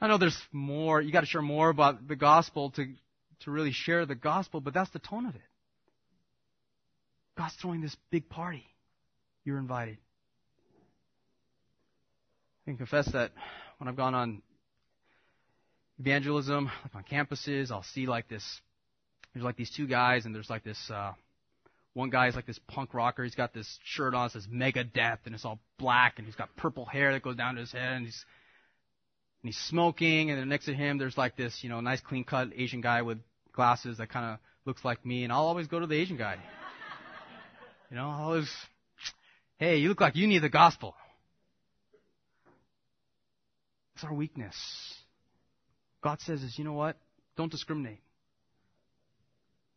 I 0.00 0.06
know 0.06 0.16
there's 0.16 0.40
more. 0.52 1.00
You 1.00 1.10
got 1.10 1.22
to 1.22 1.26
share 1.26 1.42
more 1.42 1.68
about 1.68 2.06
the 2.06 2.14
gospel 2.14 2.70
to 2.72 2.86
to 3.40 3.50
really 3.50 3.72
share 3.72 4.06
the 4.06 4.14
gospel, 4.14 4.60
but 4.60 4.72
that's 4.72 4.90
the 4.90 5.00
tone 5.00 5.26
of 5.26 5.34
it. 5.34 5.40
God's 7.36 7.54
throwing 7.54 7.80
this 7.80 7.96
big 8.10 8.28
party. 8.28 8.64
You're 9.44 9.58
invited. 9.58 9.98
I 12.66 12.70
can 12.70 12.76
confess 12.76 13.10
that 13.12 13.32
when 13.78 13.88
I've 13.88 13.96
gone 13.96 14.14
on 14.14 14.42
evangelism, 15.98 16.70
like 16.84 16.94
on 16.94 17.04
campuses, 17.04 17.70
I'll 17.70 17.82
see 17.82 18.06
like 18.06 18.28
this. 18.28 18.60
There's 19.32 19.44
like 19.44 19.56
these 19.56 19.70
two 19.70 19.86
guys, 19.86 20.26
and 20.26 20.34
there's 20.34 20.50
like 20.50 20.64
this. 20.64 20.78
Uh, 20.90 21.12
one 21.94 22.10
guy 22.10 22.28
is 22.28 22.36
like 22.36 22.46
this 22.46 22.60
punk 22.68 22.94
rocker. 22.94 23.24
He's 23.24 23.34
got 23.34 23.52
this 23.52 23.78
shirt 23.84 24.14
on 24.14 24.26
that 24.26 24.32
says 24.32 24.46
Megadeth, 24.46 25.18
and 25.26 25.34
it's 25.34 25.44
all 25.44 25.58
black, 25.78 26.14
and 26.18 26.26
he's 26.26 26.36
got 26.36 26.54
purple 26.56 26.84
hair 26.84 27.12
that 27.12 27.22
goes 27.22 27.36
down 27.36 27.54
to 27.54 27.60
his 27.60 27.72
head, 27.72 27.96
and 27.96 28.04
he's 28.04 28.24
and 29.42 29.48
he's 29.48 29.58
smoking. 29.58 30.30
And 30.30 30.38
then 30.38 30.48
next 30.48 30.66
to 30.66 30.74
him, 30.74 30.98
there's 30.98 31.18
like 31.18 31.36
this, 31.36 31.58
you 31.62 31.68
know, 31.68 31.80
nice 31.80 32.00
clean 32.00 32.24
cut 32.24 32.48
Asian 32.54 32.80
guy 32.80 33.02
with 33.02 33.18
glasses 33.52 33.98
that 33.98 34.10
kind 34.10 34.26
of 34.26 34.38
looks 34.64 34.84
like 34.84 35.04
me, 35.04 35.24
and 35.24 35.32
I'll 35.32 35.46
always 35.46 35.66
go 35.66 35.80
to 35.80 35.86
the 35.86 35.96
Asian 35.96 36.16
guy. 36.16 36.36
You 37.90 37.96
know, 37.96 38.08
I 38.08 38.20
always, 38.20 38.50
hey, 39.56 39.78
you 39.78 39.88
look 39.88 40.00
like 40.00 40.14
you 40.14 40.26
need 40.26 40.42
the 40.42 40.50
gospel. 40.50 40.94
It's 43.94 44.04
our 44.04 44.12
weakness. 44.12 44.54
God 46.02 46.20
says 46.20 46.42
is, 46.42 46.58
you 46.58 46.64
know 46.64 46.74
what? 46.74 46.96
Don't 47.36 47.50
discriminate. 47.50 48.00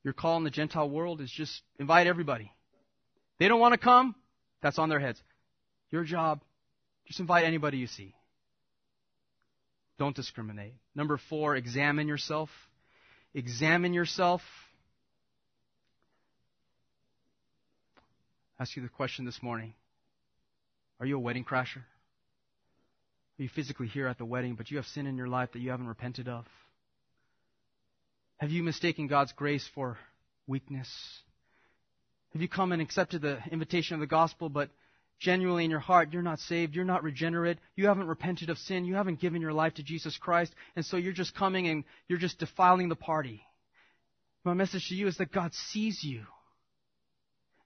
Your 0.04 0.14
call 0.14 0.38
in 0.38 0.44
the 0.44 0.50
Gentile 0.50 0.90
world 0.90 1.22
is 1.22 1.32
just 1.32 1.62
invite 1.80 2.08
everybody. 2.08 2.52
They 3.40 3.48
don't 3.48 3.60
want 3.60 3.74
to 3.74 3.78
come, 3.78 4.16
that's 4.62 4.80
on 4.80 4.90
their 4.90 5.00
heads. 5.00 5.22
Your 5.90 6.04
job, 6.04 6.42
just 7.08 7.20
invite 7.20 7.46
anybody 7.46 7.78
you 7.78 7.88
see. 7.88 8.16
Don't 10.00 10.16
discriminate. 10.16 10.74
Number 10.96 11.20
four, 11.30 11.56
examine 11.56 12.08
yourself 12.08 12.50
examine 13.34 13.94
yourself. 13.94 14.42
ask 18.60 18.76
you 18.76 18.84
the 18.84 18.90
question 18.90 19.26
this 19.26 19.42
morning. 19.42 19.74
Are 21.00 21.06
you 21.08 21.16
a 21.16 21.20
wedding 21.20 21.44
crasher? 21.44 21.78
Are 23.40 23.44
you 23.44 23.50
physically 23.50 23.88
here 23.88 24.08
at 24.08 24.20
the 24.20 24.26
wedding, 24.26 24.54
but 24.54 24.70
you 24.70 24.78
have 24.78 24.86
sin 24.86 25.08
in 25.08 25.18
your 25.18 25.28
life 25.28 25.54
that 25.54 25.60
you 25.60 25.72
haven't 25.72 25.88
repented 25.88 26.28
of? 26.28 26.46
Have 28.42 28.50
you 28.50 28.64
mistaken 28.64 29.06
God's 29.06 29.34
grace 29.34 29.70
for 29.76 30.00
weakness? 30.48 30.90
Have 32.34 32.42
you 32.42 32.50
come 32.50 32.72
and 32.72 32.82
accepted 32.82 33.22
the 33.22 33.38
invitation 33.52 33.94
of 33.94 34.00
the 34.00 34.08
gospel, 34.08 34.50
but 34.50 34.72
genuinely 35.20 35.64
in 35.64 35.70
your 35.70 35.80
heart, 35.80 36.12
you're 36.12 36.24
not 36.24 36.40
saved, 36.40 36.74
you're 36.74 36.84
not 36.84 37.04
regenerate, 37.04 37.60
you 37.76 37.86
haven't 37.86 38.08
repented 38.08 38.50
of 38.50 38.58
sin, 38.58 38.84
you 38.84 38.96
haven't 38.96 39.20
given 39.20 39.44
your 39.44 39.54
life 39.54 39.76
to 39.76 39.84
Jesus 39.84 40.18
Christ, 40.18 40.56
and 40.76 40.84
so 40.84 40.98
you're 40.98 41.14
just 41.14 41.36
coming 41.36 41.68
and 41.68 41.84
you're 42.08 42.18
just 42.18 42.40
defiling 42.40 42.90
the 42.90 42.96
party. 42.96 43.44
My 44.44 44.56
message 44.56 44.88
to 44.88 44.96
you 44.96 45.06
is 45.06 45.18
that 45.18 45.32
God 45.32 45.54
sees 45.54 46.04
you. 46.04 46.24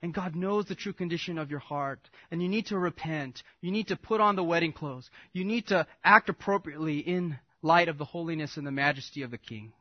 And 0.01 0.13
God 0.13 0.35
knows 0.35 0.65
the 0.65 0.75
true 0.75 0.91
condition 0.91 1.37
of 1.37 1.49
your 1.49 1.61
heart. 1.61 2.01
And 2.31 2.41
you 2.43 2.49
need 2.49 2.65
to 2.65 2.77
repent. 2.77 3.41
You 3.61 3.71
need 3.71 3.87
to 3.87 3.95
put 3.95 4.19
on 4.19 4.35
the 4.35 4.43
wedding 4.43 4.73
clothes. 4.73 5.09
You 5.31 5.45
need 5.45 5.67
to 5.67 5.87
act 6.03 6.27
appropriately 6.27 6.99
in 6.99 7.39
light 7.61 7.87
of 7.87 7.97
the 7.97 8.03
holiness 8.03 8.57
and 8.57 8.67
the 8.67 8.71
majesty 8.71 9.21
of 9.21 9.31
the 9.31 9.37
King. 9.37 9.71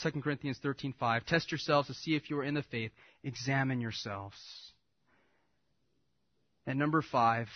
2 0.00 0.22
Corinthians 0.22 0.58
13:5 0.58 1.24
Test 1.26 1.50
yourselves 1.50 1.88
to 1.88 1.94
see 1.94 2.14
if 2.14 2.30
you 2.30 2.38
are 2.38 2.44
in 2.44 2.54
the 2.54 2.62
faith. 2.62 2.92
Examine 3.22 3.80
yourselves. 3.80 4.36
And 6.66 6.78
number 6.78 7.02
five, 7.02 7.48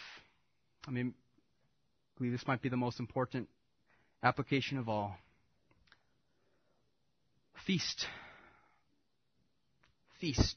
I 0.87 0.91
mean, 0.91 1.15
I 1.17 2.19
believe 2.19 2.33
this 2.33 2.47
might 2.47 2.61
be 2.61 2.69
the 2.69 2.77
most 2.77 3.01
important 3.01 3.49
application 4.23 4.79
of 4.79 4.89
all. 4.89 5.17
Feast. 7.67 8.07
Feast. 10.21 10.57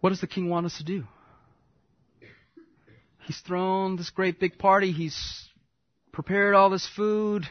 What 0.00 0.10
does 0.10 0.20
the 0.20 0.26
king 0.26 0.48
want 0.48 0.66
us 0.66 0.78
to 0.78 0.84
do? 0.84 1.04
He's 3.26 3.38
thrown 3.40 3.96
this 3.96 4.10
great 4.10 4.38
big 4.38 4.58
party. 4.58 4.92
He's 4.92 5.47
prepared 6.18 6.56
all 6.56 6.68
this 6.68 6.84
food. 6.96 7.48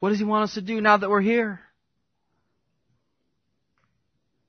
What 0.00 0.08
does 0.08 0.18
he 0.18 0.24
want 0.24 0.42
us 0.42 0.54
to 0.54 0.60
do 0.60 0.80
now 0.80 0.96
that 0.96 1.08
we're 1.08 1.20
here? 1.20 1.60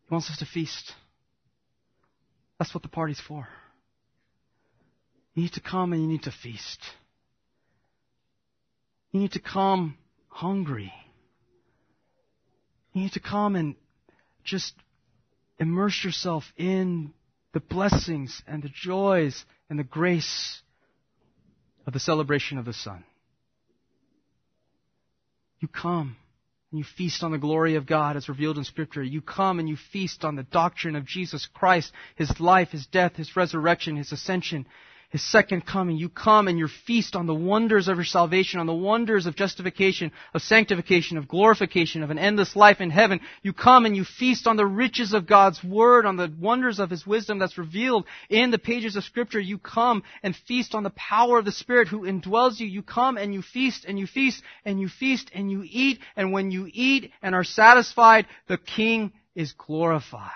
He 0.08 0.12
wants 0.12 0.32
us 0.32 0.40
to 0.40 0.48
feast. 0.48 0.92
That's 2.58 2.74
what 2.74 2.82
the 2.82 2.90
party's 2.90 3.20
for. 3.20 3.48
You 5.36 5.44
need 5.44 5.54
to 5.54 5.62
come 5.62 5.94
and 5.94 6.02
you 6.02 6.08
need 6.08 6.24
to 6.24 6.32
feast. 6.32 6.80
You 9.12 9.20
need 9.20 9.34
to 9.34 9.40
come 9.40 9.96
hungry. 10.28 10.92
You 12.94 13.04
need 13.04 13.12
to 13.12 13.20
come 13.20 13.56
and 13.56 13.76
just 14.44 14.74
immerse 15.60 16.04
yourself 16.04 16.46
in 16.58 17.14
the 17.54 17.60
blessings 17.60 18.42
and 18.48 18.64
the 18.64 18.72
joys 18.74 19.46
and 19.70 19.78
the 19.78 19.84
grace 19.84 20.64
of 21.86 21.94
the 21.94 22.00
celebration 22.00 22.58
of 22.58 22.66
the 22.66 22.74
Son. 22.74 23.04
You 25.62 25.68
come 25.68 26.18
and 26.72 26.80
you 26.80 26.84
feast 26.84 27.24
on 27.24 27.32
the 27.32 27.38
glory 27.38 27.76
of 27.76 27.86
God 27.86 28.18
as 28.18 28.28
revealed 28.28 28.58
in 28.58 28.64
Scripture. 28.64 29.04
You 29.04 29.22
come 29.22 29.60
and 29.60 29.70
you 29.70 29.78
feast 29.94 30.26
on 30.26 30.36
the 30.36 30.44
doctrine 30.44 30.96
of 30.96 31.06
Jesus 31.06 31.48
Christ, 31.54 31.94
His 32.16 32.40
life, 32.40 32.70
His 32.70 32.88
death, 32.88 33.16
His 33.16 33.36
resurrection, 33.36 33.96
His 33.96 34.12
ascension, 34.12 34.66
His 35.12 35.30
second 35.30 35.66
coming. 35.66 35.98
You 35.98 36.08
come 36.08 36.48
and 36.48 36.58
you 36.58 36.70
feast 36.70 37.18
on 37.18 37.28
the 37.28 37.34
wonders 37.34 37.90
of 37.90 37.98
your 37.98 38.06
salvation, 38.06 38.62
on 38.62 38.66
the 38.66 38.74
wonders 38.74 39.26
of 39.26 39.36
justification, 39.36 40.14
of 40.34 40.42
sanctification, 40.42 41.18
of 41.18 41.28
glorification, 41.28 42.02
of 42.02 42.12
an 42.12 42.18
endless 42.18 42.56
life 42.56 42.80
in 42.80 42.90
heaven. 42.90 43.20
You 43.44 43.52
come 43.52 43.86
and 43.86 43.94
you 43.94 44.06
feast 44.06 44.48
on 44.48 44.56
the 44.56 44.66
riches 44.66 45.14
of 45.14 45.28
God's 45.28 45.62
Word, 45.62 46.06
on 46.06 46.16
the 46.16 46.32
wonders 46.40 46.80
of 46.80 46.90
His 46.90 47.06
wisdom 47.06 47.40
that's 47.40 47.58
revealed 47.58 48.06
in 48.30 48.52
the 48.52 48.58
pages 48.58 48.96
of 48.96 49.04
Scripture. 49.04 49.40
You 49.42 49.58
come 49.58 50.04
and 50.24 50.34
feast 50.48 50.74
on 50.74 50.84
the 50.84 50.92
power 50.92 51.38
of 51.38 51.44
the 51.44 51.52
Spirit 51.52 51.90
who 51.90 52.04
indwells 52.04 52.62
you. 52.62 52.68
You 52.68 52.82
come 52.82 53.18
and 53.18 53.34
you 53.34 53.42
feast 53.42 53.84
and 53.86 54.00
you 54.00 54.08
feast 54.08 54.42
and 54.64 54.80
you 54.80 54.88
feast 54.88 55.30
and 55.34 55.52
you 55.52 55.64
eat. 55.66 56.00
And 56.16 56.32
when 56.32 56.52
you 56.52 56.70
eat 56.72 57.12
and 57.22 57.36
are 57.36 57.44
satisfied, 57.44 58.28
the 58.48 58.58
King 58.58 59.12
is 59.36 59.52
glorified. 59.52 60.32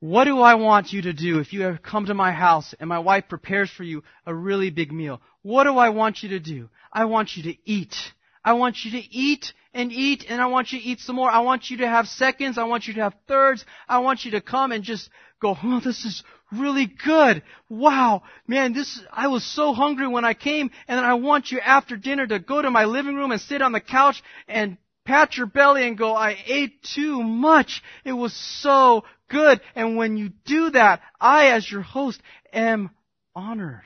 What 0.00 0.24
do 0.24 0.40
I 0.40 0.54
want 0.54 0.92
you 0.92 1.02
to 1.02 1.12
do 1.12 1.40
if 1.40 1.52
you 1.52 1.62
have 1.62 1.82
come 1.82 2.06
to 2.06 2.14
my 2.14 2.30
house 2.30 2.72
and 2.78 2.88
my 2.88 3.00
wife 3.00 3.24
prepares 3.28 3.68
for 3.68 3.82
you 3.82 4.04
a 4.26 4.34
really 4.34 4.70
big 4.70 4.92
meal? 4.92 5.20
What 5.42 5.64
do 5.64 5.76
I 5.76 5.88
want 5.88 6.22
you 6.22 6.28
to 6.30 6.40
do? 6.40 6.68
I 6.92 7.06
want 7.06 7.36
you 7.36 7.52
to 7.52 7.58
eat. 7.64 7.96
I 8.44 8.52
want 8.52 8.84
you 8.84 8.92
to 8.92 8.98
eat 8.98 9.52
and 9.74 9.90
eat 9.90 10.24
and 10.28 10.40
I 10.40 10.46
want 10.46 10.70
you 10.70 10.78
to 10.78 10.84
eat 10.84 11.00
some 11.00 11.16
more. 11.16 11.28
I 11.28 11.40
want 11.40 11.68
you 11.68 11.78
to 11.78 11.88
have 11.88 12.06
seconds. 12.06 12.58
I 12.58 12.64
want 12.64 12.86
you 12.86 12.94
to 12.94 13.02
have 13.02 13.14
thirds. 13.26 13.64
I 13.88 13.98
want 13.98 14.24
you 14.24 14.30
to 14.32 14.40
come 14.40 14.70
and 14.70 14.84
just 14.84 15.10
go, 15.40 15.56
oh, 15.60 15.80
this 15.84 16.04
is 16.04 16.22
really 16.52 16.86
good. 16.86 17.42
Wow, 17.68 18.22
man, 18.46 18.74
this, 18.74 19.00
I 19.12 19.26
was 19.26 19.44
so 19.44 19.72
hungry 19.72 20.06
when 20.06 20.24
I 20.24 20.34
came 20.34 20.70
and 20.86 21.00
I 21.00 21.14
want 21.14 21.50
you 21.50 21.58
after 21.58 21.96
dinner 21.96 22.26
to 22.26 22.38
go 22.38 22.62
to 22.62 22.70
my 22.70 22.84
living 22.84 23.16
room 23.16 23.32
and 23.32 23.40
sit 23.40 23.62
on 23.62 23.72
the 23.72 23.80
couch 23.80 24.22
and 24.46 24.76
pat 25.04 25.36
your 25.36 25.46
belly 25.46 25.88
and 25.88 25.98
go, 25.98 26.14
I 26.14 26.36
ate 26.46 26.82
too 26.82 27.22
much. 27.22 27.82
It 28.04 28.12
was 28.12 28.32
so 28.34 29.04
good. 29.28 29.60
And 29.74 29.96
when 29.96 30.16
you 30.16 30.30
do 30.44 30.70
that, 30.70 31.00
I, 31.20 31.48
as 31.48 31.70
your 31.70 31.82
host, 31.82 32.20
am 32.52 32.90
honored. 33.34 33.82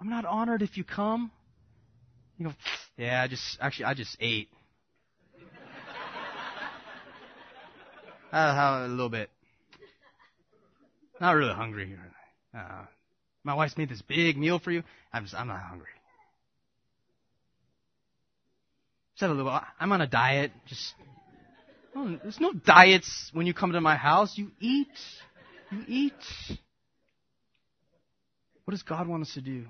I'm 0.00 0.10
not 0.10 0.24
honored 0.24 0.62
if 0.62 0.76
you 0.76 0.84
come. 0.84 1.30
You 2.38 2.46
go, 2.46 2.52
yeah, 2.96 3.22
I 3.22 3.28
just, 3.28 3.58
actually, 3.60 3.86
I 3.86 3.94
just 3.94 4.16
ate. 4.20 4.48
Have 8.32 8.82
a 8.82 8.88
little 8.88 9.08
bit. 9.08 9.30
Not 11.20 11.32
really 11.32 11.54
hungry 11.54 11.86
here. 11.86 12.10
Uh, 12.52 12.84
my 13.44 13.54
wife's 13.54 13.76
made 13.76 13.88
this 13.88 14.02
big 14.02 14.36
meal 14.36 14.58
for 14.58 14.72
you. 14.72 14.82
I'm 15.12 15.24
just, 15.24 15.36
I'm 15.36 15.46
not 15.46 15.60
hungry. 15.60 15.86
Have 19.20 19.30
a 19.30 19.34
little, 19.34 19.60
I'm 19.78 19.92
on 19.92 20.00
a 20.00 20.06
diet. 20.08 20.50
Just 20.66 20.94
There's 21.94 22.40
no 22.40 22.52
diets 22.52 23.30
when 23.32 23.46
you 23.46 23.54
come 23.54 23.72
to 23.72 23.80
my 23.80 23.96
house. 23.96 24.36
You 24.36 24.50
eat. 24.60 24.88
You 25.70 25.84
eat. 25.86 26.58
What 28.64 28.72
does 28.72 28.82
God 28.82 29.08
want 29.08 29.22
us 29.22 29.34
to 29.34 29.40
do? 29.40 29.66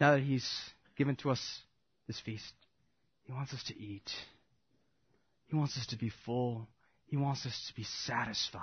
Now 0.00 0.12
that 0.12 0.22
He's 0.22 0.48
given 0.96 1.16
to 1.16 1.30
us 1.30 1.40
this 2.06 2.20
feast, 2.20 2.52
He 3.24 3.32
wants 3.32 3.54
us 3.54 3.62
to 3.68 3.78
eat. 3.78 4.10
He 5.46 5.56
wants 5.56 5.76
us 5.76 5.86
to 5.88 5.96
be 5.96 6.10
full. 6.26 6.66
He 7.06 7.16
wants 7.16 7.46
us 7.46 7.64
to 7.68 7.74
be 7.74 7.84
satisfied. 8.06 8.62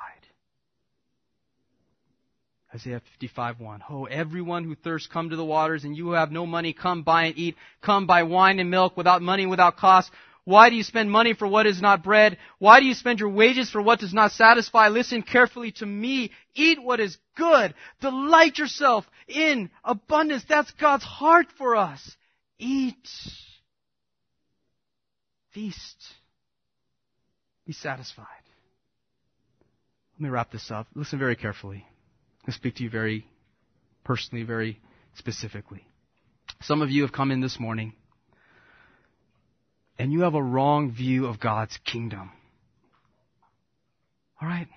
Isaiah 2.74 3.02
55, 3.14 3.60
1. 3.60 3.84
Oh, 3.90 4.06
everyone 4.06 4.64
who 4.64 4.76
thirsts, 4.76 5.08
come 5.12 5.32
to 5.32 5.36
the 5.36 5.46
waters, 5.46 5.84
and 5.86 5.98
you 5.98 6.06
who 6.06 6.12
have 6.12 6.32
no 6.32 6.46
money, 6.46 6.74
come 6.74 7.02
buy 7.02 7.26
and 7.26 7.38
eat. 7.38 7.56
Come 7.82 8.06
buy 8.06 8.24
wine 8.24 8.60
and 8.60 8.70
milk 8.70 8.96
without 8.96 9.24
money, 9.24 9.48
without 9.48 9.78
cost. 9.78 10.12
Why 10.50 10.72
do 10.72 10.76
you 10.76 10.82
spend 10.82 11.12
money 11.12 11.36
for 11.36 11.48
what 11.48 11.68
is 11.68 11.80
not 11.80 12.04
bread? 12.04 12.40
Why 12.58 12.80
do 12.80 12.88
you 12.88 12.96
spend 12.96 13.20
your 13.20 13.30
wages 13.30 13.70
for 13.70 13.84
what 13.84 14.00
does 14.00 14.16
not 14.16 14.32
satisfy? 14.32 14.88
Listen 14.88 15.22
carefully 15.22 15.74
to 15.74 15.86
me. 15.86 16.32
Eat 16.56 16.82
what 16.82 17.00
is 17.00 17.20
good. 17.36 17.76
Delight 18.02 18.58
yourself 18.58 19.06
in 19.28 19.70
abundance. 19.84 20.44
That's 20.50 20.72
God's 20.72 21.04
heart 21.04 21.46
for 21.56 21.76
us. 21.76 22.16
Eat. 22.58 22.98
Feast. 25.52 25.98
Be 27.68 27.74
satisfied. 27.74 28.26
Let 30.16 30.24
me 30.24 30.30
wrap 30.30 30.52
this 30.52 30.72
up. 30.72 30.88
Listen 30.96 31.20
very 31.20 31.36
carefully. 31.36 31.86
I 32.48 32.54
speak 32.54 32.78
to 32.78 32.84
you 32.84 32.90
very 32.90 33.28
personally, 34.04 34.44
very 34.46 34.82
specifically. 35.14 35.86
Some 36.64 36.82
of 36.82 36.90
you 36.90 37.04
have 37.04 37.12
come 37.12 37.30
in 37.30 37.40
this 37.40 37.60
morning 37.60 37.94
and 40.00 40.14
you 40.14 40.22
have 40.22 40.34
a 40.34 40.42
wrong 40.42 40.92
view 40.92 41.28
of 41.28 41.42
God's 41.42 41.78
kingdom. 41.86 42.32
All 44.42 44.48
right? 44.48 44.68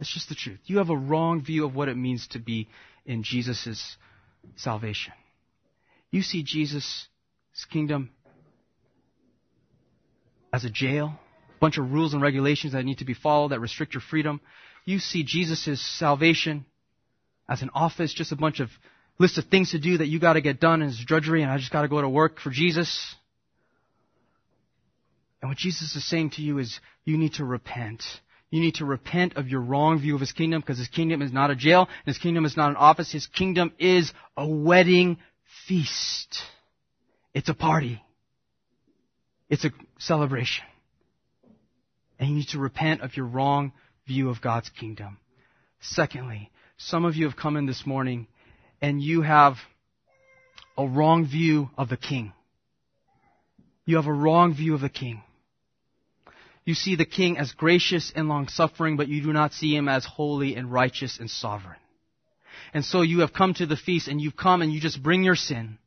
It's 0.00 0.12
just 0.12 0.28
the 0.28 0.34
truth. 0.34 0.58
You 0.66 0.78
have 0.78 0.90
a 0.90 0.96
wrong 0.96 1.42
view 1.42 1.64
of 1.64 1.74
what 1.76 1.88
it 1.88 1.96
means 1.96 2.26
to 2.32 2.40
be 2.40 2.68
in 3.06 3.22
Jesus' 3.22 3.96
salvation. 4.56 5.12
You 6.10 6.22
see 6.22 6.42
Jesus' 6.42 7.06
kingdom 7.70 8.10
as 10.52 10.64
a 10.64 10.70
jail, 10.70 11.12
a 11.56 11.58
bunch 11.60 11.78
of 11.78 11.92
rules 11.92 12.12
and 12.12 12.20
regulations 12.20 12.72
that 12.72 12.84
need 12.84 12.98
to 12.98 13.04
be 13.04 13.14
followed 13.14 13.52
that 13.52 13.60
restrict 13.60 13.94
your 13.94 14.00
freedom. 14.00 14.40
You 14.84 14.98
see 14.98 15.22
Jesus' 15.22 15.80
salvation 15.96 16.66
as 17.48 17.62
an 17.62 17.70
office, 17.72 18.12
just 18.12 18.32
a 18.32 18.36
bunch 18.36 18.58
of 18.58 18.68
list 19.18 19.38
of 19.38 19.44
things 19.44 19.70
to 19.70 19.78
do 19.78 19.98
that 19.98 20.08
you 20.08 20.18
got 20.18 20.32
to 20.32 20.40
get 20.40 20.58
done 20.58 20.82
as 20.82 20.98
drudgery, 21.06 21.42
and 21.42 21.52
I 21.52 21.58
just 21.58 21.72
got 21.72 21.82
to 21.82 21.88
go 21.88 22.00
to 22.00 22.08
work 22.08 22.40
for 22.40 22.50
Jesus. 22.50 23.14
And 25.44 25.50
what 25.50 25.58
Jesus 25.58 25.94
is 25.94 26.08
saying 26.08 26.30
to 26.30 26.40
you 26.40 26.56
is 26.56 26.80
you 27.04 27.18
need 27.18 27.34
to 27.34 27.44
repent. 27.44 28.02
You 28.48 28.62
need 28.62 28.76
to 28.76 28.86
repent 28.86 29.36
of 29.36 29.46
your 29.46 29.60
wrong 29.60 30.00
view 30.00 30.14
of 30.14 30.22
His 30.22 30.32
kingdom 30.32 30.62
because 30.62 30.78
His 30.78 30.88
kingdom 30.88 31.20
is 31.20 31.34
not 31.34 31.50
a 31.50 31.54
jail 31.54 31.80
and 31.80 32.06
His 32.06 32.16
kingdom 32.16 32.46
is 32.46 32.56
not 32.56 32.70
an 32.70 32.76
office. 32.76 33.12
His 33.12 33.26
kingdom 33.26 33.70
is 33.78 34.10
a 34.38 34.48
wedding 34.48 35.18
feast. 35.68 36.38
It's 37.34 37.50
a 37.50 37.54
party. 37.54 38.02
It's 39.50 39.66
a 39.66 39.70
celebration. 39.98 40.64
And 42.18 42.30
you 42.30 42.36
need 42.36 42.48
to 42.52 42.58
repent 42.58 43.02
of 43.02 43.14
your 43.14 43.26
wrong 43.26 43.74
view 44.06 44.30
of 44.30 44.40
God's 44.40 44.70
kingdom. 44.70 45.18
Secondly, 45.82 46.50
some 46.78 47.04
of 47.04 47.16
you 47.16 47.26
have 47.26 47.36
come 47.36 47.58
in 47.58 47.66
this 47.66 47.84
morning 47.84 48.28
and 48.80 48.98
you 48.98 49.20
have 49.20 49.56
a 50.78 50.86
wrong 50.86 51.26
view 51.26 51.68
of 51.76 51.90
the 51.90 51.98
king. 51.98 52.32
You 53.84 53.96
have 53.96 54.06
a 54.06 54.12
wrong 54.14 54.54
view 54.54 54.72
of 54.72 54.80
the 54.80 54.88
king. 54.88 55.22
You 56.64 56.74
see 56.74 56.96
the 56.96 57.04
king 57.04 57.36
as 57.36 57.52
gracious 57.52 58.12
and 58.14 58.28
long 58.28 58.48
suffering, 58.48 58.96
but 58.96 59.08
you 59.08 59.22
do 59.22 59.32
not 59.32 59.52
see 59.52 59.76
him 59.76 59.88
as 59.88 60.04
holy 60.04 60.56
and 60.56 60.72
righteous 60.72 61.18
and 61.18 61.30
sovereign. 61.30 61.76
And 62.72 62.84
so 62.84 63.02
you 63.02 63.20
have 63.20 63.32
come 63.32 63.54
to 63.54 63.66
the 63.66 63.76
feast 63.76 64.08
and 64.08 64.20
you've 64.20 64.36
come 64.36 64.62
and 64.62 64.72
you 64.72 64.80
just 64.80 65.02
bring 65.02 65.22
your 65.22 65.36
sin. 65.36 65.78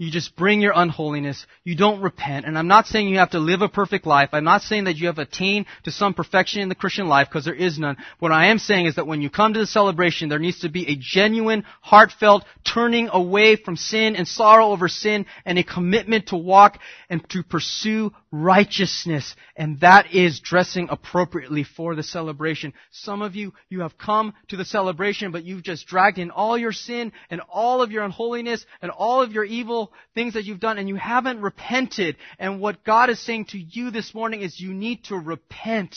You 0.00 0.12
just 0.12 0.36
bring 0.36 0.60
your 0.60 0.74
unholiness. 0.76 1.44
You 1.64 1.74
don't 1.74 2.00
repent. 2.00 2.46
And 2.46 2.56
I'm 2.56 2.68
not 2.68 2.86
saying 2.86 3.08
you 3.08 3.18
have 3.18 3.32
to 3.32 3.40
live 3.40 3.62
a 3.62 3.68
perfect 3.68 4.06
life. 4.06 4.28
I'm 4.32 4.44
not 4.44 4.62
saying 4.62 4.84
that 4.84 4.96
you 4.96 5.08
have 5.08 5.18
attained 5.18 5.66
to 5.82 5.90
some 5.90 6.14
perfection 6.14 6.62
in 6.62 6.68
the 6.68 6.76
Christian 6.76 7.08
life 7.08 7.26
because 7.28 7.44
there 7.44 7.52
is 7.52 7.80
none. 7.80 7.96
What 8.20 8.30
I 8.30 8.46
am 8.46 8.58
saying 8.58 8.86
is 8.86 8.94
that 8.94 9.08
when 9.08 9.20
you 9.20 9.28
come 9.28 9.54
to 9.54 9.58
the 9.58 9.66
celebration, 9.66 10.28
there 10.28 10.38
needs 10.38 10.60
to 10.60 10.68
be 10.68 10.88
a 10.88 10.96
genuine, 10.96 11.64
heartfelt 11.80 12.44
turning 12.62 13.08
away 13.12 13.56
from 13.56 13.76
sin 13.76 14.14
and 14.14 14.28
sorrow 14.28 14.70
over 14.70 14.86
sin 14.86 15.26
and 15.44 15.58
a 15.58 15.64
commitment 15.64 16.28
to 16.28 16.36
walk 16.36 16.78
and 17.10 17.28
to 17.30 17.42
pursue 17.42 18.12
righteousness. 18.30 19.34
And 19.56 19.80
that 19.80 20.14
is 20.14 20.40
dressing 20.40 20.88
appropriately 20.90 21.64
for 21.64 21.94
the 21.94 22.02
celebration. 22.02 22.72
Some 22.90 23.22
of 23.22 23.34
you, 23.34 23.54
you 23.68 23.80
have 23.80 23.98
come 23.98 24.34
to 24.48 24.56
the 24.56 24.64
celebration, 24.64 25.32
but 25.32 25.44
you've 25.44 25.62
just 25.62 25.86
dragged 25.86 26.18
in 26.18 26.30
all 26.30 26.58
your 26.58 26.72
sin 26.72 27.12
and 27.30 27.40
all 27.48 27.82
of 27.82 27.90
your 27.90 28.04
unholiness 28.04 28.64
and 28.82 28.90
all 28.90 29.22
of 29.22 29.32
your 29.32 29.44
evil 29.44 29.92
things 30.14 30.34
that 30.34 30.44
you've 30.44 30.60
done 30.60 30.78
and 30.78 30.88
you 30.88 30.96
haven't 30.96 31.40
repented. 31.40 32.16
And 32.38 32.60
what 32.60 32.84
God 32.84 33.10
is 33.10 33.20
saying 33.20 33.46
to 33.46 33.58
you 33.58 33.90
this 33.90 34.14
morning 34.14 34.42
is 34.42 34.60
you 34.60 34.74
need 34.74 35.04
to 35.04 35.16
repent 35.16 35.96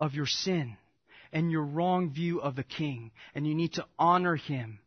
of 0.00 0.14
your 0.14 0.26
sin 0.26 0.76
and 1.32 1.50
your 1.50 1.64
wrong 1.64 2.10
view 2.10 2.40
of 2.40 2.56
the 2.56 2.62
king. 2.62 3.10
And 3.34 3.46
you 3.46 3.54
need 3.54 3.74
to 3.74 3.86
honor 3.98 4.36
him 4.36 4.80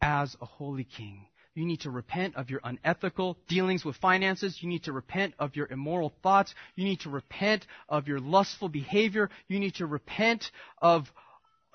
as 0.00 0.36
a 0.40 0.44
holy 0.44 0.84
king. 0.84 1.26
You 1.54 1.66
need 1.66 1.80
to 1.80 1.90
repent 1.90 2.36
of 2.36 2.48
your 2.48 2.60
unethical 2.64 3.36
dealings 3.46 3.84
with 3.84 3.96
finances. 3.96 4.58
You 4.62 4.68
need 4.70 4.84
to 4.84 4.92
repent 4.92 5.34
of 5.38 5.54
your 5.54 5.66
immoral 5.66 6.12
thoughts. 6.22 6.54
You 6.76 6.84
need 6.84 7.00
to 7.00 7.10
repent 7.10 7.66
of 7.88 8.08
your 8.08 8.20
lustful 8.20 8.70
behavior. 8.70 9.28
You 9.48 9.60
need 9.60 9.74
to 9.74 9.86
repent 9.86 10.50
of 10.78 11.12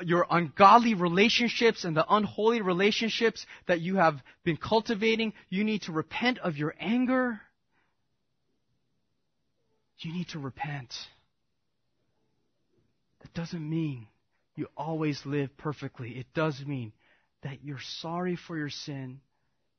your 0.02 0.26
ungodly 0.30 0.96
relationships 0.96 1.84
and 1.84 1.96
the 1.96 2.06
unholy 2.10 2.62
relationships 2.62 3.46
that 3.68 3.82
you 3.82 3.98
have 3.98 4.16
been 4.44 4.58
cultivating. 4.58 5.34
You 5.50 5.64
need 5.64 5.84
to 5.84 5.92
repent 5.92 6.40
of 6.40 6.58
your 6.58 6.74
anger. 6.80 7.40
You 10.00 10.12
need 10.12 10.30
to 10.30 10.40
repent. 10.40 10.94
That 13.22 13.34
doesn't 13.36 13.68
mean 13.68 14.08
you 14.56 14.68
always 14.76 15.24
live 15.24 15.56
perfectly. 15.56 16.18
It 16.18 16.28
does 16.34 16.64
mean 16.66 16.94
that 17.44 17.64
you're 17.64 17.78
sorry 18.02 18.36
for 18.36 18.58
your 18.58 18.70
sin 18.70 19.22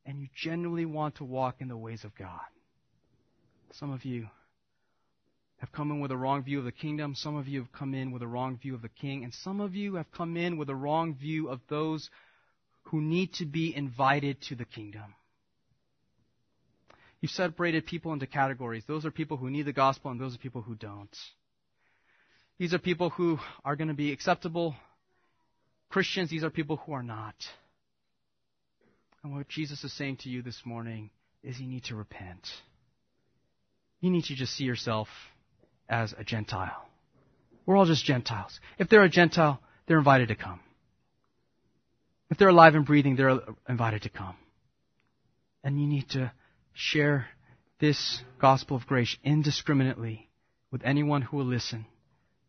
and 0.09 0.21
you 0.21 0.27
genuinely 0.35 0.87
want 0.87 1.17
to 1.17 1.25
walk 1.25 1.57
in 1.61 1.69
the 1.69 1.77
ways 1.77 2.03
of 2.03 2.17
God. 2.17 2.41
Some 3.73 3.93
of 3.93 4.05
you, 4.05 4.27
have 5.59 5.73
come 5.73 5.91
in 5.91 6.01
with 6.01 6.11
a 6.11 6.17
wrong 6.17 6.43
view 6.43 6.61
of 6.61 6.65
the 6.65 6.73
kingdom. 6.73 7.15
Some 7.15 7.37
of 7.37 7.49
you 7.49 7.61
have 7.61 7.73
come 7.73 7.95
in 7.95 8.13
with 8.13 8.23
a 8.23 8.27
wrong 8.27 8.59
view 8.59 8.75
of 8.75 8.83
the 8.83 8.89
king. 8.89 9.25
And 9.25 9.35
some 9.35 9.61
of 9.61 9.75
you 9.75 9.97
have 9.97 10.11
come 10.13 10.37
in 10.37 10.57
with 10.57 10.71
a 10.71 10.75
wrong 10.75 11.15
view 11.17 11.49
of 11.49 11.61
those 11.69 12.09
who 12.85 13.01
need 13.01 13.33
to 13.35 13.45
be 13.45 13.75
invited 13.75 14.41
to 14.43 14.55
the 14.55 14.65
kingdom. 14.65 15.15
You've 17.21 17.33
separated 17.33 17.87
people 17.87 18.13
into 18.13 18.29
categories. 18.29 18.85
Those 18.87 19.05
are 19.05 19.11
people 19.11 19.37
who 19.37 19.51
need 19.51 19.67
the 19.67 19.73
gospel 19.73 20.13
and 20.13 20.21
those 20.21 20.37
are 20.37 20.39
people 20.39 20.63
who 20.63 20.77
don't. 20.77 21.17
These 22.59 22.73
are 22.73 22.79
people 22.79 23.11
who 23.11 23.39
are 23.65 23.75
going 23.75 23.89
to 23.89 23.95
be 23.95 24.13
acceptable 24.13 24.77
Christians. 25.91 26.31
These 26.31 26.45
are 26.45 26.51
people 26.51 26.77
who 26.77 26.93
are 26.93 27.03
not. 27.03 27.35
And 29.29 29.37
what 29.37 29.49
Jesus 29.49 29.85
is 29.85 29.93
saying 29.93 30.17
to 30.23 30.31
you 30.31 30.41
this 30.41 30.63
morning 30.65 31.11
is 31.43 31.61
you 31.61 31.69
need 31.69 31.85
to 31.85 31.95
repent. 31.95 32.49
You 34.01 34.09
need 34.09 34.25
to 34.25 34.35
just 34.35 34.55
see 34.55 34.65
yourself 34.65 35.09
as 35.87 36.15
a 36.17 36.25
Gentile. 36.25 36.89
We're 37.67 37.77
all 37.77 37.85
just 37.85 38.07
Gentiles. 38.07 38.59
If 38.79 38.89
they're 38.89 39.03
a 39.03 39.09
Gentile, 39.11 39.61
they're 39.87 39.99
invited 39.99 40.29
to 40.29 40.35
come. 40.35 40.61
If 42.31 42.39
they're 42.39 42.49
alive 42.49 42.75
and 42.75 42.87
breathing, 42.87 43.17
they're 43.17 43.41
invited 43.69 44.01
to 44.05 44.09
come. 44.09 44.35
And 45.63 45.79
you 45.79 45.87
need 45.87 46.09
to 46.13 46.33
share 46.73 47.27
this 47.81 48.23
gospel 48.41 48.79
of 48.79 48.87
grace 48.87 49.15
indiscriminately 49.23 50.31
with 50.71 50.81
anyone 50.87 51.21
who 51.21 51.37
will 51.37 51.45
listen 51.45 51.85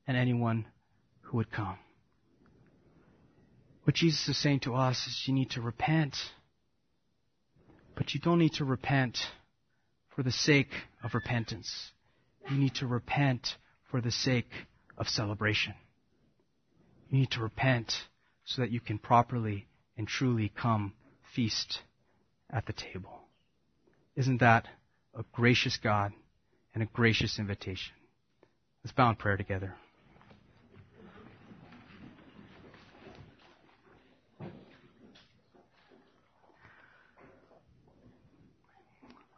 and 0.07 0.15
anyone 0.15 0.65
who 1.23 1.36
would 1.36 1.51
come. 1.51 1.77
What 3.84 3.95
Jesus 3.95 4.30
is 4.30 4.38
saying 4.38 4.61
to 4.61 4.75
us 4.75 5.05
is 5.07 5.23
you 5.27 5.34
need 5.34 5.49
to 5.51 5.61
repent. 5.61 6.15
But 8.00 8.14
you 8.14 8.22
don't 8.22 8.39
need 8.39 8.54
to 8.54 8.64
repent 8.64 9.18
for 10.16 10.24
the 10.24 10.32
sake 10.32 10.72
of 11.04 11.14
repentance. 11.14 11.91
You 12.50 12.58
need 12.58 12.76
to 12.76 12.88
repent 12.88 13.58
for 13.91 14.00
the 14.00 14.10
sake 14.10 14.50
of 14.97 15.10
celebration. 15.10 15.74
You 17.10 17.20
need 17.20 17.32
to 17.32 17.41
repent 17.41 17.93
so 18.45 18.62
that 18.62 18.72
you 18.72 18.80
can 18.80 19.00
properly 19.00 19.68
and 19.97 20.08
truly 20.08 20.47
come 20.47 20.93
feast 21.36 21.80
at 22.50 22.66
the 22.66 22.74
table. 22.74 23.20
Isn't 24.16 24.39
that 24.39 24.70
a 25.14 25.26
gracious 25.34 25.76
God 25.76 26.14
and 26.74 26.82
a 26.82 26.86
gracious 26.86 27.38
invitation? 27.38 27.93
Let's 28.82 28.95
bow 28.95 29.10
in 29.10 29.18
prayer 29.18 29.36
together. 29.36 29.76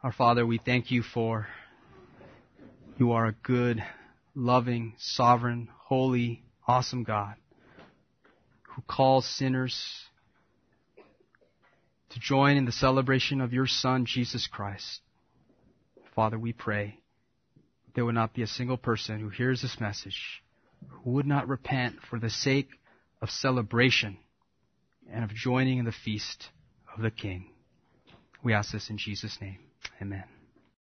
Our 0.03 0.11
Father, 0.11 0.47
we 0.47 0.57
thank 0.57 0.89
you 0.89 1.03
for 1.03 1.47
you 2.97 3.11
are 3.11 3.27
a 3.27 3.35
good, 3.43 3.83
loving, 4.33 4.95
sovereign, 4.97 5.69
holy, 5.77 6.43
awesome 6.67 7.03
God 7.03 7.35
who 8.63 8.81
calls 8.87 9.27
sinners 9.27 9.79
to 12.09 12.19
join 12.19 12.57
in 12.57 12.65
the 12.65 12.71
celebration 12.71 13.41
of 13.41 13.53
your 13.53 13.67
Son, 13.67 14.05
Jesus 14.07 14.47
Christ. 14.47 15.01
Father, 16.15 16.39
we 16.39 16.51
pray 16.51 16.97
there 17.93 18.03
would 18.03 18.15
not 18.15 18.33
be 18.33 18.41
a 18.41 18.47
single 18.47 18.77
person 18.77 19.19
who 19.19 19.29
hears 19.29 19.61
this 19.61 19.79
message 19.79 20.41
who 21.03 21.11
would 21.11 21.27
not 21.27 21.47
repent 21.47 21.97
for 22.09 22.17
the 22.17 22.31
sake 22.31 22.69
of 23.21 23.29
celebration 23.29 24.17
and 25.11 25.23
of 25.23 25.29
joining 25.29 25.77
in 25.77 25.85
the 25.85 25.91
feast 25.91 26.47
of 26.95 27.03
the 27.03 27.11
King. 27.11 27.51
We 28.43 28.53
ask 28.53 28.71
this 28.71 28.89
in 28.89 28.97
Jesus' 28.97 29.37
name. 29.39 29.59
Amen. 30.01 30.23